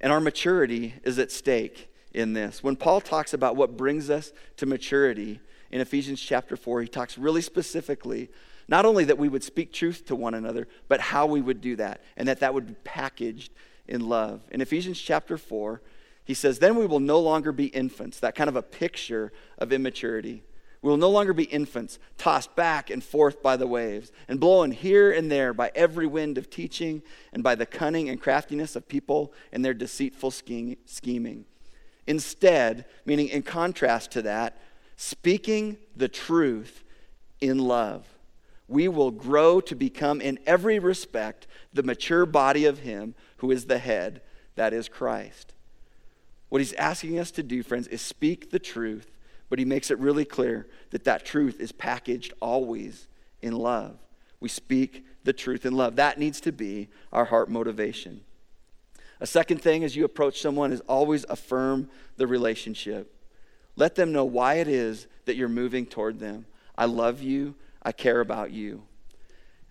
And 0.02 0.12
our 0.12 0.20
maturity 0.20 0.96
is 1.04 1.18
at 1.18 1.32
stake 1.32 1.90
in 2.14 2.34
this. 2.34 2.62
When 2.64 2.76
Paul 2.76 3.02
talks 3.02 3.34
about 3.34 3.56
what 3.56 3.78
brings 3.78 4.10
us 4.10 4.34
to 4.58 4.66
maturity 4.66 5.40
in 5.72 5.82
Ephesians 5.82 6.22
chapter 6.22 6.58
4, 6.58 6.82
he 6.82 6.88
talks 6.88 7.18
really 7.18 7.42
specifically 7.42 8.30
not 8.68 8.86
only 8.86 9.04
that 9.06 9.18
we 9.18 9.30
would 9.30 9.44
speak 9.44 9.72
truth 9.72 10.06
to 10.08 10.16
one 10.16 10.34
another, 10.34 10.68
but 10.88 11.00
how 11.00 11.26
we 11.26 11.42
would 11.42 11.62
do 11.62 11.76
that, 11.76 12.02
and 12.18 12.28
that 12.28 12.40
that 12.40 12.54
would 12.54 12.68
be 12.68 12.76
packaged 12.84 13.54
in 13.88 14.08
love. 14.10 14.42
In 14.52 14.62
Ephesians 14.62 15.00
chapter 15.00 15.38
4, 15.38 15.82
he 16.24 16.34
says, 16.34 16.60
Then 16.60 16.76
we 16.76 16.88
will 16.88 17.00
no 17.00 17.20
longer 17.20 17.52
be 17.52 17.68
infants, 17.68 18.20
that 18.20 18.36
kind 18.36 18.50
of 18.50 18.56
a 18.56 18.64
picture 18.64 19.32
of 19.58 19.72
immaturity. 19.72 20.44
We 20.86 20.92
will 20.92 20.98
no 20.98 21.10
longer 21.10 21.34
be 21.34 21.46
infants, 21.46 21.98
tossed 22.16 22.56
back 22.56 22.92
and 22.92 23.04
forth 23.04 23.42
by 23.42 23.58
the 23.58 23.66
waves, 23.66 24.12
and 24.28 24.40
blown 24.40 24.70
here 24.70 25.12
and 25.12 25.32
there 25.32 25.52
by 25.52 25.72
every 25.74 26.06
wind 26.06 26.38
of 26.38 26.52
teaching 26.52 27.02
and 27.34 27.42
by 27.42 27.56
the 27.56 27.66
cunning 27.66 28.08
and 28.08 28.22
craftiness 28.22 28.76
of 28.76 28.88
people 28.88 29.34
and 29.52 29.66
their 29.66 29.74
deceitful 29.74 30.30
scheming. 30.30 31.46
Instead, 32.06 32.86
meaning 33.04 33.30
in 33.30 33.42
contrast 33.42 34.12
to 34.12 34.22
that, 34.22 34.60
speaking 34.96 35.78
the 35.96 36.08
truth 36.08 36.84
in 37.42 37.58
love 37.58 38.06
we 38.68 38.88
will 38.88 39.10
grow 39.10 39.60
to 39.62 39.76
become, 39.76 40.22
in 40.22 40.38
every 40.46 40.78
respect, 40.78 41.48
the 41.74 41.82
mature 41.82 42.28
body 42.28 42.66
of 42.66 42.80
Him 42.80 43.16
who 43.38 43.50
is 43.50 43.66
the 43.66 43.80
head, 43.80 44.22
that 44.54 44.72
is 44.72 44.88
Christ. 44.88 45.56
What 46.50 46.62
He's 46.62 46.74
asking 46.74 47.18
us 47.18 47.32
to 47.32 47.44
do, 47.44 47.64
friends, 47.64 47.88
is 47.88 48.04
speak 48.04 48.52
the 48.52 48.60
truth, 48.60 49.15
but 49.50 49.60
He 49.60 49.66
makes 49.66 49.92
it 49.92 50.00
really 50.00 50.26
clear 50.26 50.68
that 50.92 51.04
that 51.04 51.26
truth 51.26 51.60
is 51.60 51.72
packaged 51.72 52.34
always 52.42 53.08
in 53.42 53.54
love. 53.54 53.98
We 54.40 54.50
speak 54.50 55.06
the 55.24 55.34
truth 55.34 55.66
in 55.66 55.74
love. 55.74 55.96
That 55.96 56.20
needs 56.20 56.40
to 56.42 56.52
be 56.52 56.90
our 57.12 57.26
heart 57.26 57.50
motivation. 57.50 58.22
A 59.20 59.28
second 59.28 59.62
thing 59.62 59.84
as 59.84 59.96
you 59.96 60.06
approach 60.06 60.42
someone 60.42 60.72
is 60.72 60.82
always 60.82 61.26
affirm 61.30 61.90
the 62.18 62.28
relationship. 62.28 63.12
Let 63.76 63.96
them 63.96 64.12
know 64.12 64.26
why 64.26 64.56
it 64.56 64.68
is 64.68 65.08
that 65.26 65.36
you're 65.36 65.50
moving 65.50 65.86
toward 65.86 66.20
them. 66.20 66.46
I 66.78 66.86
love 66.86 67.22
you. 67.22 67.56
I 67.82 67.92
care 67.92 68.20
about 68.20 68.52
you. 68.52 68.84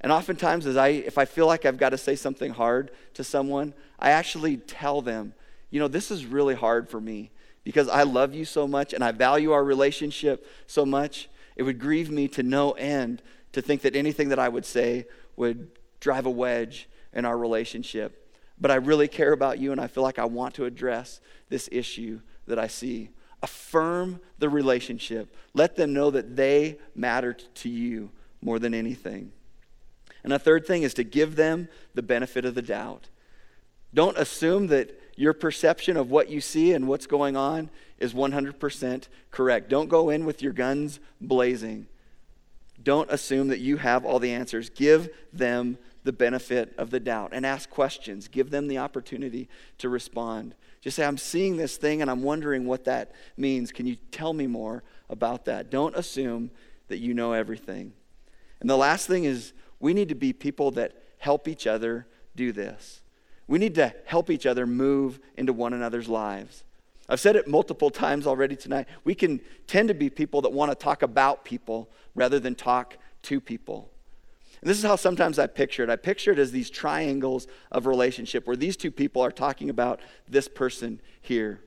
And 0.00 0.12
oftentimes, 0.12 0.66
as 0.66 0.76
I, 0.76 0.88
if 0.88 1.16
I 1.18 1.24
feel 1.24 1.46
like 1.46 1.64
I've 1.64 1.78
got 1.78 1.90
to 1.90 1.98
say 1.98 2.14
something 2.14 2.52
hard 2.52 2.90
to 3.14 3.24
someone, 3.24 3.74
I 3.98 4.10
actually 4.10 4.58
tell 4.58 5.00
them, 5.00 5.34
you 5.70 5.80
know, 5.80 5.88
this 5.88 6.10
is 6.10 6.26
really 6.26 6.54
hard 6.54 6.88
for 6.88 7.00
me 7.00 7.30
because 7.64 7.88
I 7.88 8.02
love 8.02 8.34
you 8.34 8.44
so 8.44 8.68
much 8.68 8.92
and 8.92 9.02
I 9.02 9.10
value 9.10 9.52
our 9.52 9.64
relationship 9.64 10.46
so 10.66 10.84
much. 10.86 11.28
It 11.56 11.62
would 11.62 11.78
grieve 11.78 12.10
me 12.10 12.28
to 12.28 12.42
no 12.42 12.72
end 12.72 13.22
to 13.52 13.62
think 13.62 13.82
that 13.82 13.96
anything 13.96 14.28
that 14.28 14.38
I 14.38 14.48
would 14.48 14.66
say 14.66 15.06
would 15.36 15.70
drive 16.00 16.26
a 16.26 16.30
wedge 16.30 16.88
in 17.12 17.24
our 17.24 17.36
relationship, 17.36 18.32
but 18.60 18.70
I 18.70 18.74
really 18.76 19.08
care 19.08 19.32
about 19.32 19.58
you 19.58 19.72
and 19.72 19.80
I 19.80 19.86
feel 19.86 20.02
like 20.02 20.18
I 20.18 20.24
want 20.26 20.54
to 20.54 20.66
address 20.66 21.20
this 21.48 21.68
issue 21.72 22.20
that 22.46 22.58
I 22.58 22.66
see. 22.66 23.10
Affirm 23.42 24.20
the 24.38 24.48
relationship. 24.48 25.34
Let 25.54 25.76
them 25.76 25.92
know 25.92 26.10
that 26.10 26.36
they 26.36 26.78
matter 26.94 27.32
to 27.32 27.68
you 27.68 28.10
more 28.42 28.58
than 28.58 28.74
anything. 28.74 29.32
And 30.22 30.32
a 30.32 30.38
third 30.38 30.66
thing 30.66 30.82
is 30.82 30.94
to 30.94 31.04
give 31.04 31.36
them 31.36 31.68
the 31.94 32.02
benefit 32.02 32.44
of 32.44 32.54
the 32.54 32.62
doubt. 32.62 33.08
Don't 33.92 34.18
assume 34.18 34.68
that 34.68 34.98
your 35.16 35.32
perception 35.32 35.96
of 35.96 36.10
what 36.10 36.28
you 36.28 36.40
see 36.40 36.72
and 36.72 36.88
what's 36.88 37.06
going 37.06 37.36
on 37.36 37.70
is 37.98 38.14
100% 38.14 39.08
correct. 39.30 39.68
Don't 39.68 39.88
go 39.88 40.10
in 40.10 40.24
with 40.24 40.42
your 40.42 40.52
guns 40.52 41.00
blazing. 41.20 41.86
Don't 42.82 43.10
assume 43.10 43.48
that 43.48 43.60
you 43.60 43.76
have 43.76 44.04
all 44.04 44.18
the 44.18 44.32
answers. 44.32 44.70
Give 44.70 45.08
them 45.32 45.78
the 46.02 46.12
benefit 46.12 46.74
of 46.76 46.90
the 46.90 47.00
doubt 47.00 47.30
and 47.32 47.46
ask 47.46 47.70
questions. 47.70 48.28
Give 48.28 48.50
them 48.50 48.68
the 48.68 48.78
opportunity 48.78 49.48
to 49.78 49.88
respond. 49.88 50.54
Just 50.80 50.96
say, 50.96 51.06
I'm 51.06 51.16
seeing 51.16 51.56
this 51.56 51.78
thing 51.78 52.02
and 52.02 52.10
I'm 52.10 52.22
wondering 52.22 52.66
what 52.66 52.84
that 52.84 53.12
means. 53.36 53.72
Can 53.72 53.86
you 53.86 53.96
tell 54.10 54.34
me 54.34 54.46
more 54.46 54.82
about 55.08 55.46
that? 55.46 55.70
Don't 55.70 55.96
assume 55.96 56.50
that 56.88 56.98
you 56.98 57.14
know 57.14 57.32
everything. 57.32 57.94
And 58.60 58.68
the 58.68 58.76
last 58.76 59.06
thing 59.06 59.24
is, 59.24 59.54
we 59.80 59.94
need 59.94 60.10
to 60.10 60.14
be 60.14 60.32
people 60.32 60.70
that 60.72 60.92
help 61.18 61.48
each 61.48 61.66
other 61.66 62.06
do 62.36 62.52
this. 62.52 63.00
We 63.46 63.58
need 63.58 63.74
to 63.74 63.94
help 64.06 64.30
each 64.30 64.46
other 64.46 64.66
move 64.66 65.20
into 65.36 65.52
one 65.52 65.72
another's 65.72 66.08
lives. 66.08 66.64
I've 67.08 67.20
said 67.20 67.36
it 67.36 67.46
multiple 67.46 67.90
times 67.90 68.26
already 68.26 68.56
tonight. 68.56 68.86
We 69.04 69.14
can 69.14 69.40
tend 69.66 69.88
to 69.88 69.94
be 69.94 70.08
people 70.08 70.40
that 70.42 70.52
want 70.52 70.70
to 70.70 70.74
talk 70.74 71.02
about 71.02 71.44
people 71.44 71.90
rather 72.14 72.40
than 72.40 72.54
talk 72.54 72.96
to 73.22 73.40
people. 73.40 73.90
And 74.62 74.70
this 74.70 74.78
is 74.78 74.84
how 74.84 74.96
sometimes 74.96 75.38
I 75.38 75.46
picture 75.46 75.82
it. 75.82 75.90
I 75.90 75.96
picture 75.96 76.32
it 76.32 76.38
as 76.38 76.50
these 76.50 76.70
triangles 76.70 77.46
of 77.70 77.84
relationship 77.84 78.46
where 78.46 78.56
these 78.56 78.78
two 78.78 78.90
people 78.90 79.20
are 79.20 79.30
talking 79.30 79.68
about 79.68 80.00
this 80.26 80.48
person 80.48 81.00
here. 81.20 81.60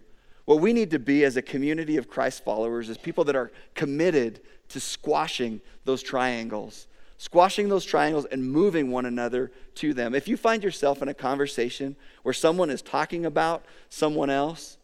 What 0.45 0.61
we 0.61 0.73
need 0.73 0.89
to 0.91 0.99
be 0.99 1.23
as 1.23 1.37
a 1.37 1.41
community 1.43 1.97
of 1.97 2.07
Christ 2.07 2.43
followers 2.43 2.89
is 2.89 2.97
people 2.97 3.23
that 3.25 3.35
are 3.35 3.51
committed 3.75 4.39
to 4.69 4.79
squashing 4.79 5.61
those 5.85 6.01
triangles 6.01 6.87
squashing 7.17 7.69
those 7.69 7.85
triangles 7.85 8.25
and 8.25 8.49
moving 8.51 8.91
one 8.91 9.05
another 9.05 9.51
to 9.75 9.93
them. 9.93 10.13
If 10.13 10.27
you 10.27 10.37
find 10.37 10.63
yourself 10.63 11.01
in 11.01 11.07
a 11.07 11.13
conversation 11.13 11.95
where 12.23 12.33
someone 12.33 12.69
is 12.69 12.81
talking 12.81 13.25
about 13.25 13.65
someone 13.89 14.29
else, 14.29 14.77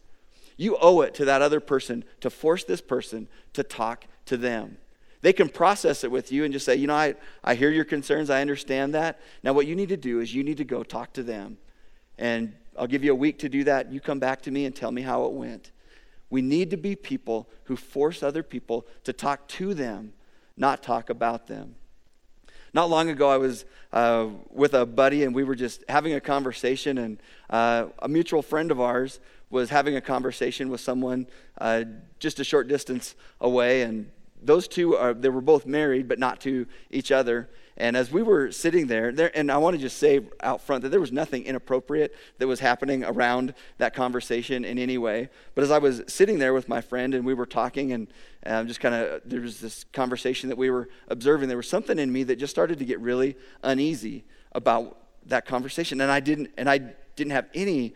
you 0.56 0.76
owe 0.80 1.00
it 1.02 1.14
to 1.14 1.24
that 1.24 1.42
other 1.42 1.60
person 1.60 2.04
to 2.20 2.30
force 2.30 2.64
this 2.64 2.80
person 2.80 3.28
to 3.52 3.62
talk 3.62 4.06
to 4.26 4.36
them. 4.36 4.78
They 5.20 5.32
can 5.32 5.48
process 5.48 6.04
it 6.04 6.10
with 6.10 6.30
you 6.30 6.44
and 6.44 6.52
just 6.52 6.66
say, 6.66 6.76
you 6.76 6.86
know, 6.86 6.94
I, 6.94 7.14
I 7.42 7.54
hear 7.54 7.70
your 7.70 7.84
concerns, 7.84 8.28
I 8.28 8.40
understand 8.40 8.94
that. 8.94 9.20
Now, 9.42 9.52
what 9.52 9.66
you 9.66 9.74
need 9.74 9.88
to 9.88 9.96
do 9.96 10.20
is 10.20 10.34
you 10.34 10.44
need 10.44 10.58
to 10.58 10.64
go 10.64 10.82
talk 10.82 11.14
to 11.14 11.22
them. 11.22 11.56
And 12.18 12.54
I'll 12.78 12.86
give 12.86 13.02
you 13.02 13.12
a 13.12 13.16
week 13.16 13.38
to 13.38 13.48
do 13.48 13.64
that. 13.64 13.90
You 13.90 14.00
come 14.00 14.18
back 14.18 14.42
to 14.42 14.50
me 14.50 14.66
and 14.66 14.74
tell 14.74 14.92
me 14.92 15.02
how 15.02 15.24
it 15.24 15.32
went. 15.32 15.70
We 16.30 16.42
need 16.42 16.70
to 16.70 16.76
be 16.76 16.94
people 16.94 17.48
who 17.64 17.76
force 17.76 18.22
other 18.22 18.42
people 18.42 18.86
to 19.04 19.12
talk 19.12 19.48
to 19.48 19.72
them, 19.72 20.12
not 20.56 20.82
talk 20.82 21.08
about 21.08 21.46
them. 21.46 21.76
Not 22.74 22.90
long 22.90 23.08
ago, 23.08 23.28
I 23.28 23.36
was 23.36 23.64
uh, 23.92 24.26
with 24.50 24.74
a 24.74 24.84
buddy 24.84 25.22
and 25.22 25.32
we 25.32 25.44
were 25.44 25.54
just 25.54 25.84
having 25.88 26.14
a 26.14 26.20
conversation, 26.20 26.98
and 26.98 27.18
uh, 27.48 27.86
a 28.00 28.08
mutual 28.08 28.42
friend 28.42 28.72
of 28.72 28.80
ours 28.80 29.20
was 29.48 29.70
having 29.70 29.94
a 29.94 30.00
conversation 30.00 30.68
with 30.68 30.80
someone 30.80 31.28
uh, 31.58 31.84
just 32.18 32.40
a 32.40 32.44
short 32.44 32.66
distance 32.66 33.14
away, 33.40 33.82
and 33.82 34.10
those 34.42 34.66
two 34.66 34.96
are 34.96 35.14
they 35.14 35.28
were 35.28 35.40
both 35.40 35.66
married 35.66 36.08
but 36.08 36.18
not 36.18 36.40
to 36.40 36.66
each 36.90 37.12
other 37.12 37.48
and 37.76 37.96
as 37.96 38.12
we 38.12 38.22
were 38.22 38.52
sitting 38.52 38.86
there, 38.86 39.10
there 39.10 39.36
and 39.36 39.50
i 39.50 39.56
want 39.56 39.74
to 39.74 39.82
just 39.82 39.98
say 39.98 40.20
out 40.40 40.60
front 40.60 40.82
that 40.82 40.90
there 40.90 41.00
was 41.00 41.12
nothing 41.12 41.44
inappropriate 41.44 42.14
that 42.38 42.46
was 42.46 42.60
happening 42.60 43.04
around 43.04 43.54
that 43.78 43.94
conversation 43.94 44.64
in 44.64 44.78
any 44.78 44.98
way. 44.98 45.28
But 45.54 45.64
as 45.64 45.70
i 45.70 45.78
was 45.78 46.02
sitting 46.06 46.38
there 46.38 46.54
with 46.54 46.68
my 46.68 46.80
friend 46.80 47.14
and 47.14 47.24
we 47.24 47.34
were 47.34 47.46
talking 47.46 47.92
and 47.92 48.08
um, 48.46 48.66
just 48.66 48.80
kind 48.80 48.94
of 48.94 49.22
there 49.24 49.40
was 49.40 49.60
this 49.60 49.84
conversation 49.92 50.48
that 50.48 50.58
we 50.58 50.70
were 50.70 50.88
observing 51.08 51.48
there 51.48 51.56
was 51.56 51.68
something 51.68 51.98
in 51.98 52.12
me 52.12 52.22
that 52.24 52.36
just 52.36 52.50
started 52.50 52.78
to 52.78 52.84
get 52.84 53.00
really 53.00 53.36
uneasy 53.62 54.24
about 54.52 54.98
that 55.26 55.46
conversation. 55.46 56.00
And 56.00 56.10
i 56.10 56.20
didn't 56.20 56.50
and 56.56 56.68
i 56.68 56.78
didn't 57.16 57.32
have 57.32 57.48
any 57.54 57.94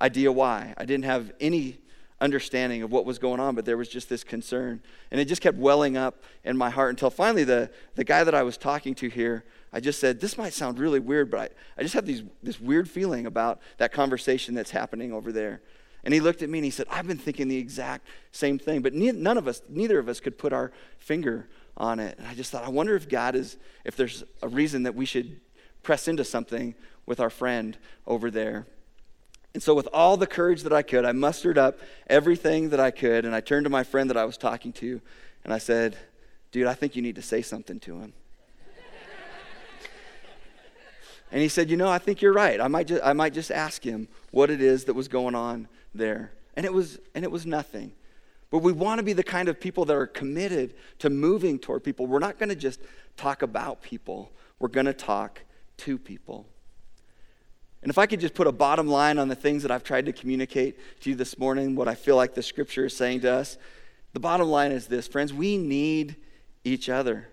idea 0.00 0.30
why. 0.30 0.74
I 0.76 0.84
didn't 0.84 1.04
have 1.04 1.32
any 1.40 1.78
understanding 2.20 2.82
of 2.82 2.90
what 2.90 3.04
was 3.04 3.18
going 3.18 3.40
on, 3.40 3.54
but 3.54 3.64
there 3.64 3.76
was 3.76 3.88
just 3.88 4.08
this 4.08 4.24
concern. 4.24 4.80
And 5.10 5.20
it 5.20 5.26
just 5.26 5.42
kept 5.42 5.58
welling 5.58 5.96
up 5.96 6.22
in 6.44 6.56
my 6.56 6.70
heart 6.70 6.90
until 6.90 7.10
finally 7.10 7.44
the, 7.44 7.70
the 7.94 8.04
guy 8.04 8.24
that 8.24 8.34
I 8.34 8.42
was 8.42 8.56
talking 8.56 8.94
to 8.96 9.08
here, 9.08 9.44
I 9.72 9.80
just 9.80 10.00
said, 10.00 10.20
This 10.20 10.38
might 10.38 10.54
sound 10.54 10.78
really 10.78 11.00
weird, 11.00 11.30
but 11.30 11.40
I, 11.40 11.48
I 11.78 11.82
just 11.82 11.94
have 11.94 12.06
these, 12.06 12.22
this 12.42 12.60
weird 12.60 12.88
feeling 12.88 13.26
about 13.26 13.60
that 13.78 13.92
conversation 13.92 14.54
that's 14.54 14.70
happening 14.70 15.12
over 15.12 15.32
there. 15.32 15.60
And 16.04 16.14
he 16.14 16.20
looked 16.20 16.42
at 16.42 16.48
me 16.48 16.58
and 16.58 16.64
he 16.64 16.70
said, 16.70 16.86
I've 16.88 17.06
been 17.06 17.18
thinking 17.18 17.48
the 17.48 17.56
exact 17.56 18.06
same 18.30 18.58
thing, 18.58 18.80
but 18.80 18.94
none 18.94 19.36
of 19.36 19.48
us, 19.48 19.60
neither 19.68 19.98
of 19.98 20.08
us 20.08 20.20
could 20.20 20.38
put 20.38 20.52
our 20.52 20.70
finger 20.98 21.48
on 21.76 21.98
it. 21.98 22.16
And 22.16 22.26
I 22.28 22.34
just 22.34 22.52
thought, 22.52 22.64
I 22.64 22.68
wonder 22.68 22.94
if 22.94 23.08
God 23.08 23.34
is, 23.34 23.56
if 23.84 23.96
there's 23.96 24.22
a 24.40 24.48
reason 24.48 24.84
that 24.84 24.94
we 24.94 25.04
should 25.04 25.40
press 25.82 26.06
into 26.06 26.24
something 26.24 26.74
with 27.06 27.20
our 27.20 27.28
friend 27.28 27.76
over 28.06 28.30
there. 28.30 28.66
And 29.56 29.62
so, 29.62 29.72
with 29.72 29.88
all 29.90 30.18
the 30.18 30.26
courage 30.26 30.64
that 30.64 30.72
I 30.74 30.82
could, 30.82 31.06
I 31.06 31.12
mustered 31.12 31.56
up 31.56 31.78
everything 32.08 32.68
that 32.68 32.78
I 32.78 32.90
could, 32.90 33.24
and 33.24 33.34
I 33.34 33.40
turned 33.40 33.64
to 33.64 33.70
my 33.70 33.84
friend 33.84 34.10
that 34.10 34.16
I 34.18 34.26
was 34.26 34.36
talking 34.36 34.70
to, 34.74 35.00
and 35.44 35.54
I 35.54 35.56
said, 35.56 35.96
Dude, 36.52 36.66
I 36.66 36.74
think 36.74 36.94
you 36.94 37.00
need 37.00 37.14
to 37.14 37.22
say 37.22 37.40
something 37.40 37.80
to 37.80 37.98
him. 37.98 38.12
and 41.32 41.40
he 41.40 41.48
said, 41.48 41.70
You 41.70 41.78
know, 41.78 41.88
I 41.88 41.96
think 41.96 42.20
you're 42.20 42.34
right. 42.34 42.60
I 42.60 42.68
might, 42.68 42.86
just, 42.86 43.02
I 43.02 43.14
might 43.14 43.32
just 43.32 43.50
ask 43.50 43.82
him 43.82 44.08
what 44.30 44.50
it 44.50 44.60
is 44.60 44.84
that 44.84 44.92
was 44.92 45.08
going 45.08 45.34
on 45.34 45.68
there. 45.94 46.32
And 46.54 46.66
it 46.66 46.72
was, 46.74 46.98
and 47.14 47.24
it 47.24 47.30
was 47.30 47.46
nothing. 47.46 47.92
But 48.50 48.58
we 48.58 48.72
want 48.72 48.98
to 48.98 49.02
be 49.02 49.14
the 49.14 49.24
kind 49.24 49.48
of 49.48 49.58
people 49.58 49.86
that 49.86 49.96
are 49.96 50.06
committed 50.06 50.74
to 50.98 51.08
moving 51.08 51.58
toward 51.58 51.82
people. 51.82 52.06
We're 52.06 52.18
not 52.18 52.38
going 52.38 52.50
to 52.50 52.56
just 52.56 52.78
talk 53.16 53.40
about 53.40 53.80
people, 53.80 54.32
we're 54.58 54.68
going 54.68 54.84
to 54.84 54.92
talk 54.92 55.40
to 55.78 55.96
people. 55.96 56.46
And 57.82 57.90
if 57.90 57.98
I 57.98 58.06
could 58.06 58.20
just 58.20 58.34
put 58.34 58.46
a 58.46 58.52
bottom 58.52 58.88
line 58.88 59.18
on 59.18 59.28
the 59.28 59.34
things 59.34 59.62
that 59.62 59.70
I've 59.70 59.84
tried 59.84 60.06
to 60.06 60.12
communicate 60.12 60.78
to 61.02 61.10
you 61.10 61.16
this 61.16 61.38
morning, 61.38 61.76
what 61.76 61.88
I 61.88 61.94
feel 61.94 62.16
like 62.16 62.34
the 62.34 62.42
scripture 62.42 62.86
is 62.86 62.96
saying 62.96 63.20
to 63.20 63.32
us, 63.32 63.58
the 64.12 64.20
bottom 64.20 64.48
line 64.48 64.72
is 64.72 64.86
this 64.86 65.06
friends, 65.06 65.32
we 65.32 65.56
need 65.56 66.16
each 66.64 66.88
other. 66.88 67.28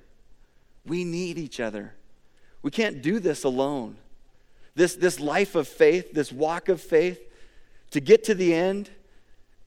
We 0.85 1.03
need 1.05 1.37
each 1.37 1.59
other. 1.59 1.93
We 2.61 2.71
can't 2.71 3.01
do 3.01 3.19
this 3.19 3.43
alone. 3.43 3.97
This, 4.75 4.95
this 4.95 5.19
life 5.19 5.55
of 5.55 5.67
faith, 5.67 6.13
this 6.13 6.31
walk 6.31 6.69
of 6.69 6.81
faith, 6.81 7.21
to 7.91 7.99
get 7.99 8.23
to 8.25 8.35
the 8.35 8.53
end, 8.53 8.89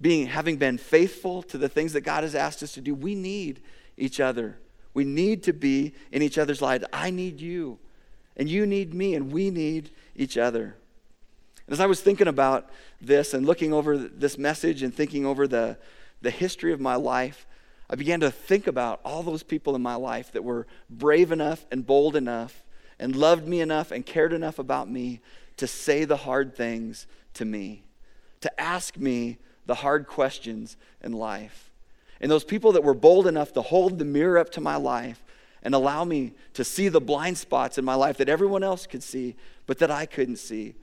being 0.01 0.27
having 0.27 0.57
been 0.57 0.79
faithful 0.79 1.43
to 1.45 1.59
the 1.59 1.69
things 1.69 1.93
that 1.95 2.03
God 2.03 2.23
has 2.23 2.35
asked 2.35 2.63
us 2.63 2.73
to 2.73 2.81
do, 2.81 2.95
we 2.95 3.15
need 3.15 3.63
each 3.97 4.21
other. 4.21 4.59
We 4.95 5.05
need 5.05 5.43
to 5.45 5.53
be 5.53 5.95
in 6.11 6.23
each 6.23 6.39
other's 6.39 6.61
lives. 6.61 6.85
I 6.93 7.11
need 7.11 7.41
you, 7.41 7.79
and 8.37 8.49
you 8.49 8.67
need 8.67 8.95
me, 8.95 9.15
and 9.15 9.33
we 9.33 9.51
need 9.51 9.91
each 10.15 10.37
other. 10.37 10.77
And 11.67 11.73
As 11.73 11.81
I 11.81 11.87
was 11.87 12.01
thinking 12.01 12.29
about 12.29 12.71
this 13.01 13.35
and 13.35 13.47
looking 13.47 13.73
over 13.73 13.97
this 13.97 14.39
message 14.39 14.83
and 14.83 14.95
thinking 14.95 15.27
over 15.27 15.47
the, 15.49 15.79
the 16.23 16.31
history 16.31 16.73
of 16.73 16.81
my 16.81 16.97
life, 16.97 17.47
I 17.89 17.95
began 17.95 18.21
to 18.21 18.31
think 18.31 18.67
about 18.67 19.01
all 19.05 19.23
those 19.23 19.43
people 19.43 19.75
in 19.77 19.83
my 19.83 19.95
life 19.95 20.33
that 20.33 20.45
were 20.45 20.67
brave 20.91 21.31
enough 21.31 21.67
and 21.71 21.87
bold 21.87 22.17
enough 22.17 22.65
and 22.99 23.15
loved 23.15 23.47
me 23.47 23.61
enough 23.61 23.91
and 23.91 24.05
cared 24.05 24.33
enough 24.33 24.59
about 24.59 24.91
me 24.91 25.21
to 25.57 25.67
say 25.67 26.05
the 26.05 26.19
hard 26.19 26.55
things 26.57 27.07
to 27.35 27.45
me, 27.45 27.85
to 28.41 28.61
ask 28.61 28.97
me 28.97 29.39
the 29.67 29.77
hard 29.77 30.07
questions 30.07 30.77
in 31.03 31.13
life. 31.13 31.71
And 32.21 32.31
those 32.31 32.45
people 32.45 32.73
that 32.73 32.85
were 32.85 32.95
bold 32.95 33.27
enough 33.27 33.53
to 33.53 33.63
hold 33.63 33.99
the 33.99 34.05
mirror 34.05 34.39
up 34.39 34.51
to 34.53 34.61
my 34.61 34.77
life 34.77 35.23
and 35.67 35.75
allow 35.75 36.05
me 36.05 36.33
to 36.55 36.63
see 36.63 36.87
the 36.87 37.01
blind 37.01 37.37
spots 37.37 37.77
in 37.77 37.85
my 37.85 37.97
life 37.97 38.19
that 38.19 38.29
everyone 38.29 38.63
else 38.63 38.87
could 38.87 39.03
see, 39.03 39.35
but 39.67 39.79
that 39.79 39.91
I 39.91 40.07
couldn't 40.07 40.37
see. 40.37 40.77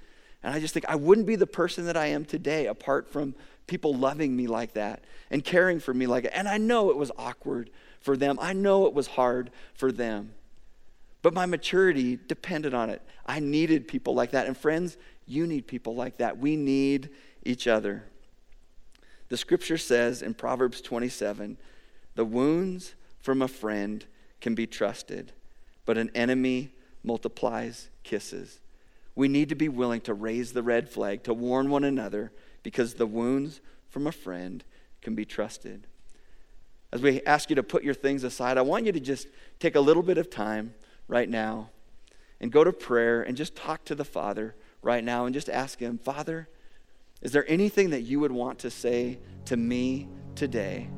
And 0.43 0.53
I 0.53 0.59
just 0.59 0.73
think 0.73 0.85
I 0.89 0.95
wouldn't 0.95 1.25
be 1.25 1.37
the 1.37 1.47
person 1.47 1.85
that 1.85 1.95
I 1.95 2.07
am 2.07 2.25
today 2.25 2.67
apart 2.67 3.07
from 3.07 3.33
people 3.65 3.93
loving 3.93 4.35
me 4.35 4.45
like 4.45 4.73
that 4.73 5.05
and 5.31 5.41
caring 5.41 5.79
for 5.79 5.93
me 5.93 6.05
like 6.05 6.25
that. 6.25 6.37
And 6.37 6.49
I 6.49 6.57
know 6.57 6.89
it 6.89 6.97
was 6.97 7.13
awkward 7.17 7.69
for 8.01 8.17
them, 8.17 8.37
I 8.41 8.51
know 8.51 8.85
it 8.85 8.93
was 8.93 9.07
hard 9.07 9.51
for 9.73 9.89
them. 9.89 10.33
But 11.21 11.33
my 11.33 11.45
maturity 11.45 12.19
depended 12.27 12.73
on 12.73 12.89
it. 12.89 13.01
I 13.25 13.39
needed 13.39 13.87
people 13.87 14.13
like 14.13 14.31
that. 14.31 14.47
And 14.47 14.57
friends, 14.57 14.97
you 15.25 15.47
need 15.47 15.65
people 15.65 15.95
like 15.95 16.17
that. 16.17 16.39
We 16.39 16.57
need 16.57 17.09
each 17.43 17.67
other. 17.67 18.03
The 19.29 19.37
scripture 19.37 19.77
says 19.77 20.21
in 20.21 20.33
Proverbs 20.33 20.81
27 20.81 21.57
the 22.15 22.25
wounds 22.25 22.95
from 23.21 23.41
a 23.41 23.47
friend 23.47 24.05
can 24.43 24.53
be 24.53 24.67
trusted, 24.67 25.31
but 25.85 25.97
an 25.97 26.11
enemy 26.13 26.73
multiplies 27.01 27.89
kisses. 28.03 28.59
We 29.15 29.29
need 29.29 29.47
to 29.49 29.55
be 29.55 29.69
willing 29.69 30.01
to 30.01 30.13
raise 30.13 30.51
the 30.51 30.61
red 30.61 30.89
flag, 30.89 31.23
to 31.23 31.33
warn 31.33 31.69
one 31.69 31.85
another, 31.85 32.33
because 32.61 32.95
the 32.95 33.07
wounds 33.07 33.61
from 33.87 34.05
a 34.05 34.11
friend 34.11 34.61
can 35.01 35.15
be 35.15 35.23
trusted. 35.23 35.87
As 36.91 37.01
we 37.01 37.21
ask 37.21 37.49
you 37.49 37.55
to 37.55 37.63
put 37.63 37.85
your 37.85 37.93
things 37.93 38.25
aside, 38.25 38.57
I 38.57 38.63
want 38.63 38.85
you 38.85 38.91
to 38.91 38.99
just 38.99 39.27
take 39.59 39.75
a 39.75 39.79
little 39.79 40.03
bit 40.03 40.17
of 40.17 40.29
time 40.29 40.73
right 41.07 41.29
now 41.29 41.69
and 42.41 42.51
go 42.51 42.65
to 42.65 42.73
prayer 42.73 43.21
and 43.23 43.37
just 43.37 43.55
talk 43.55 43.85
to 43.85 43.95
the 43.95 44.03
Father 44.03 44.55
right 44.81 45.05
now 45.05 45.25
and 45.25 45.33
just 45.33 45.47
ask 45.47 45.79
Him, 45.79 45.97
Father, 45.97 46.49
is 47.21 47.31
there 47.31 47.49
anything 47.49 47.91
that 47.91 48.01
you 48.01 48.19
would 48.19 48.33
want 48.33 48.59
to 48.59 48.69
say 48.69 49.19
to 49.45 49.55
me 49.55 50.09
today? 50.35 50.89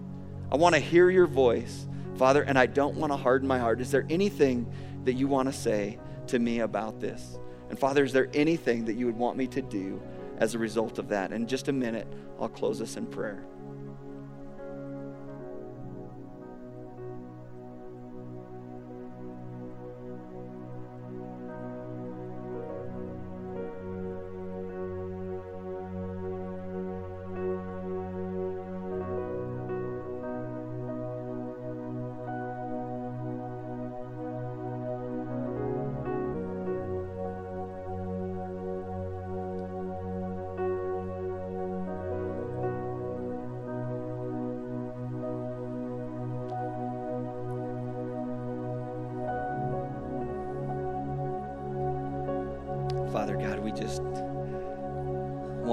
I 0.51 0.55
want 0.55 0.73
to 0.73 0.81
hear 0.81 1.11
your 1.11 1.27
voice, 1.27 1.85
Father, 2.17 2.43
and 2.43 2.57
I 2.57 2.65
don't 2.65 2.95
want 2.95 3.11
to 3.11 3.17
harden 3.17 3.47
my 3.47 3.59
heart. 3.59 3.81
Is 3.81 3.91
there 3.91 4.05
anything 4.09 4.71
that 5.03 5.13
you 5.13 5.27
want 5.27 5.47
to 5.47 5.53
say 5.53 5.99
to 6.27 6.39
me 6.39 6.59
about 6.59 6.99
this? 6.99 7.37
And 7.69 7.77
Father, 7.77 8.03
is 8.03 8.13
there 8.13 8.29
anything 8.33 8.85
that 8.85 8.93
you 8.93 9.05
would 9.05 9.17
want 9.17 9.37
me 9.37 9.47
to 9.47 9.61
do 9.61 10.01
as 10.37 10.55
a 10.55 10.59
result 10.59 10.97
of 10.99 11.09
that? 11.09 11.33
In 11.33 11.47
just 11.47 11.67
a 11.67 11.73
minute, 11.73 12.07
I'll 12.39 12.49
close 12.49 12.81
us 12.81 12.95
in 12.95 13.05
prayer. 13.05 13.43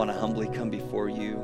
Want 0.03 0.13
to 0.13 0.21
humbly 0.21 0.49
come 0.49 0.69
before 0.69 1.09
you 1.09 1.37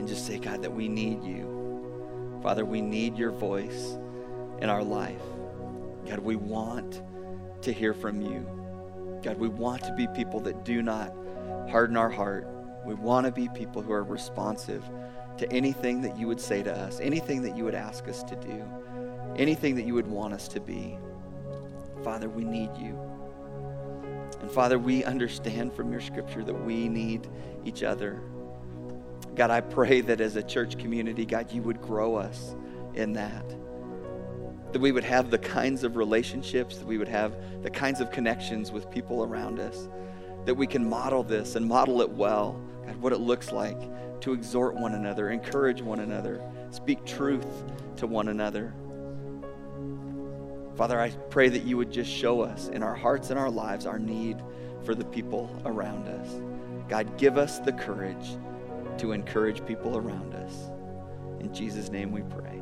and 0.00 0.08
just 0.08 0.26
say, 0.26 0.36
God, 0.36 0.62
that 0.62 0.72
we 0.72 0.88
need 0.88 1.22
you. 1.22 2.40
Father, 2.42 2.64
we 2.64 2.80
need 2.80 3.16
your 3.16 3.30
voice 3.30 3.96
in 4.60 4.68
our 4.68 4.82
life. 4.82 5.22
God, 6.08 6.18
we 6.18 6.34
want 6.34 7.00
to 7.62 7.72
hear 7.72 7.94
from 7.94 8.20
you. 8.20 9.20
God, 9.22 9.38
we 9.38 9.46
want 9.46 9.84
to 9.84 9.94
be 9.94 10.08
people 10.08 10.40
that 10.40 10.64
do 10.64 10.82
not 10.82 11.14
harden 11.70 11.96
our 11.96 12.10
heart. 12.10 12.48
We 12.84 12.94
want 12.94 13.26
to 13.26 13.32
be 13.32 13.48
people 13.54 13.80
who 13.80 13.92
are 13.92 14.02
responsive 14.02 14.82
to 15.38 15.48
anything 15.52 16.02
that 16.02 16.16
you 16.16 16.26
would 16.26 16.40
say 16.40 16.64
to 16.64 16.76
us, 16.76 16.98
anything 16.98 17.42
that 17.42 17.56
you 17.56 17.62
would 17.62 17.76
ask 17.76 18.08
us 18.08 18.24
to 18.24 18.34
do, 18.34 18.64
anything 19.36 19.76
that 19.76 19.86
you 19.86 19.94
would 19.94 20.08
want 20.08 20.34
us 20.34 20.48
to 20.48 20.58
be. 20.58 20.98
Father, 22.02 22.28
we 22.28 22.42
need 22.42 22.70
you. 22.76 22.98
And 24.42 24.50
Father, 24.50 24.78
we 24.78 25.04
understand 25.04 25.72
from 25.72 25.90
your 25.90 26.00
scripture 26.00 26.44
that 26.44 26.64
we 26.64 26.88
need 26.88 27.28
each 27.64 27.82
other. 27.82 28.20
God, 29.34 29.50
I 29.50 29.60
pray 29.60 30.00
that 30.02 30.20
as 30.20 30.36
a 30.36 30.42
church 30.42 30.76
community, 30.76 31.24
God, 31.24 31.50
you 31.52 31.62
would 31.62 31.80
grow 31.80 32.16
us 32.16 32.54
in 32.94 33.12
that. 33.14 33.48
That 34.72 34.80
we 34.80 34.92
would 34.92 35.04
have 35.04 35.30
the 35.30 35.38
kinds 35.38 35.84
of 35.84 35.96
relationships, 35.96 36.78
that 36.78 36.86
we 36.86 36.98
would 36.98 37.08
have 37.08 37.36
the 37.62 37.70
kinds 37.70 38.00
of 38.00 38.10
connections 38.10 38.72
with 38.72 38.90
people 38.90 39.22
around 39.22 39.60
us, 39.60 39.88
that 40.44 40.54
we 40.54 40.66
can 40.66 40.86
model 40.88 41.22
this 41.22 41.54
and 41.54 41.64
model 41.64 42.02
it 42.02 42.10
well. 42.10 42.60
God, 42.84 42.96
what 42.96 43.12
it 43.12 43.20
looks 43.20 43.52
like 43.52 43.78
to 44.22 44.32
exhort 44.32 44.74
one 44.74 44.94
another, 44.94 45.30
encourage 45.30 45.82
one 45.82 46.00
another, 46.00 46.42
speak 46.70 47.04
truth 47.04 47.46
to 47.96 48.06
one 48.06 48.28
another. 48.28 48.74
Father, 50.82 51.00
I 51.00 51.10
pray 51.30 51.48
that 51.48 51.62
you 51.62 51.76
would 51.76 51.92
just 51.92 52.10
show 52.10 52.40
us 52.40 52.66
in 52.66 52.82
our 52.82 52.96
hearts 52.96 53.30
and 53.30 53.38
our 53.38 53.52
lives 53.52 53.86
our 53.86 54.00
need 54.00 54.42
for 54.82 54.96
the 54.96 55.04
people 55.04 55.48
around 55.64 56.08
us. 56.08 56.40
God, 56.88 57.16
give 57.16 57.38
us 57.38 57.60
the 57.60 57.70
courage 57.72 58.36
to 58.98 59.12
encourage 59.12 59.64
people 59.64 59.96
around 59.96 60.34
us. 60.34 60.72
In 61.38 61.54
Jesus' 61.54 61.88
name 61.88 62.10
we 62.10 62.22
pray. 62.22 62.60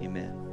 Amen. 0.00 0.43